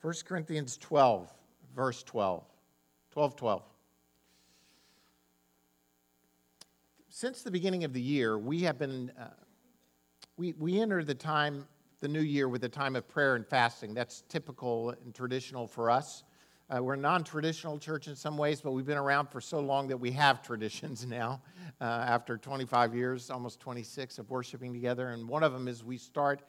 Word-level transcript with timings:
1 0.00 0.14
Corinthians 0.26 0.76
12, 0.76 1.32
verse 1.74 2.04
12. 2.04 2.44
12, 3.10 3.36
12. 3.36 3.62
Since 7.08 7.42
the 7.42 7.50
beginning 7.50 7.82
of 7.82 7.92
the 7.92 8.00
year, 8.00 8.38
we 8.38 8.62
have 8.62 8.78
been, 8.78 9.10
uh, 9.18 9.30
we, 10.36 10.52
we 10.52 10.80
enter 10.80 11.02
the 11.02 11.16
time, 11.16 11.66
the 11.98 12.06
new 12.06 12.20
year, 12.20 12.48
with 12.48 12.62
a 12.62 12.68
time 12.68 12.94
of 12.94 13.08
prayer 13.08 13.34
and 13.34 13.44
fasting. 13.44 13.92
That's 13.92 14.22
typical 14.28 14.90
and 14.90 15.12
traditional 15.12 15.66
for 15.66 15.90
us. 15.90 16.22
Uh, 16.70 16.80
we're 16.80 16.94
a 16.94 16.98
non 16.98 17.24
traditional 17.24 17.76
church 17.76 18.06
in 18.06 18.14
some 18.14 18.36
ways, 18.38 18.60
but 18.60 18.70
we've 18.70 18.86
been 18.86 18.98
around 18.98 19.26
for 19.26 19.40
so 19.40 19.58
long 19.58 19.88
that 19.88 19.96
we 19.96 20.12
have 20.12 20.42
traditions 20.44 21.04
now 21.06 21.40
uh, 21.80 21.84
after 21.84 22.36
25 22.36 22.94
years, 22.94 23.30
almost 23.30 23.58
26 23.58 24.18
of 24.18 24.30
worshiping 24.30 24.72
together. 24.72 25.08
And 25.08 25.26
one 25.26 25.42
of 25.42 25.52
them 25.52 25.66
is 25.66 25.82
we 25.82 25.98
start 25.98 26.42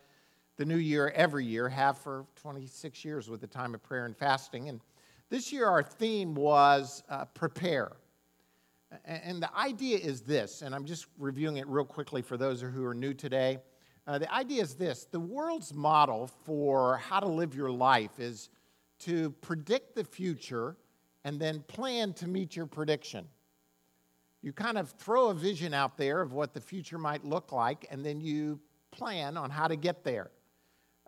the 0.60 0.66
new 0.66 0.76
year 0.76 1.14
every 1.16 1.46
year, 1.46 1.70
have 1.70 1.98
for 1.98 2.26
26 2.36 3.06
years 3.06 3.30
with 3.30 3.40
the 3.40 3.48
time 3.48 3.74
of 3.74 3.82
prayer 3.82 4.06
and 4.06 4.16
fasting. 4.16 4.68
And 4.68 4.82
this 5.30 5.54
year, 5.54 5.66
our 5.66 5.82
theme 5.82 6.36
was 6.36 7.02
uh, 7.10 7.24
prepare. 7.34 7.94
And 9.06 9.42
the 9.42 9.56
idea 9.58 9.98
is 10.00 10.20
this, 10.20 10.62
and 10.62 10.76
I'm 10.76 10.84
just 10.84 11.06
reviewing 11.18 11.58
it 11.58 11.68
real 11.68 11.86
quickly 11.86 12.22
for 12.22 12.36
those 12.36 12.60
who 12.60 12.84
are 12.84 12.94
new 12.94 13.14
today. 13.14 13.60
Uh, 14.06 14.18
the 14.18 14.34
idea 14.34 14.62
is 14.62 14.76
this 14.76 15.06
the 15.10 15.20
world's 15.20 15.74
model 15.74 16.30
for 16.44 16.98
how 16.98 17.22
to 17.22 17.28
live 17.28 17.56
your 17.56 17.72
life 17.72 18.20
is 18.20 18.50
to 19.00 19.30
predict 19.40 19.96
the 19.96 20.04
future 20.04 20.76
and 21.24 21.40
then 21.40 21.64
plan 21.70 22.12
to 22.14 22.28
meet 22.28 22.58
your 22.58 22.66
prediction. 22.66 23.26
You 24.42 24.52
kind 24.52 24.78
of 24.78 24.90
throw 24.90 25.30
a 25.30 25.34
vision 25.34 25.74
out 25.74 25.96
there 25.96 26.20
of 26.20 26.34
what 26.34 26.54
the 26.54 26.60
future 26.60 26.98
might 26.98 27.24
look 27.24 27.54
like, 27.54 27.88
and 27.90 28.06
then 28.06 28.20
you 28.20 28.60
plan 28.92 29.38
on 29.38 29.50
how 29.50 29.70
to 29.70 29.78
get 29.78 30.04
there. 30.04 30.32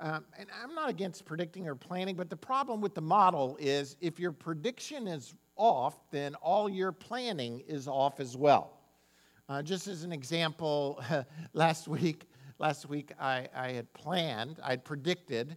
Um, 0.01 0.25
and 0.39 0.49
I'm 0.61 0.73
not 0.73 0.89
against 0.89 1.25
predicting 1.25 1.67
or 1.67 1.75
planning, 1.75 2.15
but 2.15 2.27
the 2.27 2.35
problem 2.35 2.81
with 2.81 2.95
the 2.95 3.01
model 3.01 3.55
is 3.59 3.97
if 4.01 4.19
your 4.19 4.31
prediction 4.31 5.07
is 5.07 5.35
off, 5.55 6.09
then 6.09 6.33
all 6.35 6.67
your 6.67 6.91
planning 6.91 7.61
is 7.67 7.87
off 7.87 8.19
as 8.19 8.35
well. 8.35 8.79
Uh, 9.47 9.61
just 9.61 9.87
as 9.87 10.03
an 10.03 10.11
example, 10.11 11.03
last 11.53 11.87
week, 11.87 12.25
last 12.57 12.89
week 12.89 13.11
I, 13.19 13.47
I 13.55 13.73
had 13.73 13.93
planned, 13.93 14.59
I'd 14.63 14.83
predicted 14.83 15.55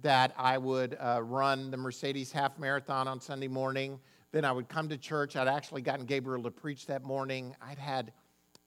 that 0.00 0.32
I 0.38 0.56
would 0.56 0.96
uh, 0.98 1.20
run 1.22 1.70
the 1.70 1.76
Mercedes 1.76 2.32
half 2.32 2.58
marathon 2.58 3.06
on 3.06 3.20
Sunday 3.20 3.48
morning. 3.48 4.00
Then 4.30 4.46
I 4.46 4.52
would 4.52 4.70
come 4.70 4.88
to 4.88 4.96
church. 4.96 5.36
I'd 5.36 5.48
actually 5.48 5.82
gotten 5.82 6.06
Gabriel 6.06 6.42
to 6.44 6.50
preach 6.50 6.86
that 6.86 7.04
morning. 7.04 7.54
I'd 7.60 7.78
had 7.78 8.14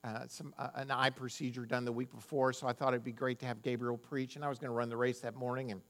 uh, 0.06 0.28
some, 0.28 0.54
uh, 0.60 0.68
an 0.76 0.92
eye 0.92 1.10
procedure 1.10 1.66
done 1.66 1.84
the 1.84 1.92
week 1.92 2.14
before, 2.14 2.54
so 2.54 2.68
I 2.68 2.74
thought 2.74 2.90
it'd 2.90 3.04
be 3.04 3.12
great 3.12 3.40
to 3.40 3.48
have 3.48 3.64
Gabriel 3.64 3.98
preach. 3.98 4.36
And 4.36 4.46
I 4.46 4.50
was 4.50 4.60
going 4.60 4.70
to 4.70 4.76
run 4.76 4.88
the 4.88 4.98
race 4.98 5.20
that 5.22 5.36
morning. 5.36 5.72
And 5.72 5.82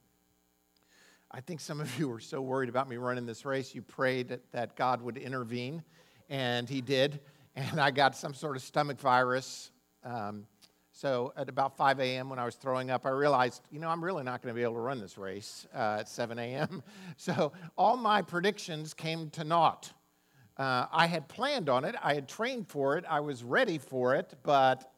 I 1.31 1.41
think 1.41 1.59
some 1.59 1.81
of 1.81 1.99
you 1.99 2.08
were 2.08 2.21
so 2.21 2.41
worried 2.41 2.69
about 2.69 2.88
me 2.88 2.95
running 2.95 3.25
this 3.25 3.43
race, 3.43 3.75
you 3.75 3.81
prayed 3.81 4.30
that, 4.30 4.52
that 4.53 4.75
God 4.77 5.02
would 5.02 5.17
intervene, 5.17 5.83
and 6.30 6.69
He 6.69 6.81
did. 6.81 7.19
And 7.58 7.80
I 7.80 7.89
got 7.89 8.17
some 8.17 8.33
sort 8.33 8.58
of 8.58 8.63
stomach 8.63 8.99
virus. 8.99 9.71
Um, 10.03 10.45
so 10.91 11.31
at 11.38 11.47
about 11.47 11.77
5 11.77 12.02
a.m., 12.02 12.30
when 12.30 12.38
I 12.38 12.43
was 12.43 12.55
throwing 12.55 12.91
up, 12.91 13.05
I 13.05 13.11
realized, 13.11 13.61
you 13.71 13.80
know, 13.80 13.88
I'm 13.88 14.03
really 14.03 14.23
not 14.23 14.41
going 14.41 14.53
to 14.53 14.58
be 14.58 14.61
able 14.63 14.73
to 14.73 14.81
run 14.81 14.99
this 14.99 15.17
race 15.17 15.66
uh, 15.73 15.99
at 16.02 16.09
7 16.09 16.38
a.m. 16.38 16.83
So 17.16 17.53
all 17.77 17.95
my 17.95 18.21
predictions 18.21 18.93
came 18.93 19.30
to 19.30 19.45
naught. 19.45 19.93
Uh, 20.58 20.86
I 20.92 21.08
had 21.08 21.28
planned 21.28 21.67
on 21.67 21.84
it, 21.84 21.95
I 22.02 22.14
had 22.14 22.28
trained 22.28 22.67
for 22.67 22.98
it, 22.98 23.03
I 23.09 23.20
was 23.20 23.44
ready 23.44 23.78
for 23.78 24.16
it, 24.16 24.34
but 24.44 24.89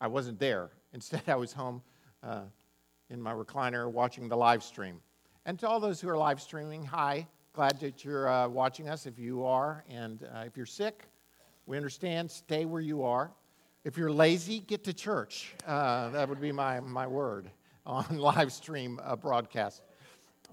I 0.00 0.06
wasn't 0.06 0.38
there. 0.38 0.70
Instead, 0.92 1.22
I 1.26 1.34
was 1.34 1.52
home 1.52 1.82
uh, 2.22 2.42
in 3.10 3.20
my 3.20 3.32
recliner 3.32 3.90
watching 3.90 4.28
the 4.28 4.36
live 4.36 4.62
stream. 4.62 5.00
And 5.44 5.58
to 5.60 5.68
all 5.68 5.80
those 5.80 6.00
who 6.00 6.08
are 6.08 6.16
live 6.16 6.40
streaming, 6.40 6.84
hi. 6.84 7.26
Glad 7.52 7.80
that 7.80 8.04
you're 8.04 8.28
uh, 8.28 8.48
watching 8.48 8.88
us 8.88 9.06
if 9.06 9.18
you 9.18 9.44
are. 9.44 9.84
And 9.88 10.22
uh, 10.24 10.44
if 10.46 10.56
you're 10.56 10.66
sick, 10.66 11.08
we 11.66 11.76
understand, 11.76 12.30
stay 12.30 12.64
where 12.64 12.82
you 12.82 13.02
are. 13.02 13.30
If 13.84 13.96
you're 13.96 14.12
lazy, 14.12 14.60
get 14.60 14.84
to 14.84 14.92
church. 14.92 15.54
Uh, 15.66 16.10
that 16.10 16.28
would 16.28 16.40
be 16.40 16.52
my, 16.52 16.80
my 16.80 17.06
word 17.06 17.50
on 17.86 18.04
live 18.18 18.52
stream 18.52 19.00
uh, 19.02 19.16
broadcast. 19.16 19.82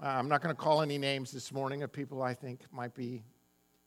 Uh, 0.02 0.06
I'm 0.06 0.28
not 0.28 0.42
going 0.42 0.54
to 0.54 0.60
call 0.60 0.82
any 0.82 0.98
names 0.98 1.30
this 1.30 1.52
morning 1.52 1.82
of 1.82 1.92
people 1.92 2.22
I 2.22 2.34
think 2.34 2.60
might 2.72 2.94
be 2.94 3.22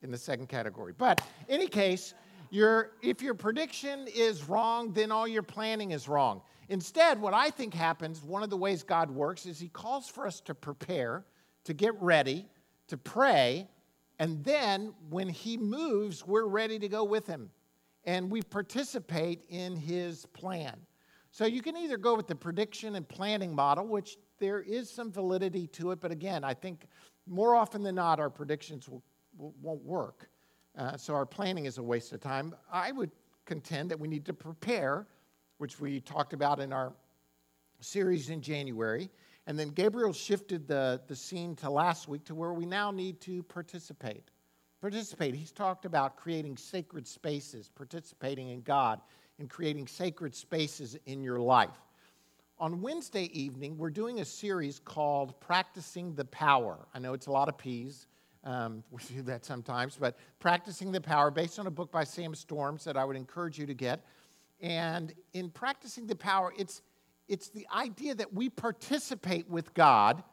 in 0.02 0.12
the 0.12 0.18
second 0.18 0.48
category. 0.48 0.94
But 0.98 1.22
in 1.48 1.56
any 1.56 1.68
case, 1.68 2.14
your, 2.50 2.92
if 3.02 3.22
your 3.22 3.34
prediction 3.34 4.08
is 4.08 4.48
wrong, 4.48 4.94
then 4.94 5.12
all 5.12 5.28
your 5.28 5.44
planning 5.44 5.92
is 5.92 6.08
wrong. 6.08 6.42
Instead, 6.70 7.20
what 7.20 7.34
I 7.34 7.50
think 7.50 7.74
happens, 7.74 8.24
one 8.24 8.44
of 8.44 8.50
the 8.50 8.58
ways 8.58 8.84
God 8.84 9.12
works, 9.12 9.46
is 9.46 9.60
He 9.60 9.70
calls 9.70 10.08
for 10.08 10.26
us 10.26 10.40
to 10.42 10.56
prepare, 10.56 11.26
to 11.66 11.74
get 11.74 11.94
ready, 12.02 12.48
to 12.88 12.98
pray, 12.98 13.68
and 14.20 14.44
then 14.44 14.94
when 15.10 15.30
He 15.30 15.58
moves, 15.58 16.26
we're 16.26 16.48
ready 16.48 16.80
to 16.80 16.88
go 16.88 17.04
with 17.04 17.28
Him 17.28 17.50
and 18.08 18.32
we 18.32 18.42
participate 18.42 19.42
in 19.50 19.76
his 19.76 20.26
plan. 20.28 20.76
So 21.30 21.46
you 21.46 21.62
can 21.62 21.76
either 21.76 21.98
go 21.98 22.16
with 22.16 22.26
the 22.26 22.36
prediction 22.36 22.96
and 22.96 23.08
planning 23.08 23.54
model, 23.54 23.86
which 23.86 24.18
there 24.40 24.62
is 24.62 24.90
some 24.90 25.12
validity 25.12 25.68
to 25.68 25.92
it, 25.92 26.00
but 26.00 26.12
again, 26.12 26.44
I 26.44 26.54
think 26.54 26.88
more 27.28 27.56
often 27.56 27.84
than 27.84 27.96
not, 27.96 28.20
our 28.20 28.30
predictions 28.30 28.88
will, 28.88 29.04
won't 29.38 29.84
work. 29.84 30.30
Uh, 30.78 30.96
so 30.96 31.14
our 31.14 31.26
planning 31.26 31.66
is 31.66 31.78
a 31.78 31.84
waste 31.84 32.14
of 32.14 32.22
time. 32.22 32.56
I 32.72 32.92
would 32.92 33.12
contend 33.46 33.92
that 33.92 34.00
we 34.00 34.08
need 34.08 34.26
to 34.26 34.34
prepare, 34.34 35.08
which 35.58 35.80
we 35.80 36.00
talked 36.02 36.34
about 36.34 36.60
in 36.60 36.72
our 36.72 36.94
series 37.80 38.30
in 38.30 38.42
January. 38.42 39.10
And 39.48 39.58
then 39.58 39.70
Gabriel 39.70 40.14
shifted 40.14 40.68
the, 40.68 41.02
the 41.08 41.16
scene 41.16 41.56
to 41.58 41.70
last 41.70 42.08
week 42.08 42.26
to 42.26 42.36
where 42.36 42.54
we 42.54 42.66
now 42.66 42.92
need 42.92 43.22
to 43.22 43.44
participate 43.44 44.30
participate. 44.82 45.34
He's 45.34 45.52
talked 45.52 45.86
about 45.86 46.16
creating 46.16 46.58
sacred 46.58 47.08
spaces, 47.08 47.70
participating 47.74 48.50
in 48.50 48.62
God, 48.62 49.02
and 49.40 49.50
creating 49.50 49.88
sacred 49.88 50.36
spaces 50.36 50.98
in 51.06 51.24
your 51.24 51.40
life. 51.40 51.82
On 52.60 52.82
Wednesday 52.82 53.26
evening, 53.40 53.78
we're 53.78 53.92
doing 53.92 54.20
a 54.20 54.26
series 54.26 54.80
called 54.80 55.40
Practicing 55.40 56.16
the 56.16 56.26
Power. 56.26 56.88
I 56.92 56.98
know 56.98 57.14
it's 57.14 57.28
a 57.28 57.32
lot 57.32 57.50
of 57.50 57.56
P's. 57.56 58.08
Um, 58.44 58.84
we 58.92 59.00
do 59.14 59.22
that 59.24 59.46
sometimes, 59.46 59.96
but 59.96 60.18
Practicing 60.40 60.92
the 60.92 61.00
Power, 61.00 61.30
based 61.30 61.60
on 61.60 61.68
a 61.68 61.72
book 61.72 61.92
by 61.92 62.04
Sam 62.04 62.34
Storms 62.34 62.84
that 62.86 62.98
I 62.98 63.06
would 63.06 63.16
encourage 63.16 63.60
you 63.60 63.68
to 63.68 63.76
get. 63.76 64.04
And 64.60 65.14
in 65.34 65.52
Practicing 65.52 66.08
the 66.08 66.16
Power, 66.16 66.52
it's, 66.58 66.82
it's 67.28 67.50
the 67.50 67.68
idea 67.72 68.16
that 68.16 68.34
we 68.34 68.50
participate 68.50 69.48
with 69.48 69.72
God 69.76 70.24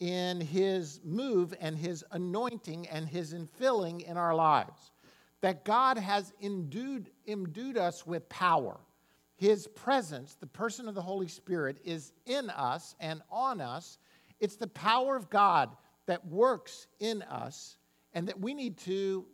in 0.00 0.40
his 0.40 1.00
move 1.04 1.54
and 1.60 1.78
his 1.78 2.04
anointing 2.10 2.88
and 2.88 3.08
his 3.08 3.32
infilling 3.32 4.02
in 4.02 4.16
our 4.16 4.34
lives. 4.34 4.90
That 5.40 5.64
God 5.64 5.98
has 5.98 6.32
endued, 6.40 7.10
endued 7.28 7.78
us 7.78 8.04
with 8.04 8.28
power. 8.28 8.80
His 9.36 9.66
presence, 9.66 10.36
the 10.38 10.46
person 10.46 10.88
of 10.88 10.94
the 10.94 11.02
Holy 11.02 11.28
Spirit, 11.28 11.78
is 11.84 12.12
in 12.26 12.50
us 12.50 12.94
and 13.00 13.20
on 13.30 13.60
us. 13.60 13.98
It's 14.40 14.56
the 14.56 14.68
power 14.68 15.16
of 15.16 15.28
God 15.30 15.70
that 16.06 16.24
works 16.26 16.86
in 17.00 17.22
us, 17.22 17.76
and 18.12 18.28
that 18.28 18.38
we 18.38 18.54
need 18.54 18.76
to 18.78 19.26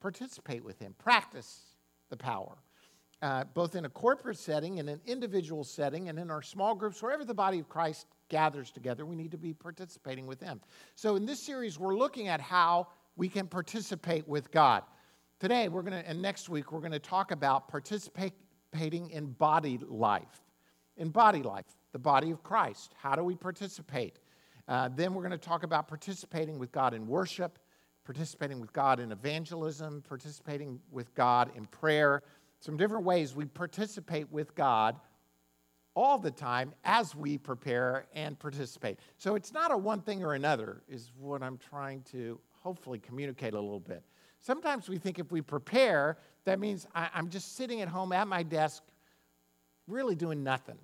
participate 0.00 0.64
with 0.64 0.78
Him, 0.78 0.94
practice 0.98 1.76
the 2.08 2.16
power. 2.16 2.56
Uh, 3.22 3.44
both 3.54 3.74
in 3.74 3.86
a 3.86 3.88
corporate 3.88 4.36
setting, 4.36 4.76
in 4.76 4.88
an 4.88 5.00
individual 5.06 5.64
setting, 5.64 6.10
and 6.10 6.18
in 6.18 6.30
our 6.30 6.42
small 6.42 6.74
groups, 6.74 7.02
wherever 7.02 7.24
the 7.24 7.34
body 7.34 7.58
of 7.58 7.68
Christ 7.68 8.06
gathers 8.28 8.70
together, 8.70 9.06
we 9.06 9.16
need 9.16 9.30
to 9.30 9.38
be 9.38 9.54
participating 9.54 10.26
with 10.26 10.38
them. 10.38 10.60
So, 10.96 11.16
in 11.16 11.24
this 11.24 11.40
series, 11.40 11.78
we're 11.78 11.96
looking 11.96 12.28
at 12.28 12.42
how 12.42 12.88
we 13.16 13.28
can 13.30 13.46
participate 13.46 14.28
with 14.28 14.50
God. 14.50 14.82
Today, 15.40 15.68
we're 15.68 15.82
going 15.82 16.02
to, 16.02 16.08
and 16.08 16.20
next 16.20 16.48
week, 16.50 16.72
we're 16.72 16.80
going 16.80 16.92
to 16.92 16.98
talk 16.98 17.30
about 17.30 17.68
participating 18.72 19.10
in 19.10 19.26
body 19.32 19.78
life. 19.86 20.42
In 20.96 21.10
body 21.10 21.42
life, 21.42 21.66
the 21.92 21.98
body 21.98 22.30
of 22.30 22.42
Christ. 22.42 22.94
How 22.96 23.14
do 23.14 23.22
we 23.22 23.34
participate? 23.34 24.18
Uh, 24.68 24.88
then 24.94 25.14
we're 25.14 25.22
going 25.22 25.32
to 25.32 25.38
talk 25.38 25.62
about 25.62 25.88
participating 25.88 26.58
with 26.58 26.72
God 26.72 26.94
in 26.94 27.06
worship, 27.06 27.58
participating 28.04 28.60
with 28.60 28.72
God 28.72 28.98
in 28.98 29.12
evangelism, 29.12 30.02
participating 30.08 30.80
with 30.90 31.14
God 31.14 31.50
in 31.54 31.66
prayer. 31.66 32.22
Some 32.60 32.76
different 32.76 33.04
ways 33.04 33.34
we 33.34 33.44
participate 33.44 34.30
with 34.32 34.54
God 34.54 34.96
all 35.94 36.18
the 36.18 36.30
time 36.30 36.74
as 36.84 37.14
we 37.14 37.38
prepare 37.38 38.06
and 38.14 38.38
participate. 38.38 38.98
So 39.18 39.34
it's 39.34 39.52
not 39.52 39.72
a 39.72 39.76
one 39.76 40.00
thing 40.00 40.24
or 40.24 40.34
another, 40.34 40.82
is 40.88 41.12
what 41.18 41.42
I'm 41.42 41.58
trying 41.58 42.02
to 42.12 42.38
hopefully 42.62 42.98
communicate 42.98 43.54
a 43.54 43.60
little 43.60 43.80
bit. 43.80 44.02
Sometimes 44.40 44.88
we 44.88 44.98
think 44.98 45.18
if 45.18 45.32
we 45.32 45.40
prepare, 45.40 46.18
that 46.44 46.60
means 46.60 46.86
I, 46.94 47.08
am 47.14 47.28
just 47.28 47.56
sitting 47.56 47.80
at 47.80 47.88
home 47.88 48.12
at 48.12 48.28
my 48.28 48.42
desk, 48.42 48.82
really 49.86 50.14
doing 50.14 50.42
nothing. 50.42 50.78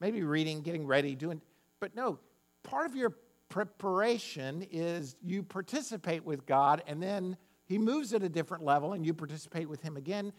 Maybe 0.00 0.22
reading, 0.22 0.62
getting 0.62 0.86
ready, 0.86 1.14
doing, 1.14 1.40
but 1.80 1.94
no, 1.94 2.18
part 2.62 2.86
of 2.86 2.96
your 2.96 3.14
preparation 3.48 4.66
is 4.70 5.16
you 5.22 5.42
participate 5.42 6.24
with 6.24 6.44
God 6.46 6.82
and 6.86 7.02
then 7.02 7.36
He 7.66 7.78
moves 7.78 8.12
at 8.12 8.22
a 8.22 8.28
different 8.28 8.64
level 8.64 8.92
and 8.92 9.06
you 9.06 9.14
participate 9.14 9.68
with 9.68 9.80
Him 9.80 9.96
again 9.96 10.32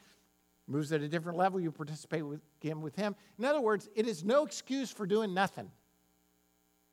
moves 0.67 0.91
at 0.91 1.01
a 1.01 1.07
different 1.07 1.37
level, 1.37 1.59
you 1.59 1.71
participate 1.71 2.25
with, 2.25 2.41
again 2.61 2.81
with 2.81 2.95
him. 2.95 3.15
In 3.39 3.45
other 3.45 3.61
words, 3.61 3.89
it 3.95 4.07
is 4.07 4.23
no 4.23 4.45
excuse 4.45 4.91
for 4.91 5.07
doing 5.07 5.33
nothing. 5.33 5.71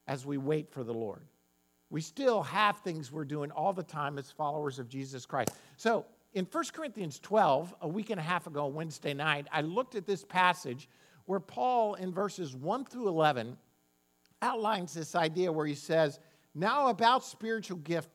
as 0.07 0.27
we 0.27 0.37
wait 0.37 0.71
for 0.71 0.85
the 0.85 0.93
Lord. 0.93 1.23
We 1.95 2.01
still 2.01 2.43
have 2.43 2.79
things 2.79 3.13
we're 3.13 3.25
doing 3.25 3.53
all 3.53 3.73
the 3.73 3.85
time 3.85 4.19
as 4.19 4.29
followers 4.29 4.81
of 4.81 4.89
Jesus 4.89 5.25
Christ. 5.25 5.51
So, 5.77 6.05
in 6.33 6.45
1 6.45 6.65
Corinthians 6.73 7.21
12, 7.21 7.73
a 7.83 7.87
week 7.87 8.11
and 8.11 8.19
a 8.19 8.23
half 8.23 8.49
ago, 8.49 8.67
Wednesday 8.67 9.15
night, 9.15 9.47
I 9.53 9.61
looked 9.61 9.95
at 9.95 10.05
this 10.05 10.25
passage 10.25 10.89
where 11.27 11.39
Paul, 11.39 11.95
in 11.95 12.13
verses 12.13 12.57
1 12.57 12.87
through 12.87 13.07
11, 13.07 13.57
outlines 14.43 14.93
this 14.93 15.15
idea 15.15 15.53
where 15.53 15.67
he 15.67 15.77
says, 15.77 16.19
Now 16.57 16.89
about 16.89 17.25
spiritual 17.25 17.79
gifts, 17.79 18.09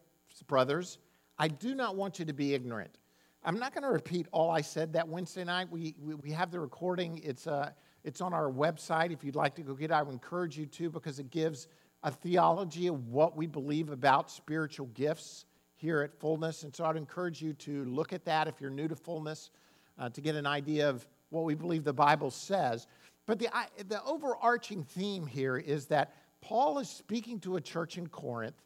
brothers, 0.46 0.98
I 1.38 1.48
do 1.48 1.74
not 1.74 1.96
want 1.96 2.20
you 2.20 2.26
to 2.26 2.34
be 2.34 2.54
ignorant. 2.54 2.98
I'm 3.46 3.60
not 3.60 3.74
going 3.74 3.84
to 3.84 3.92
repeat 3.92 4.28
all 4.34 4.52
I 4.52 4.60
said 4.60 4.92
that 4.92 5.08
Wednesday 5.08 5.46
night. 5.46 5.72
We, 5.72 5.96
we, 6.04 6.16
we 6.16 6.32
have 6.32 6.52
the 6.52 6.60
recording, 6.60 7.22
it's, 7.24 7.48
uh, 7.48 7.72
it's 8.04 8.20
on 8.20 8.34
our 8.34 8.52
website. 8.52 9.14
If 9.14 9.24
you'd 9.24 9.38
like 9.38 9.56
to 9.56 9.62
go 9.62 9.74
get 9.74 9.92
it, 9.92 9.94
I 9.94 10.02
would 10.02 10.12
encourage 10.12 10.58
you 10.58 10.66
to 10.66 10.90
because 10.90 11.20
it 11.20 11.32
gives 11.32 11.70
a 12.04 12.12
theology 12.12 12.88
of 12.88 13.08
what 13.08 13.36
we 13.36 13.48
believe 13.48 13.90
about 13.90 14.32
spiritual 14.32 14.88
gifts 14.88 15.46
here 15.76 16.02
at 16.02 16.14
Fullness. 16.20 16.64
And 16.64 16.76
so 16.76 16.86
I'd 16.86 16.96
encourage 16.96 17.42
you 17.42 17.54
to 17.54 17.86
look 17.86 18.14
at 18.14 18.26
that 18.26 18.48
if 18.48 18.60
you're 18.60 18.70
new 18.70 18.88
to 18.88 18.96
Fullness 18.96 19.52
uh, 19.98 20.10
to 20.10 20.22
get 20.22 20.36
an 20.36 20.46
idea 20.46 20.90
of 20.90 21.08
what 21.30 21.44
we 21.44 21.56
believe 21.56 21.84
the 21.84 21.94
Bible 21.94 22.32
says. 22.32 22.88
But 23.26 23.40
the, 23.40 23.50
the 23.88 24.04
overarching 24.04 24.84
theme 24.84 25.26
here 25.26 25.58
is 25.58 25.86
that 25.88 26.16
Paul 26.42 26.80
is 26.80 26.90
speaking 26.90 27.40
to 27.42 27.58
a 27.58 27.62
church 27.62 27.98
in 27.98 28.08
Corinth 28.08 28.62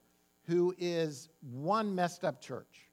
who 0.47 0.75
is 0.77 1.29
one 1.41 1.93
messed 1.95 2.23
up 2.23 2.41
church. 2.41 2.89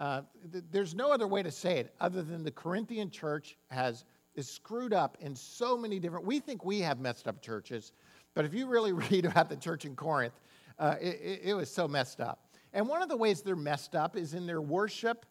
Uh, 0.00 0.22
th- 0.52 0.64
there's 0.70 0.94
no 0.94 1.12
other 1.12 1.26
way 1.26 1.42
to 1.42 1.50
say 1.50 1.78
it 1.78 1.94
other 2.00 2.22
than 2.22 2.42
the 2.42 2.50
Corinthian 2.50 3.10
church 3.10 3.56
has 3.70 4.04
is 4.34 4.48
screwed 4.48 4.92
up 4.92 5.18
in 5.20 5.34
so 5.34 5.76
many 5.76 5.98
different. 5.98 6.24
We 6.24 6.38
think 6.38 6.64
we 6.64 6.80
have 6.80 7.00
messed 7.00 7.26
up 7.26 7.42
churches, 7.42 7.92
but 8.34 8.44
if 8.44 8.54
you 8.54 8.66
really 8.66 8.92
read 9.10 9.24
about 9.24 9.48
the 9.48 9.56
church 9.56 9.84
in 9.84 9.96
Corinth, 9.96 10.34
uh, 10.78 10.94
it, 11.00 11.40
it, 11.44 11.54
was 11.54 11.70
so 11.70 11.88
messed 11.88 12.20
up. 12.20 12.46
And 12.72 12.88
one 12.88 13.02
of 13.02 13.08
the 13.08 13.16
ways 13.16 13.42
they're 13.42 13.56
messed 13.56 13.96
up 13.96 14.16
is 14.16 14.34
in 14.34 14.46
their 14.46 14.60
worship. 14.60 15.26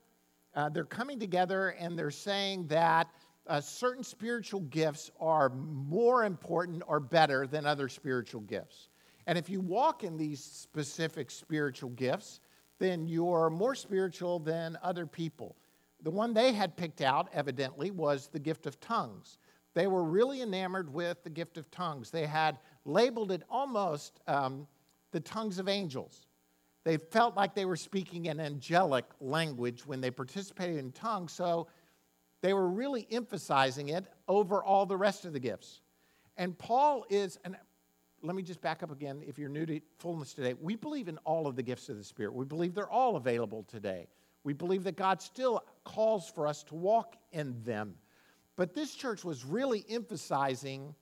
Uh, 0.53 0.69
they're 0.69 0.83
coming 0.83 1.19
together 1.19 1.69
and 1.79 1.97
they're 1.97 2.11
saying 2.11 2.67
that 2.67 3.09
uh, 3.47 3.61
certain 3.61 4.03
spiritual 4.03 4.61
gifts 4.61 5.09
are 5.19 5.49
more 5.49 6.25
important 6.25 6.83
or 6.88 6.99
better 6.99 7.47
than 7.47 7.65
other 7.65 7.88
spiritual 7.88 8.41
gifts. 8.41 8.89
And 9.25 9.38
if 9.38 9.49
you 9.49 9.61
walk 9.61 10.03
in 10.03 10.17
these 10.17 10.44
specific 10.44 11.31
spiritual 11.31 11.91
gifts, 11.91 12.39
then 12.79 13.07
you're 13.07 13.49
more 13.49 13.75
spiritual 13.75 14.39
than 14.39 14.77
other 14.81 15.05
people. 15.05 15.55
The 16.03 16.11
one 16.11 16.33
they 16.33 16.53
had 16.53 16.77
picked 16.77 17.01
out, 17.01 17.29
evidently, 17.33 17.91
was 17.91 18.27
the 18.27 18.39
gift 18.39 18.65
of 18.67 18.79
tongues. 18.79 19.39
They 19.73 19.88
were 19.88 20.03
really 20.03 20.41
enamored 20.41 20.91
with 20.94 21.23
the 21.23 21.29
gift 21.29 21.57
of 21.57 21.69
tongues. 21.71 22.09
They 22.09 22.25
had 22.25 22.59
labeled 22.88 23.31
it 23.31 23.44
almost 23.50 24.19
um, 24.28 24.68
the 25.12 25.19
tongues 25.19 25.60
of 25.60 25.68
angels. 25.68 26.25
They 26.84 26.98
felt 26.98 27.36
like 27.36 27.54
they 27.54 27.66
were 27.66 27.75
speaking 27.75 28.30
an 28.30 28.39
angelic 28.39 29.06
language 29.19 29.86
when 29.86 30.00
they 30.00 30.10
participated 30.10 30.78
in 30.78 30.92
tongues, 30.94 31.34
so 31.34 31.68
they 32.42 32.54
were 32.54 32.69
really 32.69 33.06
emphasizing 33.12 33.89
it 33.89 34.06
over 34.28 34.63
all 34.63 34.86
the 34.86 34.95
rest 34.95 35.25
of 35.25 35.34
the 35.34 35.39
gifts. 35.39 35.81
And 36.38 36.57
Paul 36.57 37.06
is, 37.10 37.38
and 37.44 37.57
let 38.22 38.36
me 38.36 38.44
just 38.44 38.62
back 38.62 38.84
up 38.84 38.92
again 38.92 39.22
if 39.28 39.38
you're 39.38 39.50
new 39.50 39.66
to 39.66 39.81
fullness 40.00 40.33
today. 40.33 40.54
We 40.60 40.75
believe 40.75 41.07
in 41.07 41.18
all 41.19 41.48
of 41.48 41.56
the 41.56 41.63
gifts 41.63 41.90
of 41.90 41.98
the 41.98 42.04
Spirit, 42.04 42.33
we 42.33 42.45
believe 42.45 42.74
they're 42.74 42.90
all 42.90 43.16
available 43.16 43.63
today. 43.63 44.07
We 44.44 44.54
believe 44.54 44.86
that 44.86 44.95
God 44.95 45.22
still 45.22 45.66
calls 45.83 46.30
for 46.30 46.48
us 46.48 46.63
to 46.66 46.75
walk 46.75 47.18
in 47.33 47.62
them. 47.63 47.95
But 48.56 48.74
this 48.74 48.95
church 48.95 49.25
was 49.25 49.44
really 49.44 49.86
emphasizing 49.90 50.95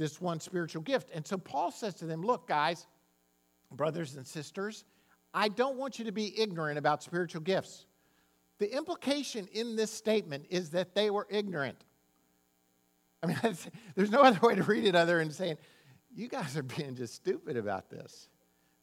this 0.00 0.18
one 0.18 0.40
spiritual 0.40 0.80
gift. 0.80 1.10
And 1.14 1.26
so 1.26 1.36
Paul 1.36 1.70
says 1.70 1.94
to 1.96 2.06
them, 2.06 2.22
Look, 2.22 2.48
guys, 2.48 2.86
brothers 3.70 4.16
and 4.16 4.26
sisters, 4.26 4.84
I 5.34 5.48
don't 5.48 5.76
want 5.76 5.98
you 5.98 6.06
to 6.06 6.12
be 6.12 6.40
ignorant 6.40 6.78
about 6.78 7.02
spiritual 7.02 7.42
gifts. 7.42 7.84
The 8.58 8.74
implication 8.74 9.46
in 9.52 9.76
this 9.76 9.92
statement 9.92 10.46
is 10.48 10.70
that 10.70 10.94
they 10.94 11.10
were 11.10 11.26
ignorant. 11.30 11.84
I 13.22 13.26
mean, 13.26 13.38
there's 13.94 14.10
no 14.10 14.22
other 14.22 14.40
way 14.40 14.54
to 14.54 14.62
read 14.62 14.86
it 14.86 14.96
other 14.96 15.18
than 15.18 15.30
saying, 15.30 15.58
you 16.12 16.28
guys 16.28 16.56
are 16.56 16.62
being 16.62 16.96
just 16.96 17.14
stupid 17.14 17.58
about 17.58 17.90
this 17.90 18.28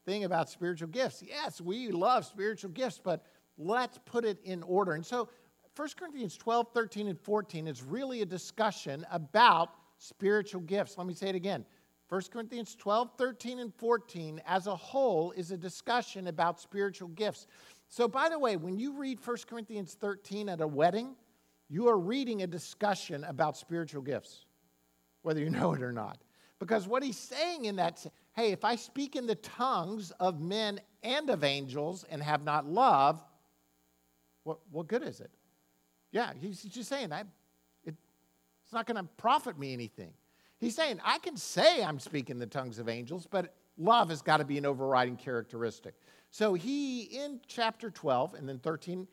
thing 0.06 0.24
about 0.24 0.50
spiritual 0.50 0.88
gifts. 0.88 1.22
Yes, 1.28 1.60
we 1.60 1.90
love 1.90 2.26
spiritual 2.26 2.70
gifts, 2.70 3.02
but 3.04 3.26
let's 3.58 4.00
put 4.06 4.24
it 4.24 4.38
in 4.46 4.64
order. 4.64 4.94
And 4.94 5.06
so 5.06 5.30
1 5.76 5.90
Corinthians 5.98 6.38
12, 6.38 6.68
13, 6.74 7.08
and 7.08 7.20
14 7.20 7.68
is 7.68 7.84
really 7.84 8.22
a 8.22 8.26
discussion 8.26 9.06
about 9.12 9.72
spiritual 9.98 10.62
gifts. 10.62 10.98
Let 10.98 11.08
me 11.08 11.14
say 11.14 11.30
it 11.30 11.36
again. 11.36 11.66
1 12.10 12.22
Corinthians 12.32 12.76
12, 12.76 13.12
13, 13.18 13.60
and 13.60 13.74
14 13.76 14.42
as 14.46 14.68
a 14.68 14.76
whole 14.76 15.32
is 15.32 15.52
a 15.52 15.58
discussion 15.58 16.28
about 16.28 16.60
spiritual 16.60 17.10
gifts. 17.10 17.48
So, 17.90 18.08
by 18.08 18.30
the 18.30 18.40
way, 18.40 18.56
when 18.56 18.80
you 18.80 18.98
read 18.98 19.20
1 19.26 19.38
Corinthians 19.50 19.96
13 20.00 20.48
at 20.48 20.62
a 20.62 20.68
wedding, 20.68 21.16
you 21.70 21.90
are 21.90 21.98
reading 21.98 22.44
a 22.44 22.48
discussion 22.48 23.26
about 23.26 23.58
spiritual 23.58 24.02
gifts, 24.02 24.46
whether 25.24 25.42
you 25.42 25.50
know 25.52 25.74
it 25.74 25.82
or 25.82 25.92
not. 25.92 26.20
Because 26.60 26.88
what 26.88 27.04
he's 27.04 27.18
saying 27.20 27.66
in 27.66 27.76
that, 27.76 28.06
hey, 28.34 28.52
if 28.52 28.64
I 28.64 28.76
speak 28.78 29.16
in 29.16 29.28
the 29.28 29.36
tongues 29.36 30.12
of 30.20 30.42
men 30.42 30.80
and 31.04 31.30
of 31.30 31.44
angels 31.44 32.06
and 32.10 32.24
have 32.24 32.44
not 32.44 32.66
love, 32.66 33.22
what, 34.44 34.60
what 34.72 34.88
good 34.88 35.04
is 35.04 35.20
it? 35.20 35.30
Yeah, 36.12 36.32
he's 36.40 36.64
just 36.64 36.90
saying 36.90 37.10
that 37.10 37.28
it's 38.68 38.74
not 38.74 38.86
going 38.86 38.98
to 38.98 39.10
profit 39.16 39.58
me 39.58 39.72
anything. 39.72 40.12
He's 40.60 40.76
saying, 40.76 41.00
I 41.06 41.20
can 41.20 41.38
say 41.38 41.82
I'm 41.82 42.00
speaking 42.00 42.38
the 42.38 42.46
tongues 42.46 42.80
of 42.80 42.90
angels, 42.90 43.26
but 43.26 43.56
love 43.78 44.10
has 44.10 44.22
got 44.22 44.38
to 44.38 44.44
be 44.44 44.58
an 44.58 44.66
overriding 44.66 45.16
characteristic. 45.16 45.94
So 46.32 46.54
he, 46.54 47.04
in 47.04 47.40
chapter 47.48 47.90
12 47.90 48.34
and 48.34 48.50
then 48.50 48.60
13, 48.60 49.08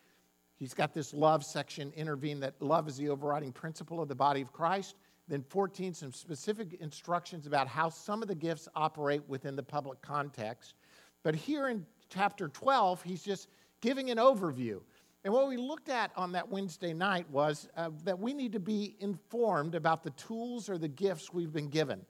he's 0.57 0.75
got 0.75 0.93
this 0.93 1.15
love 1.15 1.45
section 1.45 1.93
intervene 1.95 2.41
that 2.41 2.61
love 2.61 2.89
is 2.89 2.97
the 2.97 3.09
overriding 3.09 3.53
principle 3.53 4.03
of 4.03 4.09
the 4.09 4.15
body 4.17 4.41
of 4.41 4.53
Christ. 4.53 4.97
Then 5.29 5.45
14, 5.49 5.95
some 5.95 6.13
specific 6.13 6.75
instructions 6.81 7.47
about 7.47 7.69
how 7.69 7.91
some 7.91 8.23
of 8.23 8.27
the 8.27 8.35
gifts 8.35 8.67
operate 8.75 9.23
within 9.29 9.55
the 9.55 9.63
public 9.63 10.03
context. 10.03 10.75
But 11.23 11.37
here 11.37 11.69
in 11.69 11.87
chapter 12.09 12.49
12, 12.49 13.05
he's 13.05 13.23
just 13.23 13.47
giving 13.81 14.11
an 14.11 14.19
overview. 14.19 14.81
And 15.25 15.33
what 15.33 15.49
we 15.49 15.57
looked 15.57 15.89
at 15.89 16.13
on 16.17 16.33
that 16.33 16.51
Wednesday 16.51 16.93
night 16.93 17.29
was 17.31 17.67
uh, 17.77 17.91
that 18.05 18.19
we 18.19 18.35
need 18.35 18.53
to 18.53 18.61
be 18.61 18.95
informed 19.01 19.75
about 19.75 20.03
the 20.03 20.11
tools 20.11 20.69
or 20.69 20.77
the 20.77 20.89
gifts 20.89 21.33
we've 21.33 21.53
been 21.53 21.71
given, 21.71 22.05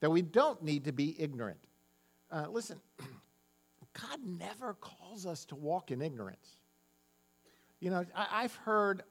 that 0.00 0.10
we 0.10 0.22
don't 0.22 0.62
need 0.62 0.84
to 0.84 0.92
be 0.92 1.14
ignorant. 1.20 1.58
Uh, 2.30 2.46
listen, 2.50 2.80
God 2.98 4.18
never 4.24 4.74
calls 4.74 5.26
us 5.26 5.44
to 5.46 5.54
walk 5.54 5.90
in 5.90 6.00
ignorance. 6.00 6.56
You 7.80 7.90
know, 7.90 8.06
I, 8.14 8.40
have 8.42 8.54
heard, 8.56 9.02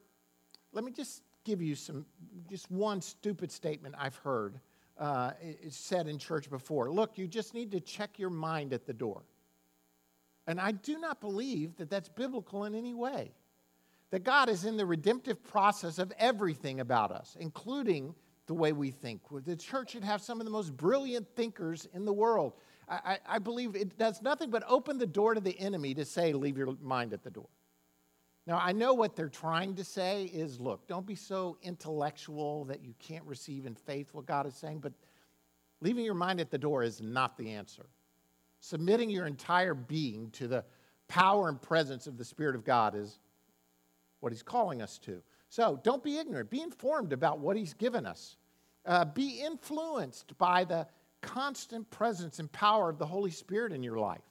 let 0.72 0.82
me 0.82 0.90
just 0.90 1.22
give 1.44 1.62
you 1.62 1.76
some, 1.76 2.04
just 2.50 2.68
one 2.72 3.00
stupid 3.00 3.52
statement 3.52 3.94
I've 3.96 4.16
heard 4.16 4.58
uh, 4.98 5.30
said 5.68 6.08
in 6.08 6.18
church 6.18 6.50
before. 6.50 6.90
Look, 6.90 7.16
you 7.16 7.28
just 7.28 7.54
need 7.54 7.70
to 7.70 7.78
check 7.78 8.18
your 8.18 8.30
mind 8.30 8.72
at 8.72 8.84
the 8.84 8.92
door. 8.92 9.22
And 10.48 10.60
I 10.60 10.72
do 10.72 10.98
not 10.98 11.20
believe 11.20 11.76
that 11.76 11.88
that's 11.88 12.08
biblical 12.08 12.64
in 12.64 12.74
any 12.74 12.94
way. 12.94 13.32
That 14.14 14.22
God 14.22 14.48
is 14.48 14.64
in 14.64 14.76
the 14.76 14.86
redemptive 14.86 15.42
process 15.42 15.98
of 15.98 16.12
everything 16.20 16.78
about 16.78 17.10
us, 17.10 17.36
including 17.40 18.14
the 18.46 18.54
way 18.54 18.72
we 18.72 18.92
think. 18.92 19.22
The 19.44 19.56
church 19.56 19.90
should 19.90 20.04
have 20.04 20.22
some 20.22 20.40
of 20.40 20.44
the 20.44 20.52
most 20.52 20.76
brilliant 20.76 21.26
thinkers 21.34 21.88
in 21.92 22.04
the 22.04 22.12
world. 22.12 22.52
I, 22.88 23.18
I, 23.28 23.40
believe 23.40 23.74
it 23.74 23.98
does 23.98 24.22
nothing 24.22 24.50
but 24.50 24.62
open 24.68 24.98
the 24.98 25.06
door 25.06 25.34
to 25.34 25.40
the 25.40 25.58
enemy 25.58 25.94
to 25.94 26.04
say, 26.04 26.32
leave 26.32 26.56
your 26.56 26.76
mind 26.80 27.12
at 27.12 27.24
the 27.24 27.30
door. 27.32 27.48
Now, 28.46 28.60
I 28.62 28.70
know 28.70 28.94
what 28.94 29.16
they're 29.16 29.28
trying 29.28 29.74
to 29.74 29.82
say 29.82 30.26
is 30.26 30.60
look, 30.60 30.86
don't 30.86 31.06
be 31.06 31.16
so 31.16 31.58
intellectual 31.62 32.66
that 32.66 32.84
you 32.84 32.94
can't 33.00 33.24
receive 33.24 33.66
in 33.66 33.74
faith 33.74 34.10
what 34.14 34.26
God 34.26 34.46
is 34.46 34.54
saying, 34.54 34.78
but 34.78 34.92
leaving 35.80 36.04
your 36.04 36.14
mind 36.14 36.38
at 36.38 36.52
the 36.52 36.58
door 36.58 36.84
is 36.84 37.02
not 37.02 37.36
the 37.36 37.50
answer. 37.50 37.86
Submitting 38.60 39.10
your 39.10 39.26
entire 39.26 39.74
being 39.74 40.30
to 40.30 40.46
the 40.46 40.64
power 41.08 41.48
and 41.48 41.60
presence 41.60 42.06
of 42.06 42.16
the 42.16 42.24
Spirit 42.24 42.54
of 42.54 42.64
God 42.64 42.94
is 42.94 43.18
what 44.24 44.32
He's 44.32 44.42
calling 44.42 44.82
us 44.82 44.98
to. 45.00 45.22
So 45.50 45.78
don't 45.84 46.02
be 46.02 46.18
ignorant, 46.18 46.50
be 46.50 46.62
informed 46.62 47.12
about 47.12 47.38
what 47.38 47.56
He's 47.56 47.74
given 47.74 48.06
us. 48.06 48.36
Uh, 48.86 49.04
be 49.04 49.40
influenced 49.40 50.36
by 50.36 50.64
the 50.64 50.86
constant 51.22 51.88
presence 51.90 52.38
and 52.38 52.50
power 52.50 52.90
of 52.90 52.98
the 52.98 53.06
Holy 53.06 53.30
Spirit 53.30 53.72
in 53.72 53.82
your 53.82 53.98
life. 53.98 54.24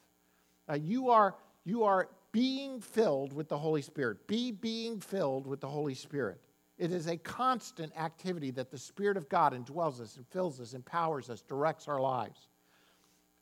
Uh, 0.70 0.74
you, 0.74 1.10
are, 1.10 1.36
you 1.64 1.84
are 1.84 2.10
being 2.32 2.82
filled 2.82 3.34
with 3.34 3.48
the 3.48 3.58
Holy 3.58 3.82
Spirit. 3.82 4.28
Be 4.28 4.52
being 4.52 5.00
filled 5.00 5.48
with 5.48 5.62
the 5.62 5.68
Holy 5.68 5.94
Spirit. 5.96 6.40
It 6.78 6.92
is 6.92 7.08
a 7.08 7.18
constant 7.18 7.96
activity 7.98 8.52
that 8.52 8.72
the 8.72 8.78
Spirit 8.78 9.16
of 9.16 9.30
God 9.30 9.54
indwells 9.54 10.02
us 10.02 10.18
and 10.18 10.28
fills 10.28 10.60
us, 10.60 10.74
empowers 10.74 11.30
us, 11.30 11.42
directs 11.42 11.88
our 11.88 12.00
lives. 12.00 12.48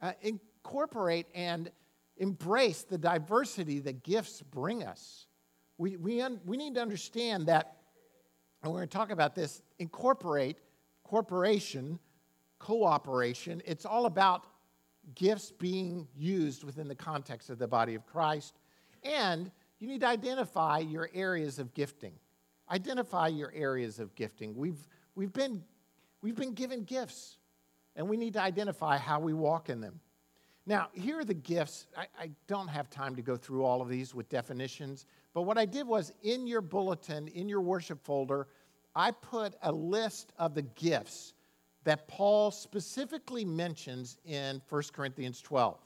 Uh, 0.01 0.13
incorporate 0.21 1.27
and 1.33 1.71
embrace 2.17 2.83
the 2.83 2.97
diversity 2.97 3.79
that 3.79 4.03
gifts 4.03 4.41
bring 4.41 4.83
us. 4.83 5.27
We, 5.81 5.97
we, 5.97 6.21
un, 6.21 6.39
we 6.45 6.57
need 6.57 6.75
to 6.75 6.79
understand 6.79 7.47
that, 7.47 7.77
and 8.61 8.71
we're 8.71 8.77
going 8.77 8.87
to 8.87 8.95
talk 8.95 9.09
about 9.09 9.33
this, 9.33 9.63
incorporate, 9.79 10.57
corporation, 11.03 11.97
cooperation, 12.59 13.63
it's 13.65 13.83
all 13.83 14.05
about 14.05 14.43
gifts 15.15 15.51
being 15.51 16.07
used 16.15 16.63
within 16.63 16.87
the 16.87 16.93
context 16.93 17.49
of 17.49 17.57
the 17.57 17.67
body 17.67 17.95
of 17.95 18.05
Christ. 18.05 18.59
And 19.01 19.49
you 19.79 19.87
need 19.87 20.01
to 20.01 20.07
identify 20.07 20.77
your 20.77 21.09
areas 21.15 21.57
of 21.57 21.73
gifting. 21.73 22.13
Identify 22.69 23.29
your 23.29 23.51
areas 23.55 23.97
of 23.97 24.13
gifting. 24.13 24.55
We've, 24.55 24.87
we've, 25.15 25.33
been, 25.33 25.63
we've 26.21 26.35
been 26.35 26.53
given 26.53 26.83
gifts, 26.83 27.37
and 27.95 28.07
we 28.07 28.17
need 28.17 28.33
to 28.33 28.41
identify 28.41 28.99
how 28.99 29.19
we 29.19 29.33
walk 29.33 29.67
in 29.67 29.81
them. 29.81 29.99
Now, 30.67 30.89
here 30.93 31.19
are 31.19 31.25
the 31.25 31.33
gifts. 31.33 31.87
I, 31.97 32.05
I, 32.19 32.29
don't 32.45 32.67
have 32.67 32.87
time 32.91 33.15
to 33.15 33.23
go 33.23 33.35
through 33.35 33.65
all 33.65 33.81
of 33.81 33.89
these 33.89 34.13
with 34.13 34.29
definitions, 34.29 35.07
but 35.33 35.43
what 35.43 35.57
I 35.57 35.65
did 35.65 35.87
was 35.87 36.11
in 36.23 36.47
your 36.47 36.61
bulletin, 36.61 37.27
in 37.29 37.47
your 37.47 37.61
worship 37.61 38.03
folder, 38.03 38.47
I 38.95 39.11
put 39.11 39.55
a 39.61 39.71
list 39.71 40.33
of 40.37 40.53
the 40.53 40.63
gifts 40.63 41.33
that 41.83 42.07
Paul 42.07 42.51
specifically 42.51 43.45
mentions 43.45 44.17
in 44.25 44.61
1 44.69 44.83
Corinthians 44.93 45.41
12. 45.41 45.79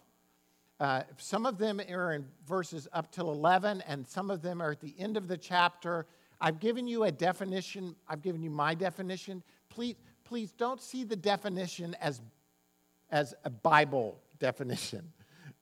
Uh, 0.79 1.03
some 1.17 1.45
of 1.45 1.57
them 1.57 1.79
are 1.89 2.13
in 2.13 2.25
verses 2.47 2.87
up 2.91 3.11
till 3.11 3.31
11, 3.31 3.81
and 3.87 4.05
some 4.05 4.29
of 4.29 4.41
them 4.41 4.61
are 4.61 4.71
at 4.71 4.81
the 4.81 4.93
end 4.99 5.15
of 5.15 5.27
the 5.27 5.37
chapter. 5.37 6.05
I've 6.41 6.59
given 6.59 6.87
you 6.87 7.03
a 7.03 7.11
definition. 7.11 7.95
I've 8.09 8.21
given 8.21 8.43
you 8.43 8.49
my 8.49 8.73
definition. 8.73 9.41
Please, 9.69 9.95
please 10.25 10.51
don't 10.51 10.81
see 10.81 11.05
the 11.05 11.15
definition 11.15 11.95
as, 12.01 12.21
as 13.09 13.33
a 13.45 13.49
Bible 13.49 14.19
definition. 14.39 15.13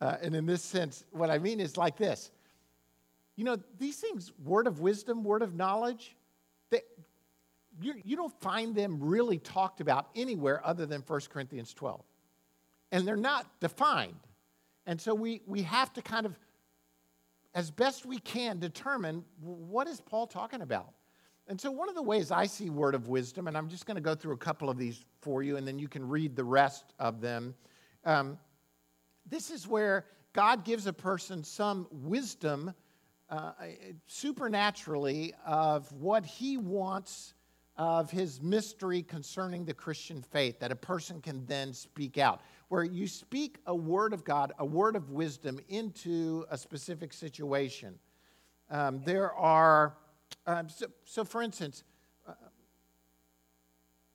Uh, 0.01 0.17
and 0.21 0.35
in 0.35 0.45
this 0.47 0.63
sense, 0.63 1.03
what 1.11 1.29
I 1.29 1.37
mean 1.37 1.59
is 1.59 1.77
like 1.77 1.95
this. 1.95 2.31
You 3.35 3.43
know, 3.43 3.57
these 3.79 3.97
things, 3.97 4.31
word 4.43 4.67
of 4.67 4.79
wisdom, 4.79 5.23
word 5.23 5.41
of 5.41 5.55
knowledge, 5.55 6.15
they, 6.69 6.81
you, 7.81 7.95
you 8.03 8.15
don't 8.15 8.33
find 8.41 8.75
them 8.75 8.99
really 9.01 9.39
talked 9.39 9.81
about 9.81 10.09
anywhere 10.15 10.65
other 10.65 10.85
than 10.85 11.01
1 11.01 11.21
Corinthians 11.29 11.73
12. 11.73 12.01
And 12.91 13.07
they're 13.07 13.15
not 13.15 13.47
defined. 13.59 14.19
And 14.85 14.99
so 14.99 15.15
we, 15.15 15.41
we 15.47 15.63
have 15.63 15.91
to 15.93 16.01
kind 16.01 16.25
of, 16.25 16.37
as 17.55 17.71
best 17.71 18.05
we 18.05 18.19
can, 18.19 18.59
determine 18.59 19.23
what 19.41 19.87
is 19.87 19.99
Paul 20.01 20.27
talking 20.27 20.61
about. 20.61 20.93
And 21.47 21.59
so 21.59 21.71
one 21.71 21.89
of 21.89 21.95
the 21.95 22.03
ways 22.03 22.31
I 22.31 22.45
see 22.45 22.69
word 22.69 22.95
of 22.95 23.07
wisdom, 23.07 23.47
and 23.47 23.57
I'm 23.57 23.67
just 23.67 23.85
going 23.85 23.95
to 23.95 24.01
go 24.01 24.15
through 24.15 24.33
a 24.33 24.37
couple 24.37 24.69
of 24.69 24.77
these 24.77 25.03
for 25.21 25.43
you, 25.43 25.57
and 25.57 25.67
then 25.67 25.77
you 25.77 25.87
can 25.87 26.07
read 26.07 26.35
the 26.35 26.43
rest 26.43 26.93
of 26.99 27.19
them. 27.19 27.55
Um, 28.05 28.37
this 29.29 29.49
is 29.49 29.67
where 29.67 30.05
God 30.33 30.63
gives 30.63 30.87
a 30.87 30.93
person 30.93 31.43
some 31.43 31.87
wisdom 31.91 32.73
uh, 33.33 33.51
supernaturally 34.05 35.33
of 35.43 35.91
what 35.91 36.23
he 36.23 36.55
wants 36.55 37.33
of 37.77 38.11
his 38.11 38.39
mystery 38.43 39.01
concerning 39.01 39.65
the 39.65 39.73
Christian 39.73 40.21
faith 40.21 40.59
that 40.59 40.71
a 40.71 40.75
person 40.75 41.19
can 41.19 41.43
then 41.47 41.73
speak 41.73 42.19
out. 42.19 42.41
Where 42.67 42.83
you 42.83 43.07
speak 43.07 43.57
a 43.65 43.73
word 43.73 44.13
of 44.13 44.23
God, 44.23 44.53
a 44.59 44.65
word 44.65 44.95
of 44.95 45.09
wisdom 45.09 45.59
into 45.69 46.45
a 46.51 46.57
specific 46.57 47.11
situation. 47.11 47.97
Um, 48.69 49.01
there 49.03 49.33
are, 49.33 49.97
um, 50.45 50.69
so, 50.69 50.85
so, 51.03 51.23
for 51.23 51.41
instance, 51.41 51.83
uh, 52.27 52.33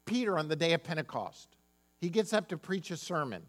Peter 0.06 0.38
on 0.38 0.46
the 0.46 0.56
day 0.56 0.74
of 0.74 0.84
Pentecost, 0.84 1.56
he 2.00 2.08
gets 2.08 2.32
up 2.32 2.46
to 2.50 2.56
preach 2.56 2.92
a 2.92 2.96
sermon. 2.96 3.42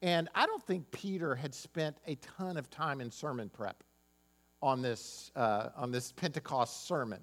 And 0.00 0.30
I 0.34 0.46
don't 0.46 0.66
think 0.66 0.90
Peter 0.90 1.34
had 1.34 1.54
spent 1.54 1.98
a 2.06 2.14
ton 2.14 2.56
of 2.56 2.70
time 2.70 3.02
in 3.02 3.10
sermon 3.10 3.50
prep 3.50 3.84
on 4.62 4.82
this, 4.82 5.30
uh, 5.36 5.70
on 5.76 5.90
this 5.90 6.12
Pentecost 6.12 6.86
sermon. 6.86 7.20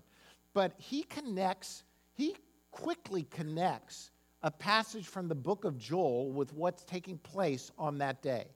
But 0.54 0.74
he 0.78 1.04
connects 1.04 1.84
he 2.18 2.36
quickly 2.72 3.28
connects 3.30 4.12
a 4.42 4.50
passage 4.50 5.08
from 5.08 5.28
the 5.28 5.36
book 5.36 5.66
of 5.66 5.78
Joel 5.78 6.32
with 6.32 6.52
what's 6.52 6.84
taking 6.84 7.20
place 7.20 7.72
on 7.78 8.00
that 8.00 8.22
day. 8.22 8.48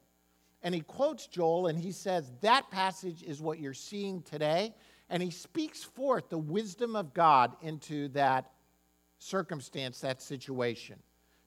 And 0.64 0.74
he 0.74 0.82
quotes 0.82 1.28
Joel 1.28 1.68
and 1.68 1.78
he 1.78 1.92
says, 1.92 2.32
That 2.42 2.70
passage 2.72 3.24
is 3.24 3.40
what 3.40 3.60
you're 3.60 3.74
seeing 3.74 4.24
today. 4.24 4.74
And 5.10 5.22
he 5.22 5.30
speaks 5.30 5.84
forth 5.84 6.30
the 6.30 6.38
wisdom 6.38 6.96
of 6.96 7.14
God 7.14 7.56
into 7.62 8.08
that 8.10 8.52
circumstance, 9.20 10.00
that 10.00 10.22
situation. 10.22 10.98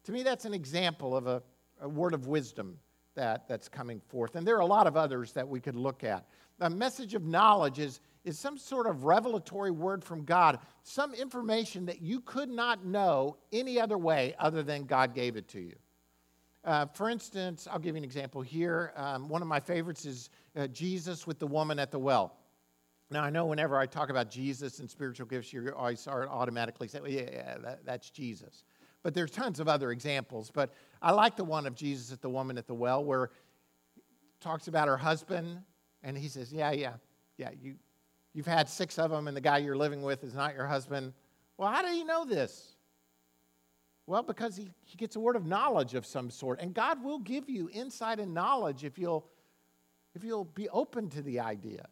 To 0.05 0.13
me, 0.13 0.23
that's 0.23 0.45
an 0.45 0.55
example 0.55 1.17
of 1.17 1.27
a, 1.27 1.43
a 1.81 1.89
word 1.89 2.15
of 2.15 2.29
wisdom 2.29 2.79
that, 3.15 3.49
that's 3.49 3.69
coming 3.69 4.01
forth. 4.09 4.37
And 4.37 4.47
there 4.47 4.57
are 4.57 4.61
a 4.61 4.67
lot 4.67 4.87
of 4.87 4.97
others 4.97 5.33
that 5.33 5.49
we 5.49 5.61
could 5.61 5.77
look 5.77 6.05
at. 6.05 6.27
A 6.61 6.71
message 6.71 7.15
of 7.15 7.25
knowledge 7.25 7.79
is 7.79 8.01
is 8.25 8.39
some 8.39 8.57
sort 8.57 8.87
of 8.87 9.05
revelatory 9.05 9.71
word 9.71 10.03
from 10.03 10.25
God, 10.25 10.59
some 10.83 11.15
information 11.15 11.87
that 11.87 12.01
you 12.01 12.21
could 12.21 12.49
not 12.49 12.85
know 12.85 13.37
any 13.53 13.79
other 13.79 13.99
way 13.99 14.35
other 14.39 14.63
than 14.63 14.85
God 14.85 15.15
gave 15.15 15.37
it 15.37 15.47
to 15.49 15.61
you. 15.61 15.75
Uh, 16.65 16.87
for 16.87 17.11
instance, 17.11 17.69
I'll 17.71 17.79
give 17.79 17.95
you 17.95 17.99
an 17.99 18.05
example 18.05 18.41
here. 18.41 18.93
Um, 18.97 19.29
one 19.29 19.43
of 19.43 19.49
my 19.49 19.61
favorites 19.61 20.07
is 20.07 20.31
uh, 20.57 20.67
Jesus 20.69 21.27
with 21.27 21.39
the 21.39 21.47
woman 21.47 21.79
at 21.79 21.91
the 21.91 21.99
well. 21.99 22.39
Now, 23.11 23.23
I 23.23 23.29
know 23.29 23.45
whenever 23.45 23.77
I 23.77 23.85
talk 23.85 24.09
about 24.09 24.31
Jesus 24.31 24.79
and 24.79 24.91
spiritual 24.91 25.27
gifts, 25.27 25.53
you 25.53 25.71
always 25.77 26.09
automatically 26.09 26.89
say, 26.89 27.01
well, 27.01 27.11
yeah, 27.11 27.29
yeah 27.31 27.59
that, 27.59 27.85
that's 27.85 28.09
Jesus. 28.09 28.65
But 29.03 29.13
there's 29.13 29.31
tons 29.31 29.61
of 29.61 29.69
other 29.69 29.93
examples. 29.93 30.51
But 30.51 30.73
I 31.03 31.13
like 31.13 31.37
the 31.37 31.45
one 31.45 31.67
of 31.67 31.75
Jesus 31.75 32.11
at 32.11 32.23
the 32.23 32.31
woman 32.31 32.57
at 32.57 32.67
the 32.67 32.75
well 32.75 33.05
where 33.05 33.31
talks 34.41 34.69
about 34.69 34.89
her 34.89 34.97
husband, 34.97 35.59
and 36.05 36.17
he 36.17 36.29
says, 36.29 36.53
yeah, 36.53 36.71
yeah, 36.71 36.93
yeah, 37.37 37.51
you, 37.61 37.75
You've 38.35 38.47
had 38.47 38.69
six 38.69 38.99
of 38.99 39.11
them, 39.13 39.29
and 39.29 39.37
the 39.37 39.41
guy 39.41 39.59
you're 39.59 39.77
living 39.77 40.03
with 40.03 40.25
is 40.25 40.35
not 40.35 40.55
your 40.55 40.67
husband. 40.67 41.13
Well, 41.57 41.71
how 41.71 41.83
do 41.83 41.95
you 41.95 42.05
know 42.05 42.25
this? 42.25 42.75
Well, 44.07 44.25
because 44.25 44.57
he, 44.57 44.71
he 44.83 44.97
gets 44.97 45.15
a 45.15 45.21
word 45.21 45.37
of 45.37 45.47
knowledge 45.47 45.95
of 45.95 46.05
some 46.05 46.31
sort. 46.31 46.61
And 46.61 46.75
God 46.75 47.03
will 47.03 47.21
give 47.21 47.49
you 47.49 47.71
insight 47.73 48.19
and 48.19 48.35
knowledge 48.35 48.85
if 48.85 48.99
you'll, 48.99 49.25
if 50.17 50.25
you'll 50.25 50.47
be 50.47 50.69
open 50.71 51.09
to 51.11 51.23
the 51.23 51.41
idea 51.41 51.87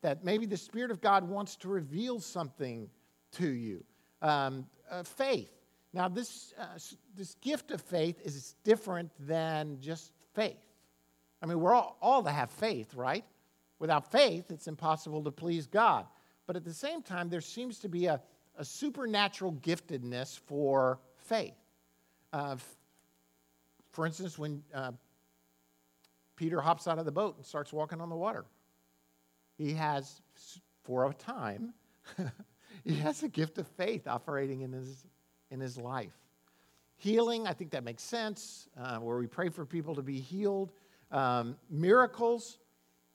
that 0.00 0.24
maybe 0.24 0.46
the 0.46 0.56
Spirit 0.56 0.90
of 0.90 1.00
God 1.02 1.28
wants 1.28 1.56
to 1.56 1.68
reveal 1.68 2.18
something 2.18 2.88
to 3.32 3.46
you. 3.46 3.84
Um, 4.22 4.66
uh, 4.90 5.02
faith. 5.02 5.52
Now, 5.92 6.08
this, 6.08 6.54
uh, 6.58 6.78
this 7.14 7.34
gift 7.42 7.70
of 7.70 7.82
faith 7.82 8.18
is 8.24 8.56
different 8.64 9.10
than 9.20 9.78
just 9.78 10.12
faith. 10.34 10.56
I 11.42 11.46
mean, 11.46 11.60
we're 11.60 11.74
all, 11.74 11.98
all 12.00 12.22
to 12.22 12.30
have 12.30 12.50
faith, 12.50 12.94
right? 12.94 13.24
Without 13.82 14.12
faith, 14.12 14.52
it's 14.52 14.68
impossible 14.68 15.24
to 15.24 15.32
please 15.32 15.66
God. 15.66 16.06
But 16.46 16.54
at 16.54 16.64
the 16.64 16.72
same 16.72 17.02
time, 17.02 17.28
there 17.28 17.40
seems 17.40 17.80
to 17.80 17.88
be 17.88 18.06
a, 18.06 18.20
a 18.56 18.64
supernatural 18.64 19.54
giftedness 19.54 20.38
for 20.38 21.00
faith. 21.16 21.56
Uh, 22.32 22.58
for 23.90 24.06
instance, 24.06 24.38
when 24.38 24.62
uh, 24.72 24.92
Peter 26.36 26.60
hops 26.60 26.86
out 26.86 27.00
of 27.00 27.06
the 27.06 27.10
boat 27.10 27.36
and 27.38 27.44
starts 27.44 27.72
walking 27.72 28.00
on 28.00 28.08
the 28.08 28.14
water, 28.14 28.44
he 29.58 29.72
has, 29.72 30.22
for 30.84 31.10
a 31.10 31.14
time, 31.14 31.74
he 32.84 32.94
has 32.94 33.24
a 33.24 33.28
gift 33.28 33.58
of 33.58 33.66
faith 33.66 34.06
operating 34.06 34.60
in 34.60 34.70
his, 34.70 35.08
in 35.50 35.58
his 35.58 35.76
life. 35.76 36.14
Healing, 36.98 37.48
I 37.48 37.52
think 37.52 37.72
that 37.72 37.82
makes 37.82 38.04
sense, 38.04 38.68
uh, 38.80 38.98
where 38.98 39.16
we 39.16 39.26
pray 39.26 39.48
for 39.48 39.66
people 39.66 39.96
to 39.96 40.02
be 40.02 40.20
healed. 40.20 40.70
Um, 41.10 41.56
miracles, 41.68 42.58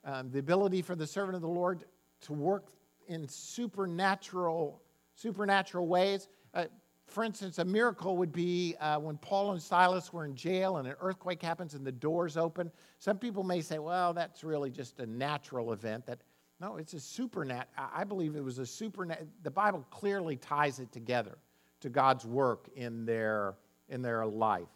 um, 0.08 0.32
the 0.32 0.40
ability 0.40 0.82
for 0.82 0.96
the 0.96 1.06
servant 1.06 1.36
of 1.36 1.42
the 1.42 1.48
Lord 1.48 1.84
to 2.22 2.34
work 2.34 2.70
in 3.08 3.28
supernatural, 3.28 4.82
supernatural 5.14 5.88
ways. 5.88 6.30
Uh, 6.54 6.66
for 7.08 7.24
instance, 7.24 7.60
a 7.60 7.66
miracle 7.66 8.18
would 8.18 8.32
be 8.32 8.76
uh, 8.80 9.00
when 9.00 9.18
Paul 9.18 9.52
and 9.52 9.62
Silas 9.62 10.12
were 10.12 10.26
in 10.26 10.36
jail 10.36 10.78
and 10.78 10.88
an 10.88 10.96
earthquake 11.00 11.42
happens 11.42 11.74
and 11.74 11.86
the 11.86 11.92
doors 11.92 12.38
open. 12.38 12.72
Some 13.00 13.18
people 13.18 13.44
may 13.44 13.62
say, 13.62 13.80
well, 13.80 14.14
that's 14.14 14.44
really 14.44 14.70
just 14.70 15.00
a 15.00 15.06
natural 15.06 15.74
event. 15.74 16.06
That 16.06 16.20
No, 16.60 16.78
it's 16.78 16.94
a 16.94 17.00
supernatural. 17.00 17.68
I 17.94 18.04
believe 18.04 18.36
it 18.36 18.44
was 18.44 18.60
a 18.60 18.66
supernatural. 18.66 19.28
The 19.44 19.52
Bible 19.52 19.86
clearly 19.90 20.38
ties 20.38 20.80
it 20.80 20.92
together 20.92 21.38
to 21.82 21.90
God's 21.90 22.26
work 22.26 22.70
in 22.76 23.06
their, 23.06 23.56
in 23.90 24.02
their 24.02 24.26
life. 24.26 24.68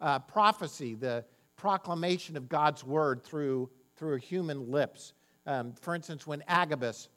Uh, 0.00 0.18
prophecy, 0.18 0.94
the 0.94 1.24
proclamation 1.56 2.36
of 2.36 2.48
God's 2.48 2.84
word 2.84 3.22
through 3.24 3.70
through 4.02 4.16
human 4.16 4.68
lips. 4.68 5.12
Um, 5.46 5.74
for 5.80 5.94
instance, 5.94 6.26
when 6.26 6.42
Agabus 6.48 7.08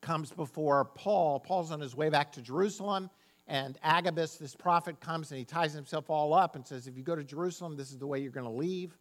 comes 0.00 0.30
before 0.30 0.84
Paul, 0.84 1.40
Paul's 1.40 1.72
on 1.72 1.80
his 1.80 1.96
way 1.96 2.08
back 2.08 2.30
to 2.34 2.40
Jerusalem, 2.40 3.10
and 3.48 3.76
Agabus, 3.82 4.36
this 4.36 4.54
prophet, 4.54 5.00
comes 5.00 5.32
and 5.32 5.38
he 5.40 5.44
ties 5.44 5.72
himself 5.72 6.08
all 6.08 6.32
up 6.32 6.54
and 6.54 6.64
says, 6.64 6.86
If 6.86 6.96
you 6.96 7.02
go 7.02 7.16
to 7.16 7.24
Jerusalem, 7.24 7.76
this 7.76 7.90
is 7.90 7.98
the 7.98 8.06
way 8.06 8.20
you're 8.20 8.30
going 8.30 8.46
to 8.46 8.52
leave. 8.52 8.96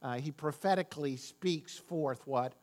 Uh, 0.00 0.14
he 0.14 0.30
prophetically 0.30 1.14
speaks 1.14 1.76
forth 1.76 2.26
what, 2.26 2.54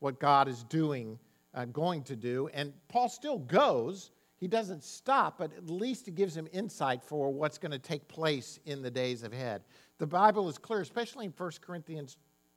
what 0.00 0.18
God 0.18 0.48
is 0.48 0.64
doing, 0.64 1.16
uh, 1.54 1.66
going 1.66 2.02
to 2.02 2.16
do. 2.16 2.50
And 2.52 2.72
Paul 2.88 3.08
still 3.08 3.38
goes. 3.38 4.10
He 4.38 4.48
doesn't 4.48 4.82
stop, 4.82 5.38
but 5.38 5.52
at 5.56 5.70
least 5.70 6.08
it 6.08 6.16
gives 6.16 6.36
him 6.36 6.48
insight 6.52 7.04
for 7.04 7.32
what's 7.32 7.58
going 7.58 7.70
to 7.70 7.78
take 7.78 8.08
place 8.08 8.58
in 8.66 8.82
the 8.82 8.90
days 8.90 9.22
ahead. 9.22 9.62
The 9.98 10.06
Bible 10.08 10.48
is 10.48 10.58
clear, 10.58 10.80
especially 10.80 11.26
in 11.26 11.32
1 11.36 11.50
Corinthians 11.60 12.16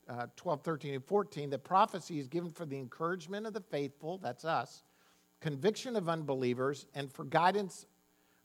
uh, 0.10 0.28
12, 0.36 0.62
13, 0.62 0.94
and 0.96 1.06
14 1.06 1.50
that 1.50 1.64
prophecy 1.64 2.20
is 2.20 2.28
given 2.28 2.50
for 2.50 2.66
the 2.66 2.78
encouragement 2.78 3.46
of 3.46 3.54
the 3.54 3.62
faithful, 3.62 4.18
that's 4.18 4.46
us, 4.46 4.84
conviction 5.42 5.96
of 5.96 6.10
unbelievers, 6.10 6.86
and 6.96 7.12
for 7.12 7.24
guidance 7.24 7.86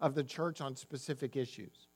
of 0.00 0.14
the 0.14 0.24
church 0.24 0.60
on 0.60 0.74
specific 0.76 1.36
issues. 1.36 1.86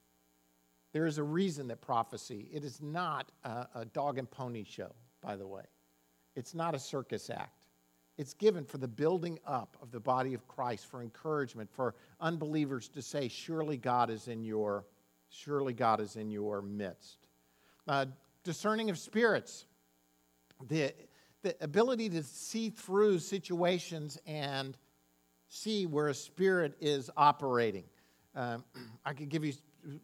There 0.93 1.07
is 1.07 1.19
a 1.19 1.23
reason 1.23 1.69
that 1.69 1.81
prophecy, 1.81 2.49
it 2.53 2.65
is 2.65 2.81
not 2.81 3.31
a, 3.45 3.67
a 3.75 3.85
dog 3.85 4.19
and 4.19 4.31
pony 4.31 4.65
show, 4.65 4.93
by 5.21 5.37
the 5.37 5.47
way. 5.47 5.65
It's 6.37 6.55
not 6.55 6.75
a 6.75 6.79
circus 6.79 7.29
act. 7.29 7.67
It's 8.19 8.33
given 8.33 8.65
for 8.65 8.79
the 8.79 8.89
building 8.89 9.39
up 9.47 9.77
of 9.83 9.91
the 9.91 10.01
body 10.01 10.33
of 10.33 10.49
Christ, 10.49 10.87
for 10.87 11.03
encouragement, 11.03 11.69
for 11.71 11.95
unbelievers 12.21 12.89
to 12.91 13.03
say, 13.03 13.29
surely 13.29 13.77
God 13.77 14.09
is 14.09 14.29
in 14.29 14.43
your, 14.43 14.87
surely 15.29 15.75
God 15.75 16.01
is 16.01 16.17
in 16.17 16.31
your 16.31 16.63
midst. 16.63 17.27
Uh, 17.87 18.07
discerning 18.47 18.89
of 18.89 18.97
spirits, 18.97 19.67
the, 20.69 20.95
the 21.43 21.55
ability 21.61 22.09
to 22.09 22.23
see 22.23 22.71
through 22.71 23.19
situations 23.19 24.19
and 24.25 24.79
see 25.49 25.85
where 25.85 26.09
a 26.09 26.15
spirit 26.15 26.77
is 26.81 27.11
operating. 27.17 27.85
Um, 28.37 28.65
I 29.05 29.13
could 29.13 29.29
give 29.29 29.45
you 29.45 29.53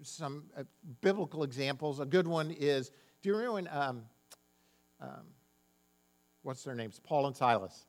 some 0.03 0.45
uh, 0.57 0.65
biblical 1.01 1.45
examples. 1.45 2.01
A 2.01 2.05
good 2.05 2.27
one 2.27 2.51
is 2.51 2.91
do 3.23 3.29
you 3.29 3.37
remember 3.37 3.55
when, 3.55 3.69
um, 3.69 4.03
um, 5.01 5.27
what's 6.43 6.65
their 6.65 6.75
names? 6.75 7.01
Paul 7.03 7.29
and 7.29 7.37
Silas 7.37 7.87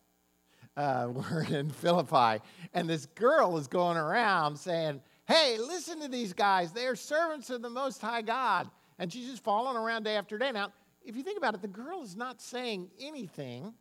uh, 0.77 1.07
were 1.11 1.45
in 1.49 1.71
Philippi, 1.71 2.43
and 2.75 2.87
this 2.87 3.07
girl 3.07 3.57
is 3.57 3.67
going 3.67 3.97
around 3.97 4.55
saying, 4.55 5.01
Hey, 5.25 5.57
listen 5.57 6.01
to 6.01 6.07
these 6.09 6.33
guys. 6.33 6.73
They're 6.73 6.95
servants 6.95 7.49
of 7.49 7.61
the 7.61 7.69
Most 7.69 8.01
High 8.01 8.21
God. 8.21 8.69
And 9.03 9.11
she's 9.11 9.29
just 9.29 9.43
following 9.43 9.75
around 9.75 10.03
day 10.03 10.15
after 10.15 10.37
day. 10.37 10.53
Now, 10.53 10.71
if 11.03 11.17
you 11.17 11.23
think 11.23 11.37
about 11.37 11.53
it, 11.55 11.61
the 11.61 11.67
girl 11.67 12.03
is 12.03 12.15
not 12.15 12.41
saying 12.41 12.89
anything 13.01 13.73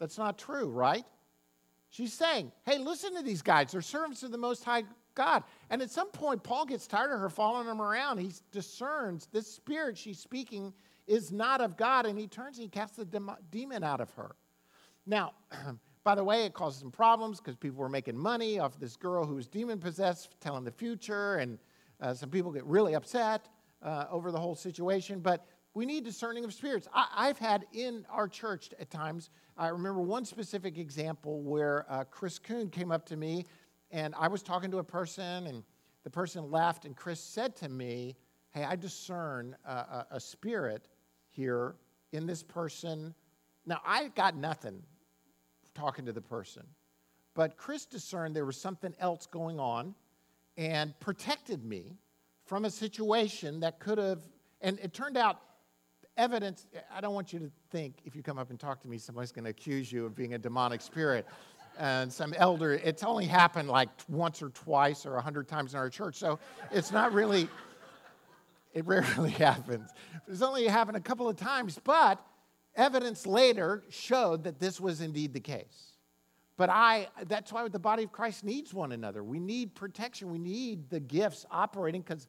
that's 0.00 0.18
not 0.18 0.36
true, 0.36 0.68
right? 0.68 1.04
She's 1.90 2.12
saying, 2.12 2.50
Hey, 2.66 2.78
listen 2.78 3.14
to 3.14 3.22
these 3.22 3.40
guys. 3.40 3.70
They're 3.70 3.80
servants 3.80 4.24
of 4.24 4.32
the 4.32 4.38
Most 4.38 4.64
High 4.64 4.82
God. 5.14 5.44
And 5.70 5.80
at 5.80 5.92
some 5.92 6.10
point, 6.10 6.42
Paul 6.42 6.64
gets 6.64 6.88
tired 6.88 7.12
of 7.12 7.20
her 7.20 7.28
following 7.28 7.68
him 7.68 7.80
around. 7.80 8.18
He 8.18 8.32
discerns 8.50 9.28
this 9.30 9.46
spirit 9.46 9.96
she's 9.96 10.18
speaking 10.18 10.74
is 11.06 11.30
not 11.30 11.60
of 11.60 11.76
God, 11.76 12.04
and 12.04 12.18
he 12.18 12.26
turns 12.26 12.58
and 12.58 12.64
he 12.64 12.68
casts 12.68 12.96
the 12.96 13.36
demon 13.52 13.84
out 13.84 14.00
of 14.00 14.10
her. 14.14 14.34
Now, 15.06 15.34
by 16.02 16.16
the 16.16 16.24
way, 16.24 16.46
it 16.46 16.52
caused 16.52 16.80
some 16.80 16.90
problems 16.90 17.38
because 17.38 17.54
people 17.54 17.78
were 17.78 17.88
making 17.88 18.18
money 18.18 18.58
off 18.58 18.76
this 18.80 18.96
girl 18.96 19.24
who 19.24 19.36
was 19.36 19.46
demon 19.46 19.78
possessed, 19.78 20.34
telling 20.40 20.64
the 20.64 20.72
future, 20.72 21.36
and 21.36 21.60
uh, 22.00 22.12
some 22.12 22.28
people 22.28 22.50
get 22.50 22.64
really 22.64 22.94
upset 22.94 23.46
uh, 23.82 24.06
over 24.10 24.30
the 24.30 24.38
whole 24.38 24.54
situation. 24.54 25.20
But 25.20 25.46
we 25.74 25.86
need 25.86 26.04
discerning 26.04 26.44
of 26.44 26.52
spirits. 26.52 26.88
I, 26.92 27.26
have 27.26 27.38
had 27.38 27.64
in 27.72 28.04
our 28.10 28.28
church 28.28 28.70
at 28.78 28.90
times, 28.90 29.30
I 29.56 29.68
remember 29.68 30.00
one 30.00 30.24
specific 30.24 30.76
example 30.76 31.42
where 31.42 31.86
uh, 31.88 32.04
Chris 32.04 32.38
Kuhn 32.38 32.68
came 32.68 32.92
up 32.92 33.06
to 33.06 33.16
me 33.16 33.46
and 33.90 34.14
I 34.18 34.28
was 34.28 34.42
talking 34.42 34.70
to 34.70 34.78
a 34.78 34.84
person, 34.84 35.46
and 35.46 35.62
the 36.02 36.10
person 36.10 36.50
left, 36.50 36.86
and 36.86 36.96
Chris 36.96 37.20
said 37.20 37.54
to 37.56 37.68
me, 37.68 38.16
Hey, 38.50 38.64
I 38.64 38.74
discern 38.76 39.56
a, 39.64 39.70
a, 39.70 40.06
a 40.12 40.20
spirit 40.20 40.88
here 41.28 41.76
in 42.12 42.26
this 42.26 42.42
person. 42.42 43.14
Now, 43.64 43.80
I 43.84 44.08
got 44.08 44.36
nothing 44.36 44.82
talking 45.74 46.04
to 46.04 46.12
the 46.12 46.20
person, 46.20 46.64
but 47.34 47.56
Chris 47.56 47.86
discerned 47.86 48.36
there 48.36 48.44
was 48.44 48.60
something 48.60 48.94
else 48.98 49.26
going 49.26 49.58
on 49.58 49.94
and 50.58 50.98
protected 51.00 51.64
me 51.64 51.96
from 52.52 52.66
a 52.66 52.70
situation 52.70 53.60
that 53.60 53.78
could 53.78 53.96
have, 53.96 54.20
and 54.60 54.78
it 54.80 54.92
turned 54.92 55.16
out 55.16 55.40
evidence. 56.18 56.66
I 56.94 57.00
don't 57.00 57.14
want 57.14 57.32
you 57.32 57.38
to 57.38 57.50
think 57.70 57.94
if 58.04 58.14
you 58.14 58.22
come 58.22 58.36
up 58.36 58.50
and 58.50 58.60
talk 58.60 58.82
to 58.82 58.88
me, 58.88 58.98
somebody's 58.98 59.32
going 59.32 59.44
to 59.44 59.50
accuse 59.50 59.90
you 59.90 60.04
of 60.04 60.14
being 60.14 60.34
a 60.34 60.38
demonic 60.38 60.82
spirit 60.82 61.26
and 61.78 62.12
some 62.12 62.34
elder. 62.36 62.74
It's 62.74 63.04
only 63.04 63.24
happened 63.24 63.70
like 63.70 63.88
once 64.06 64.42
or 64.42 64.50
twice 64.50 65.06
or 65.06 65.16
a 65.16 65.22
hundred 65.22 65.48
times 65.48 65.72
in 65.72 65.78
our 65.78 65.88
church, 65.88 66.16
so 66.16 66.38
it's 66.70 66.92
not 66.92 67.14
really. 67.14 67.48
It 68.74 68.84
rarely 68.84 69.30
happens. 69.48 69.88
It's 70.28 70.42
only 70.42 70.66
happened 70.66 70.98
a 70.98 71.00
couple 71.00 71.30
of 71.30 71.36
times, 71.36 71.80
but 71.82 72.22
evidence 72.76 73.26
later 73.26 73.82
showed 73.88 74.44
that 74.44 74.60
this 74.60 74.78
was 74.78 75.00
indeed 75.00 75.32
the 75.32 75.40
case. 75.40 75.92
But 76.58 76.68
I, 76.68 77.08
that's 77.28 77.52
why 77.52 77.66
the 77.68 77.78
body 77.78 78.04
of 78.04 78.12
Christ 78.12 78.44
needs 78.44 78.74
one 78.74 78.92
another. 78.92 79.24
We 79.24 79.40
need 79.40 79.74
protection. 79.74 80.30
We 80.30 80.38
need 80.38 80.90
the 80.90 81.00
gifts 81.00 81.46
operating 81.50 82.02
because 82.02 82.28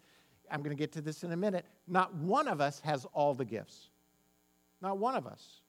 I'm 0.51 0.61
going 0.61 0.75
to 0.75 0.79
get 0.79 0.91
to 0.93 1.01
this 1.01 1.23
in 1.23 1.31
a 1.31 1.37
minute. 1.37 1.65
Not 1.87 2.13
one 2.15 2.47
of 2.47 2.61
us 2.61 2.79
has 2.81 3.05
all 3.13 3.33
the 3.33 3.45
gifts. 3.45 3.89
Not 4.81 4.97
one 4.97 5.15
of 5.15 5.25
us 5.25 5.61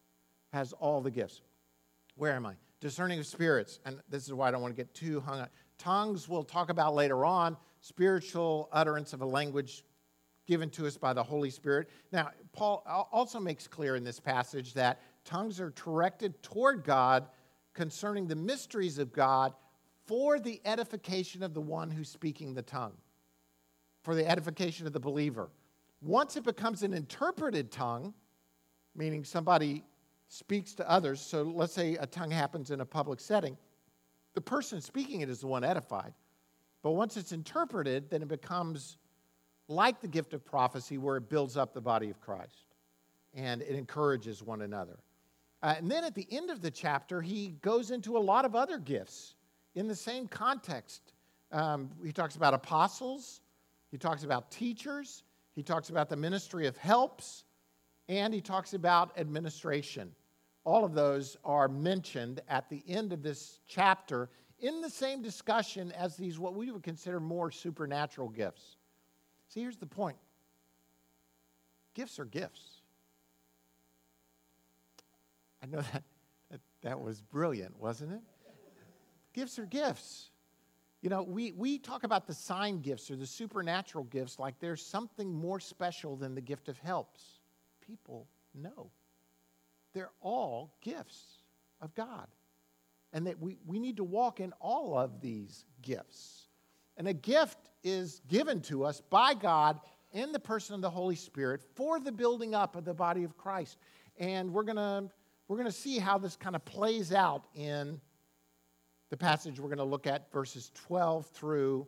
has 0.53 0.73
all 0.75 1.01
the 1.01 1.11
gifts. 1.11 1.43
Where 2.17 2.33
am 2.33 2.47
I? 2.47 2.55
discerning 2.85 3.19
of 3.19 3.27
spirits, 3.27 3.81
and 3.87 3.99
this 4.11 4.27
is 4.27 4.35
why 4.35 4.47
I 4.47 4.51
don't 4.51 4.61
want 4.61 4.77
to 4.77 4.77
get 4.77 4.93
too 4.93 5.19
hung 5.19 5.41
up. 5.41 5.51
Tongues 5.79 6.29
we'll 6.29 6.45
talk 6.45 6.69
about 6.69 6.95
later 6.95 7.25
on, 7.25 7.57
spiritual 7.81 8.69
utterance 8.73 9.15
of 9.15 9.23
a 9.23 9.27
language 9.27 9.85
given 10.47 10.69
to 10.69 10.87
us 10.87 10.99
by 10.99 11.15
the 11.15 11.23
Holy 11.23 11.49
Spirit. 11.49 11.89
Now, 12.13 12.29
Paul 12.53 12.85
also 13.11 13.41
makes 13.41 13.67
clear 13.67 13.97
in 13.97 14.05
this 14.05 14.21
passage 14.21 14.75
that 14.75 15.01
tongues 15.25 15.61
are 15.61 15.71
directed 15.71 16.43
toward 16.43 16.85
God 16.85 17.27
concerning 17.73 18.27
the 18.27 18.37
mysteries 18.37 18.99
of 18.99 19.15
God 19.15 19.55
for 20.05 20.39
the 20.39 20.61
edification 20.67 21.43
of 21.43 21.55
the 21.55 21.63
one 21.63 21.91
who's 21.91 22.11
speaking 22.11 22.53
the 22.53 22.61
tongue, 22.61 22.93
for 24.05 24.15
the 24.15 24.29
edification 24.31 24.87
of 24.87 24.93
the 24.93 25.01
believer. 25.01 25.49
Once 26.01 26.37
it 26.37 26.45
becomes 26.45 26.83
an 26.83 26.93
interpreted 26.93 27.73
tongue, 27.73 28.15
meaning 28.95 29.25
somebody 29.25 29.83
speaks 30.29 30.75
to 30.75 30.89
others. 30.89 31.21
So 31.21 31.43
let's 31.43 31.73
say 31.73 31.97
a 31.97 32.07
tongue 32.07 32.31
happens 32.31 32.71
in 32.71 32.81
a 32.81 32.85
public 32.85 33.19
setting. 33.19 33.57
The 34.35 34.41
person 34.41 34.81
speaking 34.81 35.23
it 35.23 35.31
is 35.31 35.41
the 35.41 35.47
one 35.47 35.65
edified. 35.65 36.13
But 36.83 36.93
once 36.93 37.17
it's 37.17 37.33
interpreted, 37.33 38.11
then 38.11 38.21
it 38.21 38.29
becomes 38.29 38.99
like 39.69 40.01
the 40.03 40.09
gift 40.09 40.35
of 40.35 40.45
prophecy 40.45 40.99
where 40.99 41.17
it 41.17 41.31
builds 41.31 41.57
up 41.57 41.73
the 41.73 41.81
body 41.81 42.11
of 42.11 42.21
Christ 42.21 42.67
and 43.33 43.63
it 43.63 43.75
encourages 43.75 44.43
one 44.43 44.63
another. 44.63 44.99
Uh, 45.63 45.75
and 45.79 45.91
then 45.91 46.05
at 46.05 46.15
the 46.15 46.27
end 46.31 46.51
of 46.51 46.61
the 46.61 46.71
chapter, 46.71 47.23
he 47.23 47.57
goes 47.63 47.91
into 47.91 48.19
a 48.19 48.21
lot 48.21 48.45
of 48.45 48.55
other 48.55 48.79
gifts 48.79 49.35
in 49.75 49.89
the 49.89 49.95
same 49.95 50.29
context. 50.29 51.15
Um, 51.51 51.91
he 52.05 52.13
talks 52.13 52.37
about 52.37 52.53
apostles, 52.53 53.41
he 53.95 53.99
talks 53.99 54.25
about 54.25 54.51
teachers, 54.51 55.23
he 55.55 55.63
talks 55.63 55.89
about 55.89 56.09
the 56.09 56.17
ministry 56.17 56.67
of 56.67 56.77
helps, 56.77 57.45
and 58.09 58.35
he 58.35 58.41
talks 58.41 58.75
about 58.75 59.17
administration. 59.17 60.11
All 60.65 60.85
of 60.85 60.95
those 60.95 61.37
are 61.45 61.69
mentioned 61.69 62.41
at 62.49 62.69
the 62.69 62.83
end 62.89 63.13
of 63.13 63.23
this 63.23 63.61
chapter 63.69 64.31
in 64.59 64.81
the 64.81 64.91
same 64.91 65.23
discussion 65.23 65.93
as 65.93 66.17
these, 66.17 66.41
what 66.41 66.57
we 66.57 66.73
would 66.73 66.83
consider 66.83 67.21
more 67.21 67.53
supernatural 67.53 68.29
gifts. 68.31 68.79
See, 69.47 69.61
here's 69.61 69.77
the 69.77 69.87
point 69.87 70.17
gifts 71.95 72.19
are 72.19 72.25
gifts. 72.25 72.81
I 75.63 75.67
know 75.67 75.83
that, 75.93 76.03
that, 76.51 76.61
that 76.83 77.01
was 77.01 77.21
brilliant, 77.21 77.79
wasn't 77.79 78.15
it? 78.15 78.23
gifts 79.33 79.57
are 79.61 79.67
gifts. 79.67 80.31
You 81.05 81.11
know, 81.11 81.23
we, 81.23 81.53
we 81.53 81.77
talk 81.77 82.05
about 82.05 82.27
the 82.27 82.33
sign 82.33 82.81
gifts 82.81 83.11
or 83.11 83.17
the 83.17 83.27
supernatural 83.27 84.05
gifts 84.05 84.39
like 84.39 84.59
there's 84.59 84.81
something 84.81 85.31
more 85.31 85.61
special 85.61 86.17
than 86.17 86.35
the 86.35 86.41
gift 86.41 86.71
of 86.71 86.79
helps. 86.79 87.41
People 87.87 88.27
know. 88.55 88.91
They're 89.93 90.13
all 90.23 90.73
gifts 90.81 91.43
of 91.83 91.95
God. 91.95 92.27
And 93.13 93.27
that 93.27 93.39
we, 93.39 93.59
we 93.67 93.79
need 93.79 93.99
to 93.99 94.03
walk 94.05 94.41
in 94.41 94.55
all 94.63 94.97
of 94.97 95.21
these 95.21 95.67
gifts. 95.83 96.49
And 96.97 97.07
a 97.07 97.13
gift 97.13 97.59
is 97.83 98.23
given 98.27 98.63
to 98.63 98.87
us 98.87 99.03
by 99.03 99.35
God 99.35 99.81
in 100.13 100.33
the 100.33 100.41
person 100.41 100.75
of 100.75 100.81
the 100.81 100.89
Holy 100.89 101.17
Spirit 101.17 101.61
for 101.75 102.01
the 102.01 102.13
building 102.13 102.55
up 102.55 102.77
of 102.77 102.87
the 102.87 102.95
body 102.95 103.25
of 103.25 103.37
Christ. 103.37 103.77
And 104.19 104.55
we're 104.55 104.63
going 104.63 104.77
to 104.77 105.11
we're 105.49 105.59
going 105.59 105.67
to 105.67 105.73
see 105.73 105.99
how 105.99 106.17
this 106.17 106.35
kind 106.35 106.57
of 106.57 106.65
plays 106.65 107.13
out 107.13 107.45
in 107.55 108.01
the 109.15 109.19
passage 109.19 109.61
we're 109.61 109.69
going 109.69 109.79
to 109.79 109.85
look 109.85 110.09
at, 110.09 110.33
verses 110.33 110.73
12 110.75 111.27
through 111.27 111.87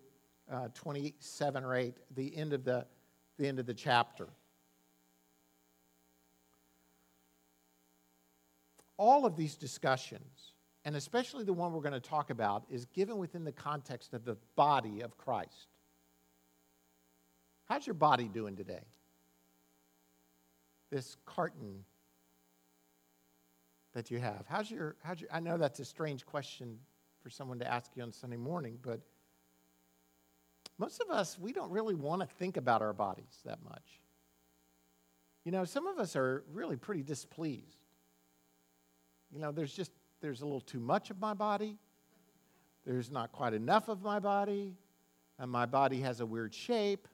uh, 0.49 0.69
27 0.75 1.65
or 1.65 1.75
8, 1.75 1.97
the 2.15 2.37
end 2.37 2.53
of 2.53 2.63
the, 2.63 2.87
the 3.37 3.49
end 3.49 3.59
of 3.59 3.67
the 3.67 3.75
chapter. 3.75 4.29
all 8.97 9.27
of 9.27 9.37
these 9.37 9.57
discussions, 9.57 10.53
and 10.85 10.95
especially 10.97 11.45
the 11.45 11.53
one 11.53 11.73
we're 11.73 11.81
going 11.81 11.93
to 11.93 12.01
talk 12.01 12.31
about, 12.31 12.65
is 12.71 12.87
given 12.87 13.19
within 13.19 13.45
the 13.45 13.53
context 13.53 14.15
of 14.15 14.25
the 14.25 14.37
body 14.55 15.01
of 15.03 15.19
Christ. 15.19 15.69
How's 17.69 17.87
your 17.87 17.95
body 17.95 18.29
doing 18.29 18.57
today? 18.57 18.85
This 20.91 21.17
carton 21.27 21.85
that 23.95 24.11
you 24.11 24.19
have. 24.19 24.45
How's 24.49 24.71
your, 24.71 24.97
how's 25.03 25.21
your, 25.21 25.31
I 25.33 25.41
know 25.41 25.59
that's 25.59 25.81
a 25.81 25.85
strange 25.85 26.25
question 26.25 26.79
for 27.27 27.31
someone 27.31 27.59
to 27.59 27.67
ask 27.67 27.91
you 27.97 28.05
on 28.05 28.13
Sunday 28.13 28.37
morning, 28.37 28.79
but 28.83 29.01
most 30.79 31.01
of 31.01 31.11
us, 31.11 31.37
we 31.37 31.53
don't 31.53 31.73
really 31.73 31.97
want 31.97 32.21
to 32.21 32.27
think 32.39 32.57
about 32.57 32.83
our 32.83 32.93
bodies 32.93 33.41
that 33.45 33.59
much. 33.65 34.01
You 35.45 35.51
know, 35.51 35.65
some 35.65 35.89
of 35.89 35.99
us 35.99 36.15
are 36.15 36.45
really 36.53 36.77
pretty 36.77 37.03
displeased 37.03 37.87
you 39.33 39.41
know, 39.41 39.53
there's 39.53 39.73
just, 39.73 39.91
there's 40.21 40.41
a 40.41 40.45
little 40.45 40.61
too 40.61 40.81
much 40.81 41.11
of 41.11 41.21
my 41.21 41.35
body. 41.35 41.77
There's 42.85 43.11
not 43.11 43.33
quite 43.33 43.55
enough 43.55 43.89
of 43.89 44.03
my 44.03 44.19
body. 44.19 44.75
And 45.39 45.51
my 45.51 45.67
body 45.67 46.01
has 46.01 46.21
a 46.21 46.27
weird 46.27 46.55
shape. 46.55 47.09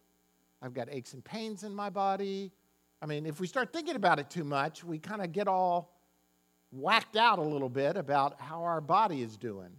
I've 0.61 0.75
got 0.75 0.89
aches 0.91 1.15
and 1.15 1.25
pains 1.25 1.65
in 1.65 1.75
my 1.75 1.91
body. 1.91 2.53
I 3.01 3.07
mean, 3.07 3.27
if 3.27 3.41
we 3.41 3.47
start 3.47 3.73
thinking 3.73 3.97
about 3.97 4.21
it 4.21 4.31
too 4.31 4.45
much, 4.45 4.85
we 4.85 4.99
kind 4.99 5.23
of 5.23 5.33
get 5.33 5.49
all 5.49 5.99
whacked 6.71 7.17
out 7.17 7.39
a 7.39 7.43
little 7.43 7.69
bit 7.69 7.97
about 7.97 8.41
how 8.41 8.63
our 8.63 8.81
body 8.81 9.23
is 9.23 9.37
doing. 9.37 9.71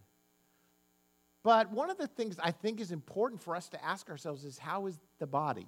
But 1.43 1.71
one 1.71 1.89
of 1.89 1.97
the 1.97 2.07
things 2.07 2.37
I 2.41 2.51
think 2.51 2.79
is 2.79 2.91
important 2.91 3.41
for 3.41 3.55
us 3.55 3.67
to 3.69 3.83
ask 3.83 4.09
ourselves 4.09 4.45
is 4.45 4.57
how 4.57 4.87
is 4.87 4.97
the 5.19 5.27
body 5.27 5.67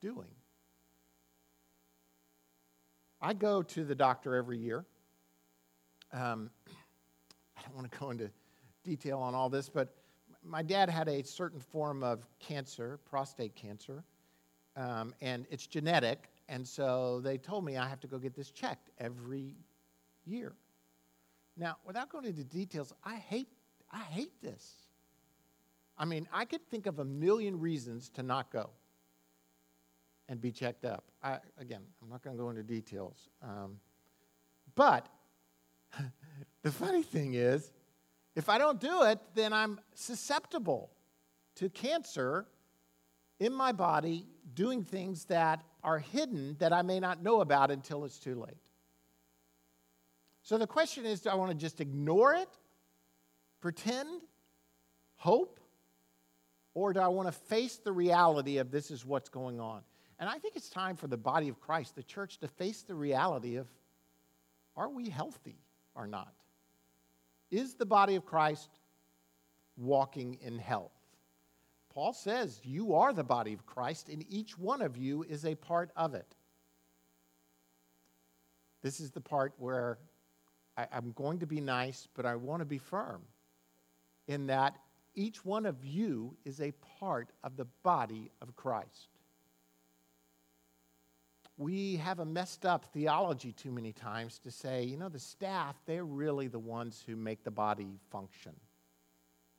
doing? 0.00 0.28
I 3.20 3.34
go 3.34 3.62
to 3.62 3.84
the 3.84 3.94
doctor 3.94 4.34
every 4.34 4.58
year. 4.58 4.84
Um, 6.12 6.50
I 7.56 7.62
don't 7.62 7.76
want 7.76 7.90
to 7.90 7.98
go 7.98 8.10
into 8.10 8.30
detail 8.82 9.18
on 9.20 9.34
all 9.34 9.48
this, 9.48 9.68
but 9.68 9.94
my 10.42 10.62
dad 10.62 10.88
had 10.88 11.08
a 11.08 11.22
certain 11.22 11.60
form 11.60 12.02
of 12.02 12.26
cancer, 12.38 12.98
prostate 13.04 13.54
cancer, 13.54 14.02
um, 14.76 15.14
and 15.20 15.46
it's 15.50 15.66
genetic. 15.66 16.30
And 16.48 16.66
so 16.66 17.20
they 17.20 17.38
told 17.38 17.64
me 17.64 17.76
I 17.76 17.86
have 17.86 18.00
to 18.00 18.06
go 18.06 18.18
get 18.18 18.34
this 18.34 18.50
checked 18.50 18.90
every 18.98 19.54
year. 20.24 20.54
Now, 21.56 21.76
without 21.84 22.10
going 22.10 22.24
into 22.24 22.44
details, 22.44 22.94
I 23.04 23.16
hate, 23.16 23.48
I 23.90 24.00
hate 24.00 24.40
this. 24.42 24.74
I 25.98 26.04
mean, 26.04 26.28
I 26.32 26.44
could 26.44 26.66
think 26.70 26.86
of 26.86 26.98
a 26.98 27.04
million 27.04 27.60
reasons 27.60 28.08
to 28.10 28.22
not 28.22 28.50
go 28.50 28.70
and 30.28 30.40
be 30.40 30.52
checked 30.52 30.84
up. 30.84 31.04
I, 31.22 31.38
again, 31.58 31.82
I'm 32.02 32.08
not 32.08 32.22
going 32.22 32.36
to 32.36 32.42
go 32.42 32.50
into 32.50 32.62
details. 32.62 33.28
Um, 33.42 33.78
but 34.74 35.08
the 36.62 36.70
funny 36.70 37.02
thing 37.02 37.34
is, 37.34 37.70
if 38.36 38.48
I 38.48 38.58
don't 38.58 38.80
do 38.80 39.02
it, 39.02 39.18
then 39.34 39.52
I'm 39.52 39.80
susceptible 39.94 40.90
to 41.56 41.68
cancer 41.68 42.46
in 43.40 43.52
my 43.52 43.72
body 43.72 44.26
doing 44.54 44.84
things 44.84 45.24
that 45.26 45.62
are 45.82 45.98
hidden 45.98 46.56
that 46.58 46.72
I 46.72 46.82
may 46.82 47.00
not 47.00 47.22
know 47.22 47.40
about 47.40 47.70
until 47.70 48.04
it's 48.04 48.18
too 48.18 48.36
late. 48.36 48.56
So 50.42 50.58
the 50.58 50.66
question 50.66 51.04
is 51.04 51.20
do 51.20 51.30
I 51.30 51.34
want 51.34 51.50
to 51.50 51.56
just 51.56 51.80
ignore 51.80 52.34
it, 52.34 52.48
pretend, 53.60 54.08
hope, 55.16 55.60
or 56.74 56.92
do 56.92 57.00
I 57.00 57.08
want 57.08 57.28
to 57.28 57.32
face 57.32 57.76
the 57.76 57.92
reality 57.92 58.58
of 58.58 58.70
this 58.70 58.90
is 58.90 59.04
what's 59.04 59.28
going 59.28 59.60
on? 59.60 59.82
And 60.18 60.28
I 60.28 60.38
think 60.38 60.56
it's 60.56 60.68
time 60.68 60.96
for 60.96 61.06
the 61.06 61.16
body 61.16 61.48
of 61.48 61.60
Christ, 61.60 61.96
the 61.96 62.02
church, 62.02 62.38
to 62.38 62.48
face 62.48 62.82
the 62.82 62.94
reality 62.94 63.56
of 63.56 63.66
are 64.76 64.88
we 64.88 65.08
healthy 65.08 65.58
or 65.94 66.06
not? 66.06 66.32
Is 67.50 67.74
the 67.74 67.86
body 67.86 68.14
of 68.14 68.24
Christ 68.24 68.70
walking 69.76 70.38
in 70.40 70.58
health? 70.58 70.92
Paul 71.92 72.12
says, 72.12 72.60
You 72.62 72.94
are 72.94 73.12
the 73.12 73.24
body 73.24 73.52
of 73.52 73.66
Christ, 73.66 74.08
and 74.08 74.24
each 74.28 74.56
one 74.56 74.80
of 74.80 74.96
you 74.96 75.24
is 75.24 75.44
a 75.44 75.56
part 75.56 75.90
of 75.96 76.14
it. 76.14 76.36
This 78.82 79.00
is 79.00 79.10
the 79.10 79.20
part 79.20 79.52
where 79.58 79.98
I, 80.76 80.86
am 80.92 81.12
going 81.12 81.40
to 81.40 81.46
be 81.46 81.60
nice, 81.60 82.08
but 82.14 82.24
I 82.24 82.36
want 82.36 82.60
to 82.60 82.66
be 82.66 82.78
firm 82.78 83.22
in 84.30 84.46
that 84.46 84.76
each 85.16 85.44
one 85.44 85.66
of 85.66 85.84
you 85.84 86.36
is 86.44 86.60
a 86.60 86.72
part 87.00 87.32
of 87.42 87.56
the 87.56 87.64
body 87.82 88.30
of 88.40 88.54
Christ. 88.54 89.08
We 91.58 91.96
have 91.96 92.20
a 92.20 92.24
messed 92.24 92.64
up 92.64 92.86
theology 92.92 93.52
too 93.52 93.72
many 93.72 93.92
times 93.92 94.38
to 94.38 94.52
say, 94.52 94.84
you 94.84 94.96
know, 94.96 95.08
the 95.08 95.18
staff, 95.18 95.74
they're 95.84 96.04
really 96.04 96.46
the 96.46 96.60
ones 96.60 97.02
who 97.04 97.16
make 97.16 97.42
the 97.42 97.50
body 97.50 97.98
function, 98.12 98.52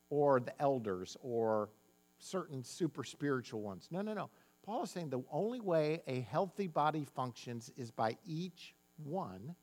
or 0.10 0.40
the 0.40 0.60
elders, 0.60 1.18
or 1.22 1.70
certain 2.18 2.64
super 2.64 3.04
spiritual 3.04 3.62
ones. 3.62 3.90
No, 3.92 4.02
no, 4.02 4.14
no. 4.14 4.30
Paul 4.64 4.84
is 4.84 4.92
saying 4.92 5.10
the 5.10 5.22
only 5.32 5.60
way 5.60 6.02
a 6.08 6.22
healthy 6.22 6.68
body 6.68 7.06
functions 7.14 7.72
is 7.76 7.92
by 7.92 8.18
each 8.26 8.74
one 9.04 9.54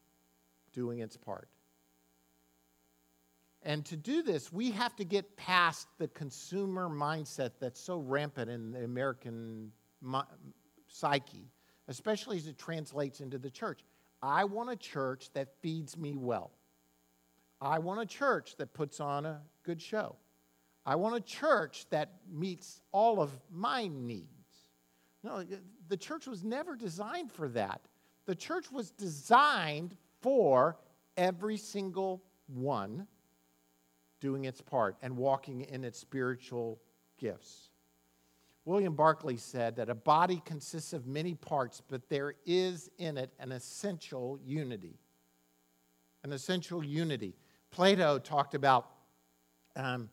doing 0.75 0.99
its 0.99 1.17
part. 1.17 1.49
And 3.63 3.85
to 3.87 3.97
do 3.97 4.23
this, 4.23 4.53
we 4.53 4.71
have 4.71 4.95
to 4.97 5.05
get 5.05 5.37
past 5.37 5.89
the 5.99 6.09
consumer 6.09 6.89
mindset 6.89 7.53
that's 7.61 7.81
so 7.81 7.99
rampant 7.99 8.51
in 8.51 8.73
the 8.73 8.85
American 8.85 9.73
psyche, 10.87 11.51
especially 11.89 12.37
as 12.37 12.47
it 12.47 12.57
translates 12.57 13.21
into 13.21 13.39
the 13.39 13.51
church. 13.51 13.81
I 14.23 14.45
want 14.45 14.71
a 14.71 14.77
church 14.77 15.31
that 15.35 15.61
feeds 15.61 15.97
me 15.97 16.17
well. 16.17 16.53
I 17.61 17.81
want 17.81 18.01
a 18.01 18.07
church 18.07 18.57
that 18.59 18.73
puts 18.73 19.01
on 19.01 19.27
a 19.27 19.41
good 19.65 19.83
show. 19.83 20.17
I 20.87 20.95
want 20.95 21.17
a 21.17 21.21
church 21.21 21.87
that 21.91 22.13
meets 22.31 22.81
all 22.93 23.21
of 23.21 23.31
my 23.51 23.89
needs. 23.89 24.29
No, 25.25 25.45
the 25.89 25.97
church 25.97 26.27
was 26.27 26.45
never 26.45 26.77
designed 26.77 27.33
for 27.33 27.49
that. 27.49 27.81
The 28.27 28.37
church 28.37 28.71
was 28.71 28.91
designed 28.93 29.97
for 30.21 30.77
every 31.17 31.57
single 31.57 32.23
one 32.47 33.07
doing 34.21 34.45
its 34.45 34.61
part 34.61 34.97
and 35.03 35.17
walking 35.17 35.63
in 35.63 35.85
its 35.85 35.99
spiritual 35.99 36.81
gifts. 37.19 37.71
William 38.65 38.95
Barclay 38.95 39.37
said 39.37 39.77
that 39.77 39.89
a 39.89 39.95
body 39.95 40.43
consists 40.45 40.93
of 40.93 41.07
many 41.07 41.35
parts, 41.35 41.81
but 41.89 42.09
there 42.09 42.35
is 42.45 42.91
in 42.99 43.17
it 43.17 43.33
an 43.39 43.53
essential 43.53 44.39
unity. 44.45 44.99
An 46.23 46.33
essential 46.33 46.85
unity. 46.85 47.35
Plato 47.71 48.19
talked 48.19 48.55
about 48.55 48.91
um, 49.77 50.11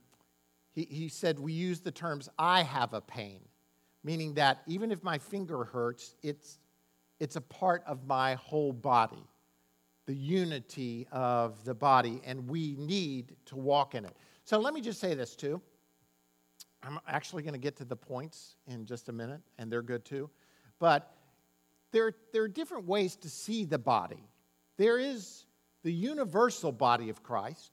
he, 0.76 0.88
he 0.90 1.10
said 1.10 1.40
we 1.40 1.54
use 1.54 1.80
the 1.80 1.92
terms 1.92 2.30
I 2.38 2.64
have 2.64 2.94
a 2.94 3.02
pain, 3.02 3.40
meaning 4.04 4.34
that 4.36 4.62
even 4.68 4.92
if 4.92 5.04
my 5.04 5.18
finger 5.18 5.64
hurts, 5.64 6.16
it's, 6.22 6.60
it's 7.20 7.38
a 7.38 7.42
part 7.42 7.84
of 7.88 8.06
my 8.06 8.36
whole 8.36 8.74
body, 8.74 9.24
the 10.06 10.14
unity 10.14 11.08
of 11.12 11.64
the 11.66 11.74
body, 11.74 12.22
and 12.26 12.48
we 12.48 12.76
need 12.78 13.36
to 13.46 13.56
walk 13.56 13.96
in 13.96 14.06
it. 14.06 14.16
So 14.44 14.60
let 14.60 14.74
me 14.74 14.82
just 14.82 15.00
say 15.00 15.16
this 15.16 15.36
too. 15.36 15.62
I'm 16.84 17.00
actually 17.08 17.42
going 17.42 17.54
to 17.54 17.60
get 17.60 17.76
to 17.78 17.86
the 17.86 17.96
points 17.96 18.56
in 18.68 18.86
just 18.86 19.10
a 19.10 19.12
minute, 19.12 19.42
and 19.58 19.72
they're 19.72 19.82
good 19.82 20.06
too. 20.06 20.30
But 20.80 21.12
there, 21.92 22.14
there 22.32 22.44
are 22.44 22.48
different 22.48 22.86
ways 22.86 23.16
to 23.18 23.30
see 23.30 23.66
the 23.66 23.80
body. 23.80 24.28
There 24.78 25.00
is 25.00 25.46
the 25.84 25.92
universal 25.92 26.72
body 26.72 27.10
of 27.10 27.24
Christ, 27.24 27.72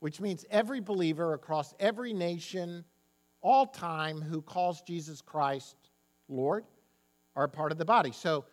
which 0.00 0.20
means 0.20 0.44
every 0.50 0.80
believer 0.80 1.34
across 1.34 1.74
every 1.78 2.12
nation, 2.12 2.84
all 3.42 3.66
time, 3.66 4.20
who 4.20 4.42
calls 4.42 4.80
Jesus 4.82 5.20
Christ 5.20 5.76
Lord 6.28 6.64
are 7.36 7.46
part 7.46 7.70
of 7.70 7.78
the 7.78 7.84
body. 7.84 8.10
So, 8.10 8.44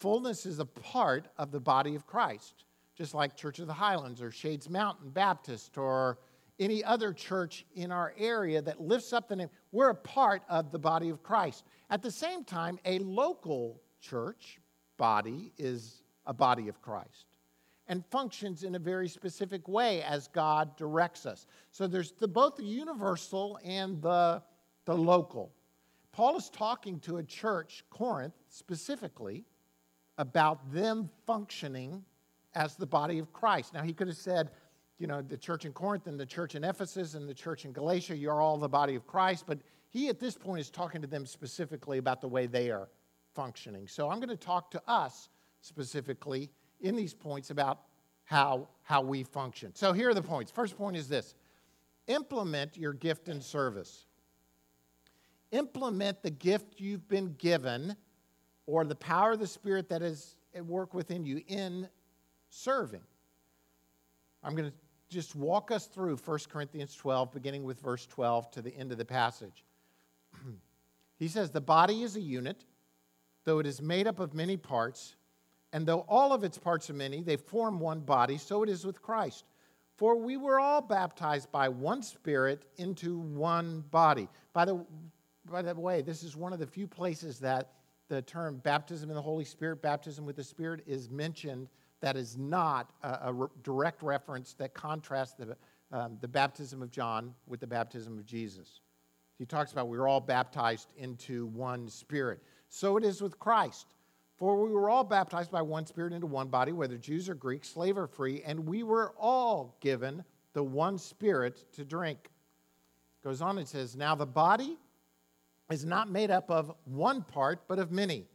fullness 0.00 0.46
is 0.46 0.58
a 0.58 0.64
part 0.64 1.28
of 1.36 1.50
the 1.50 1.60
body 1.60 1.94
of 1.94 2.06
Christ, 2.06 2.64
just 2.96 3.14
like 3.14 3.36
Church 3.36 3.58
of 3.58 3.66
the 3.66 3.72
Highlands 3.72 4.22
or 4.22 4.30
Shades 4.30 4.68
Mountain 4.68 5.10
Baptist 5.10 5.78
or 5.78 6.18
any 6.58 6.82
other 6.82 7.12
church 7.12 7.64
in 7.74 7.92
our 7.92 8.12
area 8.18 8.60
that 8.62 8.80
lifts 8.80 9.12
up 9.12 9.28
the 9.28 9.36
name. 9.36 9.50
We're 9.70 9.90
a 9.90 9.94
part 9.94 10.42
of 10.48 10.72
the 10.72 10.78
body 10.78 11.08
of 11.08 11.22
Christ. 11.22 11.64
At 11.90 12.02
the 12.02 12.10
same 12.10 12.44
time, 12.44 12.78
a 12.84 12.98
local 12.98 13.80
church 14.00 14.58
body 14.96 15.52
is 15.56 16.02
a 16.26 16.34
body 16.34 16.68
of 16.68 16.82
Christ 16.82 17.26
and 17.88 18.04
functions 18.06 18.64
in 18.64 18.74
a 18.74 18.78
very 18.78 19.08
specific 19.08 19.66
way 19.66 20.02
as 20.02 20.28
God 20.28 20.76
directs 20.76 21.26
us. 21.26 21.46
So 21.70 21.86
there's 21.86 22.12
the, 22.12 22.28
both 22.28 22.56
the 22.56 22.64
universal 22.64 23.58
and 23.64 24.00
the, 24.02 24.42
the 24.84 24.94
local. 24.94 25.52
Paul 26.12 26.36
is 26.36 26.50
talking 26.50 27.00
to 27.00 27.16
a 27.16 27.22
church, 27.22 27.84
Corinth 27.90 28.34
specifically, 28.48 29.44
about 30.18 30.72
them 30.72 31.08
functioning 31.26 32.04
as 32.54 32.76
the 32.76 32.86
body 32.86 33.18
of 33.18 33.32
Christ. 33.32 33.72
Now, 33.72 33.82
he 33.82 33.92
could 33.92 34.08
have 34.08 34.16
said, 34.16 34.50
you 34.98 35.06
know, 35.06 35.22
the 35.22 35.36
church 35.36 35.64
in 35.64 35.72
Corinth 35.72 36.08
and 36.08 36.18
the 36.18 36.26
church 36.26 36.54
in 36.56 36.64
Ephesus 36.64 37.14
and 37.14 37.28
the 37.28 37.34
church 37.34 37.64
in 37.64 37.72
Galatia, 37.72 38.16
you're 38.16 38.40
all 38.40 38.58
the 38.58 38.68
body 38.68 38.96
of 38.96 39.06
Christ. 39.06 39.44
But 39.46 39.60
he 39.88 40.08
at 40.08 40.18
this 40.18 40.36
point 40.36 40.60
is 40.60 40.70
talking 40.70 41.00
to 41.00 41.06
them 41.06 41.24
specifically 41.24 41.98
about 41.98 42.20
the 42.20 42.28
way 42.28 42.46
they 42.46 42.70
are 42.70 42.88
functioning. 43.34 43.86
So 43.86 44.10
I'm 44.10 44.18
going 44.18 44.28
to 44.28 44.36
talk 44.36 44.70
to 44.72 44.82
us 44.88 45.28
specifically 45.60 46.50
in 46.80 46.96
these 46.96 47.14
points 47.14 47.50
about 47.50 47.82
how, 48.24 48.68
how 48.82 49.00
we 49.00 49.22
function. 49.22 49.74
So 49.74 49.92
here 49.92 50.10
are 50.10 50.14
the 50.14 50.22
points. 50.22 50.50
First 50.50 50.76
point 50.76 50.96
is 50.96 51.08
this 51.08 51.34
implement 52.08 52.76
your 52.76 52.92
gift 52.92 53.28
and 53.28 53.42
service. 53.42 54.06
Implement 55.52 56.22
the 56.22 56.30
gift 56.30 56.80
you've 56.80 57.08
been 57.08 57.34
given 57.38 57.96
or 58.68 58.84
the 58.84 58.94
power 58.94 59.32
of 59.32 59.40
the 59.40 59.46
Spirit 59.46 59.88
that 59.88 60.02
is 60.02 60.36
at 60.54 60.64
work 60.64 60.94
within 60.94 61.24
you 61.24 61.42
in 61.48 61.88
serving. 62.50 63.02
I'm 64.44 64.54
going 64.54 64.70
to 64.70 64.76
just 65.08 65.34
walk 65.34 65.70
us 65.70 65.86
through 65.86 66.16
1 66.16 66.38
Corinthians 66.48 66.94
12, 66.94 67.32
beginning 67.32 67.64
with 67.64 67.80
verse 67.80 68.06
12 68.06 68.50
to 68.52 68.62
the 68.62 68.76
end 68.76 68.92
of 68.92 68.98
the 68.98 69.04
passage. 69.04 69.64
he 71.18 71.28
says, 71.28 71.50
The 71.50 71.60
body 71.60 72.02
is 72.02 72.14
a 72.14 72.20
unit, 72.20 72.64
though 73.44 73.58
it 73.58 73.66
is 73.66 73.82
made 73.82 74.06
up 74.06 74.20
of 74.20 74.34
many 74.34 74.56
parts 74.56 75.16
and 75.72 75.86
though 75.86 76.04
all 76.08 76.32
of 76.32 76.44
its 76.44 76.58
parts 76.58 76.88
are 76.88 76.94
many, 76.94 77.22
they 77.22 77.36
form 77.36 77.78
one 77.78 78.00
body, 78.00 78.38
so 78.38 78.62
it 78.62 78.68
is 78.68 78.86
with 78.86 79.02
Christ. 79.02 79.44
For 79.96 80.16
we 80.16 80.36
were 80.36 80.60
all 80.60 80.80
baptized 80.80 81.50
by 81.52 81.68
one 81.68 82.02
Spirit 82.02 82.64
into 82.76 83.18
one 83.18 83.84
body. 83.90 84.28
By 84.52 84.64
the 84.64 84.84
by 85.50 85.62
the 85.62 85.74
way, 85.74 86.02
this 86.02 86.22
is 86.22 86.36
one 86.36 86.52
of 86.52 86.58
the 86.58 86.66
few 86.66 86.86
places 86.86 87.38
that 87.40 87.72
the 88.08 88.22
term 88.22 88.58
baptism 88.58 89.10
in 89.10 89.16
the 89.16 89.22
Holy 89.22 89.44
Spirit, 89.44 89.82
baptism 89.82 90.24
with 90.24 90.36
the 90.36 90.44
Spirit, 90.44 90.82
is 90.86 91.10
mentioned 91.10 91.68
that 92.00 92.16
is 92.16 92.36
not 92.36 92.90
a, 93.02 93.18
a 93.24 93.32
re- 93.32 93.48
direct 93.62 94.02
reference 94.02 94.54
that 94.54 94.74
contrasts 94.74 95.34
the, 95.34 95.56
um, 95.92 96.18
the 96.20 96.28
baptism 96.28 96.82
of 96.82 96.90
John 96.90 97.34
with 97.46 97.60
the 97.60 97.66
baptism 97.66 98.18
of 98.18 98.24
Jesus. 98.24 98.80
He 99.38 99.44
talks 99.44 99.72
about 99.72 99.88
we 99.88 99.98
were 99.98 100.08
all 100.08 100.20
baptized 100.20 100.88
into 100.96 101.46
one 101.46 101.88
spirit. 101.88 102.42
So 102.68 102.96
it 102.96 103.04
is 103.04 103.20
with 103.20 103.38
Christ. 103.38 103.94
For 104.36 104.62
we 104.62 104.70
were 104.70 104.88
all 104.88 105.04
baptized 105.04 105.50
by 105.50 105.62
one 105.62 105.84
spirit 105.84 106.12
into 106.12 106.28
one 106.28 106.46
body, 106.48 106.70
whether 106.70 106.96
Jews 106.96 107.28
or 107.28 107.34
Greeks, 107.34 107.68
slave 107.68 107.98
or 107.98 108.06
free, 108.06 108.42
and 108.46 108.66
we 108.66 108.84
were 108.84 109.12
all 109.18 109.76
given 109.80 110.24
the 110.52 110.62
one 110.62 110.96
spirit 110.96 111.64
to 111.72 111.84
drink. 111.84 112.30
Goes 113.24 113.42
on 113.42 113.58
and 113.58 113.66
says, 113.66 113.96
Now 113.96 114.14
the 114.14 114.26
body 114.26 114.78
is 115.70 115.84
not 115.84 116.10
made 116.10 116.30
up 116.30 116.50
of 116.50 116.72
one 116.84 117.22
part, 117.22 117.60
but 117.68 117.78
of 117.78 117.92
many. 117.92 118.26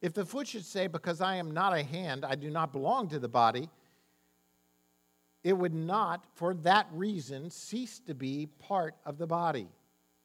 If 0.00 0.14
the 0.14 0.24
foot 0.24 0.46
should 0.46 0.64
say, 0.64 0.86
Because 0.86 1.20
I 1.20 1.36
am 1.36 1.50
not 1.52 1.76
a 1.76 1.82
hand, 1.82 2.24
I 2.24 2.34
do 2.34 2.50
not 2.50 2.72
belong 2.72 3.08
to 3.08 3.18
the 3.18 3.28
body, 3.28 3.68
it 5.42 5.52
would 5.52 5.74
not, 5.74 6.24
for 6.34 6.54
that 6.54 6.86
reason, 6.92 7.50
cease 7.50 7.98
to 8.00 8.14
be 8.14 8.46
part 8.58 8.94
of 9.04 9.18
the 9.18 9.26
body. 9.26 9.68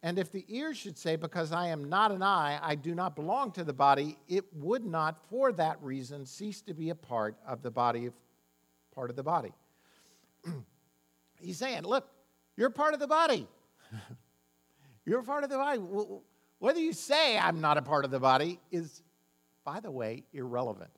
And 0.01 0.19
if 0.19 0.31
the 0.31 0.45
ear 0.47 0.73
should 0.73 0.97
say, 0.97 1.15
Because 1.15 1.51
I 1.51 1.67
am 1.67 1.89
not 1.89 2.11
an 2.11 2.21
eye, 2.21 2.59
I 2.61 2.75
do 2.75 2.93
not 2.93 3.15
belong 3.15 3.51
to 3.53 3.63
the 3.63 3.73
body, 3.73 4.17
it 4.27 4.45
would 4.53 4.85
not, 4.85 5.25
for 5.29 5.51
that 5.53 5.77
reason, 5.81 6.25
cease 6.25 6.61
to 6.63 6.73
be 6.73 6.89
a 6.89 6.95
part 6.95 7.35
of 7.47 7.63
the 7.63 7.71
body, 7.71 8.09
part 8.93 9.09
of 9.09 9.15
the 9.15 9.23
body. 9.23 9.53
He's 11.41 11.57
saying, 11.57 11.83
Look, 11.83 12.07
you're 12.57 12.69
part 12.69 12.93
of 12.93 12.99
the 12.99 13.07
body. 13.07 13.47
you're 15.05 15.23
part 15.23 15.43
of 15.43 15.49
the 15.49 15.57
body. 15.57 15.79
Whether 16.63 16.79
you 16.79 16.93
say 16.93 17.37
I'm 17.37 17.59
not 17.59 17.77
a 17.77 17.81
part 17.81 18.05
of 18.05 18.11
the 18.11 18.21
body 18.21 18.57
is, 18.71 19.01
by 19.65 19.81
the 19.81 19.91
way, 19.91 20.23
irrelevant. 20.31 20.91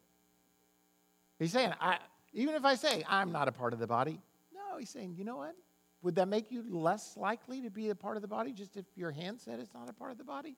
He's 1.39 1.53
saying, 1.53 1.73
I, 1.81 1.97
even 2.33 2.53
if 2.53 2.63
I 2.65 2.75
say 2.75 3.03
I'm 3.09 3.31
not 3.31 3.47
a 3.47 3.51
part 3.51 3.73
of 3.73 3.79
the 3.79 3.87
body, 3.87 4.21
no, 4.53 4.77
he's 4.77 4.91
saying, 4.91 5.15
you 5.17 5.23
know 5.23 5.37
what? 5.37 5.55
Would 6.03 6.13
that 6.17 6.27
make 6.27 6.51
you 6.51 6.63
less 6.69 7.17
likely 7.17 7.61
to 7.61 7.71
be 7.71 7.89
a 7.89 7.95
part 7.95 8.15
of 8.15 8.21
the 8.21 8.27
body 8.27 8.51
just 8.51 8.77
if 8.77 8.85
your 8.95 9.09
hand 9.09 9.41
said 9.41 9.59
it's 9.59 9.73
not 9.73 9.89
a 9.89 9.93
part 9.93 10.11
of 10.11 10.19
the 10.19 10.23
body? 10.23 10.55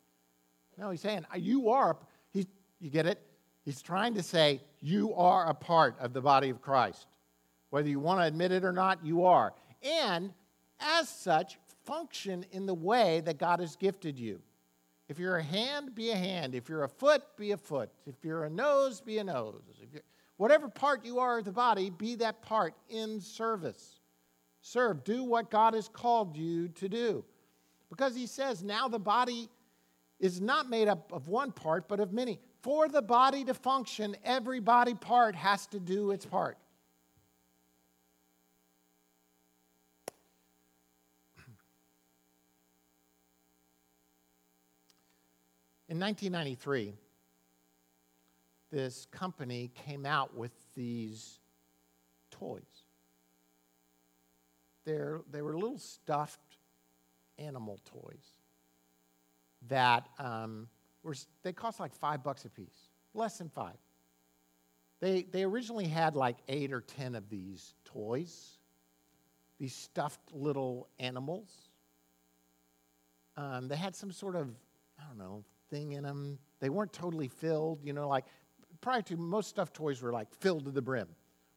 No, 0.78 0.90
he's 0.90 1.00
saying 1.00 1.26
you 1.38 1.70
are. 1.70 1.96
He's, 2.34 2.48
you 2.82 2.90
get 2.90 3.06
it? 3.06 3.22
He's 3.64 3.82
trying 3.82 4.14
to 4.16 4.22
say 4.22 4.60
you 4.82 5.14
are 5.14 5.48
a 5.48 5.54
part 5.54 5.96
of 6.02 6.12
the 6.12 6.22
body 6.22 6.50
of 6.50 6.62
Christ. 6.62 7.08
Whether 7.70 7.88
you 7.88 8.02
want 8.02 8.20
to 8.20 8.26
admit 8.26 8.52
it 8.52 8.66
or 8.66 8.74
not, 8.74 9.06
you 9.06 9.24
are. 9.24 9.54
And 9.82 10.34
as 10.82 11.08
such, 11.08 11.58
function 11.86 12.46
in 12.52 12.66
the 12.66 12.76
way 12.76 13.22
that 13.22 13.38
God 13.38 13.62
has 13.62 13.78
gifted 13.78 14.20
you. 14.20 14.42
If 15.10 15.20
you're 15.20 15.38
a 15.38 15.44
hand, 15.44 15.96
be 15.96 16.12
a 16.12 16.16
hand. 16.16 16.54
If 16.54 16.68
you're 16.68 16.84
a 16.84 16.90
foot, 16.90 17.24
be 17.38 17.52
a 17.52 17.58
foot. 17.58 17.90
If 18.06 18.16
you're 18.24 18.44
a 18.44 18.50
nose, 18.50 19.00
be 19.00 19.20
a 19.20 19.24
nose. 19.24 19.62
whatever 20.36 20.68
part 20.68 21.06
you 21.06 21.20
are 21.20 21.40
of 21.40 21.46
the 21.46 21.52
body, 21.52 21.90
be 21.90 22.16
that 22.16 22.42
part 22.42 22.74
in 22.90 23.22
service. 23.22 24.00
Serve. 24.62 25.04
Do 25.04 25.24
what 25.24 25.50
God 25.50 25.74
has 25.74 25.88
called 25.88 26.36
you 26.36 26.68
to 26.70 26.90
do. 26.90 27.24
Because 27.90 28.16
he 28.16 28.28
says 28.28 28.64
now 28.64 28.90
the 28.90 29.00
body 29.00 29.50
is 30.20 30.42
not 30.42 30.70
made 30.70 30.90
up 30.90 31.12
of 31.14 31.30
one 31.30 31.52
part, 31.52 31.88
but 31.88 32.00
of 32.00 32.12
many. 32.12 32.40
For 32.62 32.90
the 32.90 33.02
body 33.02 33.46
to 33.46 33.54
function, 33.54 34.16
every 34.26 34.60
body 34.60 34.94
part 34.94 35.36
has 35.36 35.68
to 35.68 35.80
do 35.80 36.12
its 36.12 36.26
part. 36.26 36.58
In 45.90 46.00
1993, 46.00 46.94
this 48.72 49.06
company 49.12 49.72
came 49.86 50.06
out 50.06 50.36
with 50.36 50.52
these 50.76 51.40
toys. 52.30 52.84
They're, 54.84 55.22
they 55.32 55.42
were 55.42 55.54
little 55.54 55.78
stuffed 55.78 56.58
animal 57.38 57.80
toys 57.86 58.36
that 59.70 60.08
um, 60.20 60.68
were, 61.04 61.16
they 61.44 61.54
cost 61.54 61.80
like 61.80 61.94
five 61.94 62.24
bucks 62.24 62.44
a 62.44 62.50
piece, 62.50 62.90
less 63.14 63.38
than 63.38 63.50
five. 63.50 63.78
They, 65.00 65.24
they 65.24 65.44
originally 65.44 65.88
had 65.88 66.16
like 66.16 66.38
eight 66.50 66.74
or 66.74 66.82
ten 66.82 67.16
of 67.16 67.30
these 67.30 67.76
toys, 67.86 68.58
these 69.58 69.74
stuffed 69.74 70.34
little 70.34 70.90
animals. 71.00 71.50
Um, 73.38 73.68
they 73.68 73.76
had 73.76 73.96
some 73.96 74.12
sort 74.12 74.36
of, 74.36 74.50
I 75.00 75.08
don't 75.08 75.18
know, 75.18 75.44
thing 75.70 75.94
in 75.94 76.04
them. 76.04 76.40
They 76.60 76.70
weren't 76.70 76.94
totally 76.94 77.28
filled, 77.28 77.80
you 77.84 77.94
know, 77.94 78.08
like 78.08 78.26
prior 78.82 79.02
to 79.04 79.18
most 79.18 79.50
stuffed 79.50 79.74
toys 79.74 80.02
were 80.02 80.12
like 80.12 80.34
filled 80.34 80.66
to 80.66 80.72
the 80.72 80.82
brim 80.82 81.08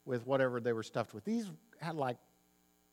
with 0.04 0.26
whatever 0.26 0.60
they 0.60 0.72
were 0.72 0.82
stuffed 0.82 1.14
with. 1.14 1.24
These 1.24 1.50
had 1.80 1.96
like 1.96 2.16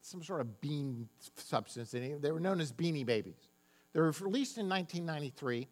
some 0.02 0.24
sort 0.24 0.42
of 0.42 0.62
bean 0.62 1.08
substance 1.36 1.94
in 1.94 2.04
it. 2.04 2.22
They 2.22 2.32
were 2.32 2.40
known 2.40 2.62
as 2.62 2.72
beanie 2.72 3.06
babies. 3.06 3.50
They 3.94 4.00
were 4.00 4.14
released 4.22 4.58
in 4.58 4.70
1993, 4.70 5.68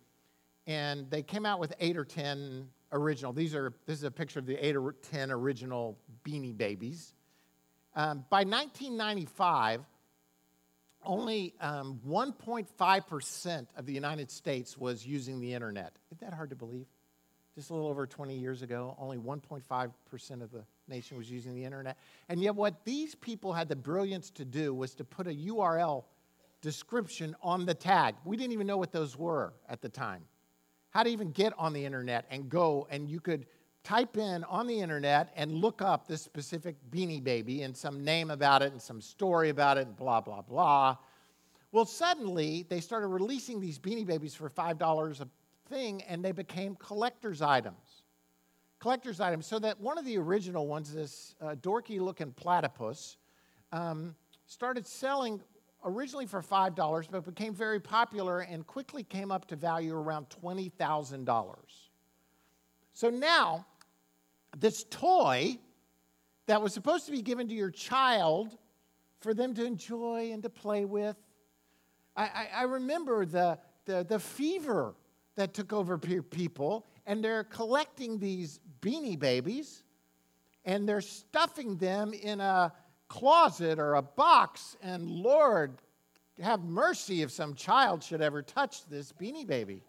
and 0.68 1.10
they 1.10 1.22
came 1.22 1.46
out 1.46 1.60
with 1.60 1.74
eight 1.80 1.98
or 1.98 2.06
ten 2.06 2.68
original. 2.92 3.34
These 3.34 3.54
are 3.56 3.74
this 3.86 4.00
is 4.00 4.04
a 4.04 4.12
picture 4.12 4.40
of 4.40 4.46
the 4.46 4.56
eight 4.66 4.76
or 4.76 4.94
ten 4.94 5.32
original 5.32 5.98
beanie 6.24 6.58
babies. 6.58 7.14
Um, 7.96 8.26
by 8.30 8.40
1995, 8.40 9.82
only 11.06 11.54
um, 11.60 12.00
1.5% 12.08 13.68
of 13.78 13.86
the 13.86 13.94
United 13.94 14.32
States 14.32 14.78
was 14.78 15.06
using 15.06 15.40
the 15.40 15.54
internet. 15.54 15.94
Isn't 16.12 16.22
that 16.22 16.34
hard 16.34 16.50
to 16.50 16.56
believe? 16.56 16.88
Just 17.56 17.70
a 17.70 17.74
little 17.74 17.88
over 17.88 18.06
20 18.06 18.38
years 18.38 18.62
ago, 18.62 18.96
only 19.00 19.18
1.5% 19.18 20.42
of 20.42 20.52
the 20.52 20.66
nation 20.88 21.18
was 21.18 21.32
using 21.32 21.56
the 21.56 21.64
internet. 21.64 21.98
And 22.28 22.42
yet, 22.42 22.56
what 22.56 22.84
these 22.84 23.16
people 23.16 23.54
had 23.54 23.70
the 23.70 23.76
brilliance 23.76 24.30
to 24.32 24.46
do 24.46 24.74
was 24.74 24.94
to 24.96 25.06
put 25.06 25.28
a 25.28 25.34
URL 25.34 26.04
description 26.62 27.36
on 27.42 27.66
the 27.66 27.74
tag. 27.74 28.16
We 28.26 28.36
didn't 28.36 28.54
even 28.54 28.68
know 28.68 28.78
what 28.78 28.92
those 28.92 29.18
were 29.18 29.54
at 29.70 29.82
the 29.82 29.90
time. 29.90 30.24
How 30.90 31.04
to 31.04 31.10
even 31.10 31.32
get 31.32 31.54
on 31.58 31.74
the 31.74 31.86
internet 31.86 32.26
and 32.30 32.50
go, 32.50 32.88
and 32.90 33.10
you 33.10 33.20
could 33.20 33.46
type 33.86 34.18
in 34.18 34.44
on 34.46 34.66
the 34.66 34.80
internet 34.80 35.32
and 35.36 35.52
look 35.52 35.82
up 35.82 36.08
this 36.08 36.22
specific 36.22 36.76
beanie 36.90 37.24
baby 37.24 37.62
and 37.62 37.78
some 37.78 38.04
name 38.04 38.32
about 38.32 38.62
it 38.64 38.72
and 38.72 38.82
some 38.82 39.00
story 39.00 39.50
about 39.50 39.78
it 39.78 39.86
and 39.86 39.96
blah, 39.96 40.20
blah, 40.20 40.42
blah. 40.42 40.98
Well, 41.72 41.86
suddenly 41.86 42.66
they 42.68 42.80
started 42.80 43.08
releasing 43.08 43.62
these 43.62 43.78
beanie 43.78 44.06
babies 44.06 44.34
for 44.34 44.50
$5 44.50 45.22
a 45.22 45.28
thing 45.70 46.02
and 46.04 46.26
they 46.26 46.32
became 46.32 46.76
collector's 46.76 47.42
items. 47.42 48.02
Collector's 48.80 49.22
items. 49.22 49.46
So 49.46 49.60
that 49.60 49.80
one 49.80 49.98
of 49.98 50.06
the 50.06 50.18
original 50.18 50.68
ones, 50.68 50.92
this 50.92 51.36
uh, 51.40 51.56
dorky 51.56 52.00
looking 52.00 52.32
platypus, 52.32 53.18
um, 53.72 54.16
started 54.48 54.88
selling 54.88 55.42
originally 55.84 56.26
for 56.26 56.42
$5, 56.42 57.08
but 57.12 57.24
became 57.24 57.54
very 57.54 57.80
popular 57.80 58.40
and 58.40 58.66
quickly 58.66 59.04
came 59.04 59.32
up 59.32 59.46
to 59.48 59.56
value 59.56 59.96
around 59.96 60.28
$20,000. 60.44 61.56
So 62.94 63.10
now 63.10 63.66
this 64.60 64.86
toy 64.90 65.58
that 66.48 66.62
was 66.62 66.74
supposed 66.74 67.06
to 67.06 67.12
be 67.12 67.22
given 67.22 67.48
to 67.48 67.54
your 67.54 67.72
child 67.72 68.58
for 69.20 69.34
them 69.34 69.54
to 69.56 69.66
enjoy 69.66 70.32
and 70.32 70.44
to 70.44 70.50
play 70.50 70.86
with. 70.86 71.18
I, 72.16 72.24
I, 72.24 72.48
I 72.58 72.64
remember 72.64 73.26
the, 73.26 73.58
the, 73.86 74.06
the 74.08 74.20
fever 74.20 74.96
that 75.36 75.54
took 75.54 75.74
over 75.74 75.98
people, 75.98 76.86
and 77.06 77.24
they're 77.24 77.44
collecting 77.44 78.20
these 78.20 78.60
beanie 78.82 79.20
babies 79.20 79.84
and 80.66 80.90
they're 80.90 81.02
stuffing 81.02 81.78
them 81.78 82.14
in 82.14 82.42
a 82.42 82.74
closet 83.08 83.78
or 83.80 83.96
a 83.96 84.02
box. 84.02 84.76
And 84.82 85.10
Lord, 85.10 85.80
have 86.42 86.64
mercy 86.64 87.22
if 87.22 87.32
some 87.32 87.54
child 87.54 88.04
should 88.04 88.22
ever 88.22 88.42
touch 88.42 88.88
this 88.88 89.14
beanie 89.14 89.46
baby 89.46 89.84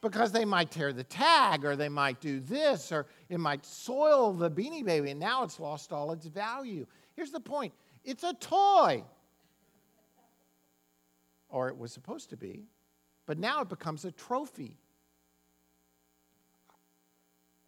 because 0.00 0.32
they 0.32 0.44
might 0.44 0.70
tear 0.70 0.92
the 0.92 1.04
tag 1.04 1.64
or 1.64 1.74
they 1.76 1.88
might 1.88 2.20
do 2.20 2.40
this 2.40 2.92
or 2.92 3.06
it 3.28 3.38
might 3.38 3.64
soil 3.64 4.32
the 4.32 4.50
beanie 4.50 4.84
baby 4.84 5.10
and 5.10 5.20
now 5.20 5.42
it's 5.42 5.58
lost 5.58 5.92
all 5.92 6.12
its 6.12 6.26
value. 6.26 6.86
Here's 7.14 7.30
the 7.30 7.40
point 7.40 7.72
it's 8.04 8.24
a 8.24 8.34
toy. 8.34 9.04
Or 11.48 11.68
it 11.68 11.78
was 11.78 11.92
supposed 11.92 12.30
to 12.30 12.36
be, 12.36 12.64
but 13.24 13.38
now 13.38 13.62
it 13.62 13.68
becomes 13.68 14.04
a 14.04 14.10
trophy. 14.10 14.76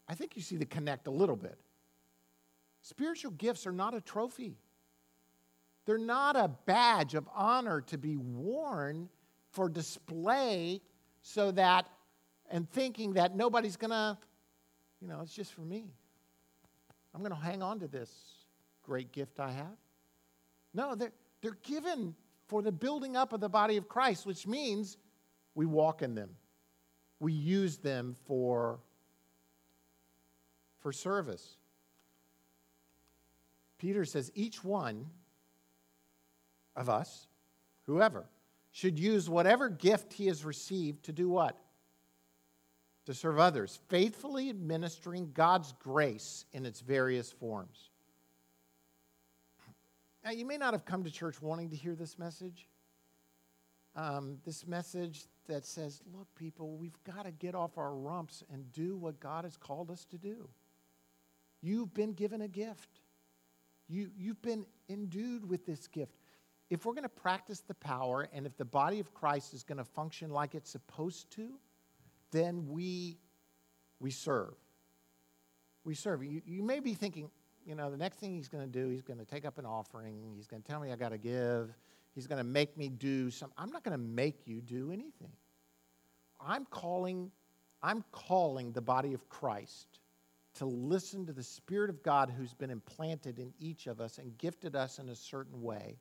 I 0.08 0.14
think 0.14 0.36
you 0.36 0.42
see 0.42 0.56
the 0.56 0.66
connect 0.66 1.06
a 1.06 1.10
little 1.10 1.36
bit. 1.36 1.58
Spiritual 2.82 3.32
gifts 3.32 3.66
are 3.66 3.72
not 3.72 3.94
a 3.94 4.00
trophy. 4.00 4.56
They're 5.84 5.98
not 5.98 6.36
a 6.36 6.48
badge 6.66 7.14
of 7.14 7.28
honor 7.34 7.80
to 7.82 7.98
be 7.98 8.16
worn 8.16 9.08
for 9.50 9.68
display 9.68 10.80
so 11.22 11.50
that 11.52 11.88
and 12.50 12.68
thinking 12.70 13.14
that 13.14 13.36
nobody's 13.36 13.76
going 13.76 13.90
to, 13.90 14.18
you 15.00 15.08
know, 15.08 15.20
it's 15.22 15.34
just 15.34 15.52
for 15.52 15.62
me. 15.62 15.84
I'm 17.14 17.20
going 17.20 17.32
to 17.32 17.36
hang 17.36 17.62
on 17.62 17.80
to 17.80 17.88
this 17.88 18.10
great 18.82 19.12
gift 19.12 19.40
I 19.40 19.50
have. 19.50 19.76
No, 20.74 20.94
they're, 20.94 21.12
they're 21.42 21.58
given 21.62 22.14
for 22.46 22.62
the 22.62 22.72
building 22.72 23.16
up 23.16 23.32
of 23.32 23.40
the 23.40 23.48
body 23.48 23.76
of 23.76 23.88
Christ, 23.88 24.26
which 24.26 24.46
means 24.46 24.96
we 25.54 25.66
walk 25.66 26.02
in 26.02 26.14
them, 26.14 26.30
we 27.20 27.32
use 27.32 27.78
them 27.78 28.14
for, 28.26 28.78
for 30.80 30.92
service. 30.92 31.56
Peter 33.78 34.04
says 34.04 34.30
each 34.34 34.64
one 34.64 35.06
of 36.74 36.88
us, 36.88 37.26
whoever, 37.86 38.26
should 38.72 38.98
use 38.98 39.28
whatever 39.28 39.68
gift 39.68 40.12
he 40.12 40.26
has 40.26 40.44
received 40.44 41.04
to 41.04 41.12
do 41.12 41.28
what? 41.28 41.58
To 43.08 43.14
serve 43.14 43.38
others, 43.38 43.78
faithfully 43.88 44.50
administering 44.50 45.30
God's 45.32 45.72
grace 45.82 46.44
in 46.52 46.66
its 46.66 46.80
various 46.80 47.32
forms. 47.32 47.88
Now, 50.22 50.32
you 50.32 50.44
may 50.44 50.58
not 50.58 50.74
have 50.74 50.84
come 50.84 51.04
to 51.04 51.10
church 51.10 51.40
wanting 51.40 51.70
to 51.70 51.76
hear 51.76 51.94
this 51.94 52.18
message. 52.18 52.68
Um, 53.96 54.36
this 54.44 54.66
message 54.66 55.24
that 55.46 55.64
says, 55.64 56.02
look, 56.14 56.26
people, 56.34 56.76
we've 56.76 57.02
got 57.04 57.24
to 57.24 57.30
get 57.30 57.54
off 57.54 57.78
our 57.78 57.94
rumps 57.94 58.44
and 58.52 58.70
do 58.72 58.94
what 58.94 59.18
God 59.20 59.44
has 59.44 59.56
called 59.56 59.90
us 59.90 60.04
to 60.10 60.18
do. 60.18 60.46
You've 61.62 61.94
been 61.94 62.12
given 62.12 62.42
a 62.42 62.48
gift. 62.48 63.00
You, 63.88 64.10
you've 64.18 64.42
been 64.42 64.66
endued 64.90 65.48
with 65.48 65.64
this 65.64 65.86
gift. 65.86 66.12
If 66.68 66.84
we're 66.84 66.92
going 66.92 67.04
to 67.04 67.08
practice 67.08 67.60
the 67.60 67.72
power 67.72 68.28
and 68.34 68.44
if 68.44 68.54
the 68.58 68.66
body 68.66 69.00
of 69.00 69.14
Christ 69.14 69.54
is 69.54 69.62
going 69.62 69.78
to 69.78 69.84
function 69.84 70.28
like 70.28 70.54
it's 70.54 70.68
supposed 70.68 71.30
to, 71.36 71.58
then 72.30 72.68
we, 72.68 73.18
we 74.00 74.10
serve. 74.10 74.54
We 75.84 75.94
serve. 75.94 76.22
You, 76.22 76.42
you 76.44 76.62
may 76.62 76.80
be 76.80 76.94
thinking, 76.94 77.30
you 77.64 77.74
know, 77.74 77.90
the 77.90 77.96
next 77.96 78.18
thing 78.18 78.34
he's 78.34 78.48
going 78.48 78.64
to 78.64 78.70
do, 78.70 78.88
he's 78.88 79.02
going 79.02 79.18
to 79.18 79.24
take 79.24 79.44
up 79.44 79.58
an 79.58 79.66
offering. 79.66 80.32
He's 80.34 80.46
going 80.46 80.62
to 80.62 80.68
tell 80.68 80.80
me 80.80 80.92
I 80.92 80.96
got 80.96 81.10
to 81.10 81.18
give. 81.18 81.74
He's 82.14 82.26
going 82.26 82.38
to 82.38 82.44
make 82.44 82.76
me 82.76 82.88
do 82.88 83.30
something. 83.30 83.54
I'm 83.58 83.70
not 83.70 83.84
going 83.84 83.92
to 83.92 84.04
make 84.04 84.46
you 84.46 84.60
do 84.60 84.90
anything. 84.90 85.32
I'm 86.40 86.64
calling, 86.66 87.30
I'm 87.82 88.04
calling 88.12 88.72
the 88.72 88.80
body 88.80 89.14
of 89.14 89.28
Christ 89.28 90.00
to 90.54 90.66
listen 90.66 91.26
to 91.26 91.32
the 91.32 91.42
Spirit 91.42 91.90
of 91.90 92.02
God 92.02 92.32
who's 92.36 92.54
been 92.54 92.70
implanted 92.70 93.38
in 93.38 93.52
each 93.60 93.86
of 93.86 94.00
us 94.00 94.18
and 94.18 94.36
gifted 94.38 94.74
us 94.74 94.98
in 94.98 95.08
a 95.08 95.14
certain 95.14 95.62
way 95.62 95.98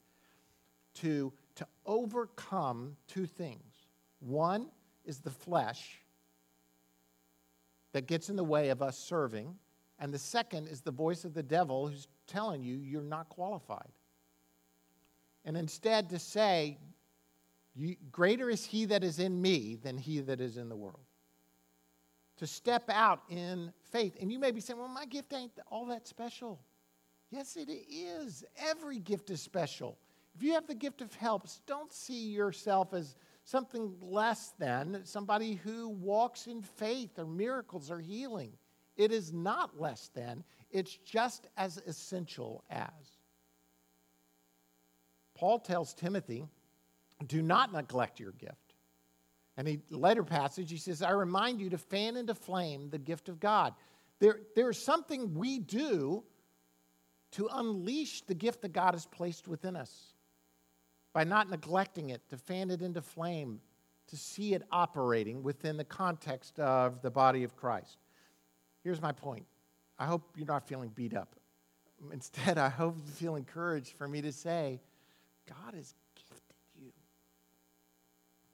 to, 0.95 1.31
to 1.55 1.67
overcome 1.85 2.95
two 3.07 3.25
things. 3.25 3.87
One 4.19 4.69
is 5.05 5.19
the 5.19 5.29
flesh 5.29 6.01
that 7.97 8.05
gets 8.05 8.29
in 8.29 8.35
the 8.35 8.43
way 8.43 8.69
of 8.69 8.83
us 8.83 8.95
serving, 8.95 9.55
and 9.97 10.13
the 10.13 10.19
second 10.19 10.67
is 10.67 10.81
the 10.81 10.91
voice 10.91 11.25
of 11.25 11.33
the 11.33 11.41
devil 11.41 11.87
who's 11.87 12.07
telling 12.27 12.61
you 12.61 12.75
you're 12.75 13.01
not 13.01 13.27
qualified. 13.27 13.89
And 15.45 15.57
instead 15.57 16.11
to 16.11 16.19
say, 16.19 16.77
Greater 18.11 18.51
is 18.51 18.63
he 18.63 18.85
that 18.85 19.03
is 19.03 19.17
in 19.17 19.41
me 19.41 19.79
than 19.81 19.97
he 19.97 20.19
that 20.19 20.39
is 20.39 20.57
in 20.57 20.69
the 20.69 20.75
world 20.75 20.99
to 22.37 22.45
step 22.45 22.87
out 22.91 23.23
in 23.29 23.73
faith. 23.91 24.15
And 24.21 24.31
you 24.31 24.37
may 24.37 24.51
be 24.51 24.61
saying, 24.61 24.79
well, 24.79 24.87
my 24.87 25.05
gift 25.05 25.33
ain't 25.33 25.57
all 25.71 25.87
that 25.87 26.07
special. 26.07 26.59
Yes, 27.31 27.57
it 27.57 27.69
is. 27.69 28.45
Every 28.57 28.99
gift 28.99 29.31
is 29.31 29.41
special. 29.41 29.97
If 30.35 30.43
you 30.43 30.53
have 30.53 30.67
the 30.67 30.75
gift 30.75 31.01
of 31.01 31.13
helps, 31.15 31.61
don't 31.65 31.91
see 31.91 32.29
yourself 32.29 32.93
as 32.93 33.15
something 33.47 33.95
less 34.01 34.53
than 34.59 35.01
somebody 35.05 35.55
who 35.55 35.89
walks 35.89 36.47
in 36.47 36.61
faith 36.61 37.17
or 37.17 37.25
miracles 37.25 37.89
or 37.89 37.99
healing. 37.99 38.51
It 38.95 39.11
is 39.11 39.31
not 39.31 39.79
less 39.79 40.09
than, 40.13 40.43
it's 40.69 40.95
just 40.97 41.47
as 41.55 41.77
essential 41.85 42.63
as. 42.69 42.89
Paul 45.35 45.59
tells 45.59 45.93
Timothy, 45.93 46.45
do 47.25 47.41
not 47.41 47.71
neglect 47.71 48.19
your 48.19 48.31
gift 48.31 48.67
and 49.57 49.67
a 49.67 49.79
later 49.89 50.23
passage, 50.23 50.69
he 50.69 50.77
says, 50.77 51.01
I 51.01 51.11
remind 51.11 51.59
you 51.59 51.71
to 51.71 51.79
fan 51.79 52.15
into 52.15 52.35
flame 52.35 52.89
the 52.91 52.99
gift 52.99 53.27
of 53.27 53.39
God. 53.39 53.73
There, 54.19 54.41
there's 54.55 54.77
something 54.77 55.33
we 55.33 55.57
do 55.57 56.23
to 57.31 57.49
unleash 57.51 58.21
the 58.21 58.35
gift 58.35 58.61
that 58.61 58.73
God 58.73 58.93
has 58.93 59.07
placed 59.07 59.47
within 59.47 59.75
us 59.75 60.13
by 61.17 61.23
not 61.23 61.49
neglecting 61.49 62.11
it, 62.11 62.21
to 62.29 62.37
fan 62.37 62.69
it 62.69 62.83
into 62.83 63.01
flame, 63.01 63.59
to 64.05 64.15
see 64.15 64.53
it 64.53 64.61
operating 64.71 65.41
within 65.41 65.75
the 65.75 65.83
context 65.83 66.59
of 66.59 67.01
the 67.01 67.09
body 67.09 67.43
of 67.43 67.55
Christ. 67.55 67.97
Here's 68.83 69.01
my 69.01 69.11
point 69.11 69.47
I 69.97 70.05
hope 70.05 70.21
you're 70.35 70.45
not 70.45 70.67
feeling 70.67 70.91
beat 70.93 71.15
up. 71.15 71.35
Instead, 72.13 72.59
I 72.59 72.69
hope 72.69 72.97
you 73.03 73.11
feel 73.11 73.35
encouraged 73.35 73.97
for 73.97 74.07
me 74.07 74.21
to 74.21 74.31
say, 74.31 74.79
God 75.47 75.73
has 75.73 75.95
gifted 76.13 76.55
you. 76.79 76.91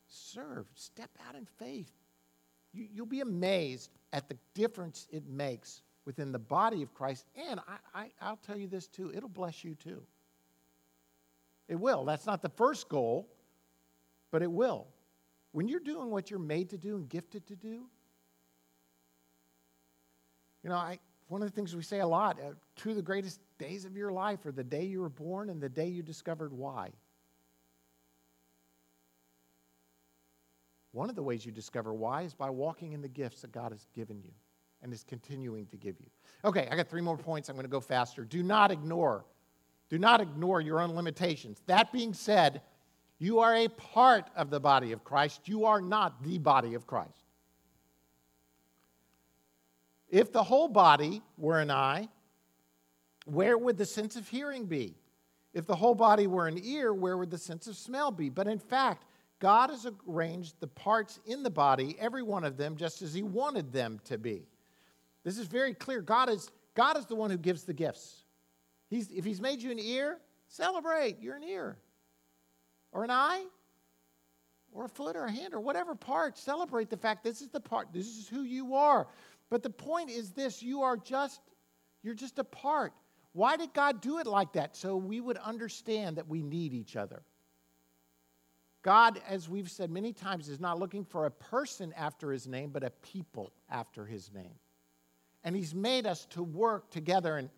serve. 0.08 0.66
Step 0.74 1.10
out 1.28 1.36
in 1.36 1.46
faith. 1.46 1.92
You, 2.72 2.88
will 3.00 3.08
be 3.08 3.20
amazed 3.20 3.90
at 4.14 4.30
the 4.30 4.38
difference 4.54 5.10
it 5.12 5.28
makes 5.28 5.82
within 6.06 6.32
the 6.32 6.40
body 6.40 6.82
of 6.82 6.94
Christ. 6.94 7.26
And 7.36 7.60
I, 7.60 8.04
I, 8.04 8.12
I'll 8.22 8.38
tell 8.38 8.58
you 8.58 8.68
this 8.68 8.88
too 8.88 9.12
it'll 9.14 9.28
bless 9.28 9.66
you 9.66 9.76
too. 9.76 10.02
It 11.68 11.76
will. 11.76 12.06
That's 12.06 12.26
not 12.26 12.42
the 12.42 12.50
first 12.50 12.90
goal, 12.90 13.28
but 14.32 14.42
it 14.42 14.52
will. 14.52 14.88
When 15.52 15.68
you're 15.68 15.80
doing 15.80 16.10
what 16.10 16.30
you're 16.30 16.40
made 16.40 16.70
to 16.72 16.78
do 16.78 16.96
and 16.96 17.08
gifted 17.08 17.48
to 17.48 17.56
do, 17.56 17.86
you 20.64 20.70
know, 20.70 20.76
I, 20.76 21.00
one 21.28 21.42
of 21.42 21.50
the 21.50 21.56
things 21.56 21.76
we 21.76 21.84
say 21.84 22.00
a 22.00 22.08
lot 22.08 22.40
uh, 22.40 22.54
two 22.76 22.92
of 22.92 22.96
the 22.96 23.02
greatest 23.02 23.40
days 23.58 23.86
of 23.86 23.96
your 23.96 24.12
life 24.12 24.46
are 24.46 24.52
the 24.52 24.64
day 24.64 24.84
you 24.84 25.02
were 25.02 25.10
born 25.10 25.50
and 25.50 25.62
the 25.62 25.70
day 25.70 25.88
you 25.88 26.02
discovered 26.02 26.54
why. 26.54 26.90
One 30.92 31.10
of 31.10 31.16
the 31.16 31.24
ways 31.24 31.46
you 31.46 31.52
discover 31.52 31.94
why 31.94 32.22
is 32.22 32.34
by 32.34 32.50
walking 32.50 32.94
in 32.94 33.02
the 33.02 33.08
gifts 33.08 33.42
that 33.42 33.52
God 33.52 33.72
has 33.72 33.88
given 33.96 34.22
you 34.22 34.32
and 34.84 34.94
is 34.94 35.04
continuing 35.04 35.66
to 35.68 35.78
give 35.78 36.00
you. 36.00 36.08
Okay, 36.46 36.68
I 36.70 36.76
got 36.76 36.88
three 36.88 37.02
more 37.02 37.18
points. 37.18 37.50
I'm 37.50 37.56
going 37.56 37.66
to 37.66 37.72
go 37.72 37.80
faster. 37.80 38.24
Do 38.24 38.44
not 38.44 38.70
ignore. 38.70 39.26
Do 39.94 40.00
not 40.00 40.22
ignore 40.22 40.60
your 40.60 40.82
own 40.82 40.96
limitations. 40.96 41.62
That 41.68 41.92
being 41.92 42.16
said, 42.16 42.64
you 43.20 43.38
are 43.42 43.56
a 43.56 43.68
part 43.68 44.28
of 44.36 44.50
the 44.50 44.60
body 44.60 44.92
of 44.92 45.04
Christ. 45.04 45.42
You 45.46 45.66
are 45.66 45.82
not 45.82 46.24
the 46.24 46.40
body 46.40 46.74
of 46.74 46.88
Christ. 46.88 47.28
If 50.10 50.32
the 50.32 50.42
whole 50.42 50.68
body 50.68 51.22
were 51.38 51.60
an 51.60 51.70
eye, 51.70 52.10
where 53.26 53.56
would 53.56 53.78
the 53.78 53.86
sense 53.86 54.16
of 54.16 54.28
hearing 54.28 54.66
be? 54.66 54.96
If 55.54 55.68
the 55.68 55.76
whole 55.76 55.94
body 55.94 56.26
were 56.26 56.48
an 56.48 56.60
ear, 56.64 56.92
where 56.92 57.16
would 57.16 57.30
the 57.30 57.38
sense 57.38 57.68
of 57.68 57.78
smell 57.78 58.10
be? 58.10 58.30
But 58.30 58.48
in 58.48 58.58
fact, 58.58 59.06
God 59.38 59.70
has 59.70 59.86
arranged 60.10 60.56
the 60.60 60.66
parts 60.66 61.20
in 61.28 61.44
the 61.44 61.52
body, 61.52 61.96
every 62.00 62.24
one 62.24 62.44
of 62.44 62.58
them, 62.58 62.78
just 62.78 63.04
as 63.04 63.14
He 63.14 63.22
wanted 63.22 63.72
them 63.72 64.02
to 64.06 64.18
be. 64.18 64.48
This 65.24 65.38
is 65.38 65.46
very 65.46 65.76
clear. 65.76 66.02
God 66.02 66.32
is, 66.32 66.50
God 66.74 66.98
is 66.98 67.06
the 67.06 67.14
one 67.14 67.30
who 67.30 67.38
gives 67.38 67.62
the 67.62 67.76
gifts. 67.76 68.23
He's, 68.94 69.10
if 69.12 69.26
He's 69.26 69.42
made 69.42 69.62
you 69.62 69.72
an 69.72 69.80
ear, 69.80 70.20
celebrate, 70.48 71.18
you're 71.20 71.36
an 71.36 71.44
ear. 71.44 71.78
Or 72.92 73.04
an 73.04 73.10
eye, 73.10 73.44
or 74.72 74.86
a 74.86 74.90
foot, 74.90 75.16
or 75.16 75.26
a 75.26 75.32
hand, 75.32 75.54
or 75.54 75.60
whatever 75.60 75.96
part, 75.96 76.38
celebrate 76.38 76.90
the 76.90 76.98
fact 76.98 77.24
this 77.24 77.42
is 77.42 77.50
the 77.50 77.60
part, 77.60 77.88
this 77.92 78.08
is 78.08 78.28
who 78.28 78.44
you 78.44 78.76
are. 78.76 79.08
But 79.50 79.64
the 79.64 79.70
point 79.70 80.10
is 80.10 80.32
this 80.32 80.62
you 80.62 80.82
are 80.84 80.98
just, 80.98 81.42
you're 82.04 82.14
just 82.14 82.38
a 82.38 82.44
part. 82.44 82.94
Why 83.32 83.58
did 83.58 83.74
God 83.74 84.00
do 84.00 84.20
it 84.20 84.28
like 84.28 84.54
that? 84.54 84.76
So 84.76 84.96
we 84.96 85.20
would 85.20 85.38
understand 85.38 86.18
that 86.18 86.28
we 86.28 86.44
need 86.44 86.74
each 86.74 86.96
other. 86.96 87.24
God, 88.84 89.20
as 89.28 89.50
we've 89.50 89.72
said 89.72 89.90
many 89.90 90.14
times, 90.14 90.50
is 90.50 90.60
not 90.60 90.78
looking 90.78 91.04
for 91.04 91.26
a 91.26 91.32
person 91.32 91.94
after 91.98 92.32
his 92.32 92.48
name, 92.48 92.70
but 92.70 92.84
a 92.84 92.92
people 92.92 93.52
after 93.72 94.06
his 94.06 94.32
name. 94.34 94.54
And 95.44 95.56
he's 95.56 95.74
made 95.74 96.06
us 96.06 96.26
to 96.28 96.44
work 96.44 96.92
together. 96.92 97.38
And 97.38 97.50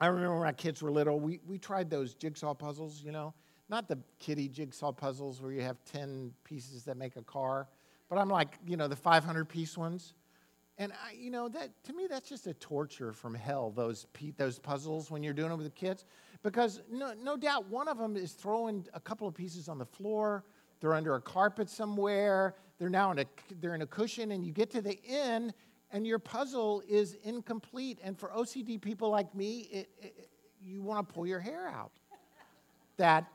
I 0.00 0.06
remember 0.06 0.34
when 0.34 0.44
my 0.44 0.52
kids 0.52 0.82
were 0.82 0.90
little, 0.90 1.20
we, 1.20 1.40
we 1.46 1.58
tried 1.58 1.90
those 1.90 2.14
jigsaw 2.14 2.54
puzzles, 2.54 3.02
you 3.04 3.12
know, 3.12 3.34
not 3.68 3.86
the 3.86 3.98
kiddie 4.18 4.48
jigsaw 4.48 4.92
puzzles 4.92 5.42
where 5.42 5.52
you 5.52 5.60
have 5.60 5.76
10 5.84 6.32
pieces 6.44 6.84
that 6.84 6.96
make 6.96 7.16
a 7.16 7.22
car, 7.22 7.68
but 8.08 8.18
I'm 8.18 8.30
like, 8.30 8.58
you 8.66 8.76
know, 8.76 8.88
the 8.88 8.96
500 8.96 9.48
piece 9.48 9.76
ones. 9.76 10.14
And 10.78 10.92
I, 10.92 11.12
you 11.12 11.30
know, 11.30 11.48
that 11.50 11.70
to 11.84 11.92
me, 11.92 12.06
that's 12.08 12.26
just 12.26 12.46
a 12.46 12.54
torture 12.54 13.12
from 13.12 13.34
hell. 13.34 13.70
Those 13.70 14.06
those 14.38 14.58
puzzles 14.58 15.10
when 15.10 15.22
you're 15.22 15.34
doing 15.34 15.50
them 15.50 15.58
with 15.58 15.66
the 15.66 15.78
kids, 15.78 16.06
because 16.42 16.80
no, 16.90 17.12
no 17.22 17.36
doubt 17.36 17.68
one 17.68 17.86
of 17.86 17.98
them 17.98 18.16
is 18.16 18.32
throwing 18.32 18.86
a 18.94 19.00
couple 19.00 19.28
of 19.28 19.34
pieces 19.34 19.68
on 19.68 19.76
the 19.76 19.84
floor. 19.84 20.42
They're 20.80 20.94
under 20.94 21.16
a 21.16 21.20
carpet 21.20 21.68
somewhere. 21.68 22.54
They're 22.78 22.88
now 22.88 23.10
in 23.10 23.18
a 23.18 23.26
they're 23.60 23.74
in 23.74 23.82
a 23.82 23.86
cushion, 23.86 24.32
and 24.32 24.42
you 24.42 24.52
get 24.52 24.70
to 24.70 24.80
the 24.80 24.98
end, 25.06 25.52
and 25.92 26.06
your 26.06 26.18
puzzle 26.18 26.82
is 26.88 27.16
incomplete. 27.22 27.98
And 28.02 28.18
for 28.18 28.28
OCD 28.30 28.80
people 28.80 29.10
like 29.10 29.34
me, 29.34 29.68
it, 29.72 29.88
it, 30.00 30.28
you 30.62 30.82
want 30.82 31.08
to 31.08 31.14
pull 31.14 31.26
your 31.26 31.40
hair 31.40 31.68
out. 31.68 31.90
That, 32.96 33.26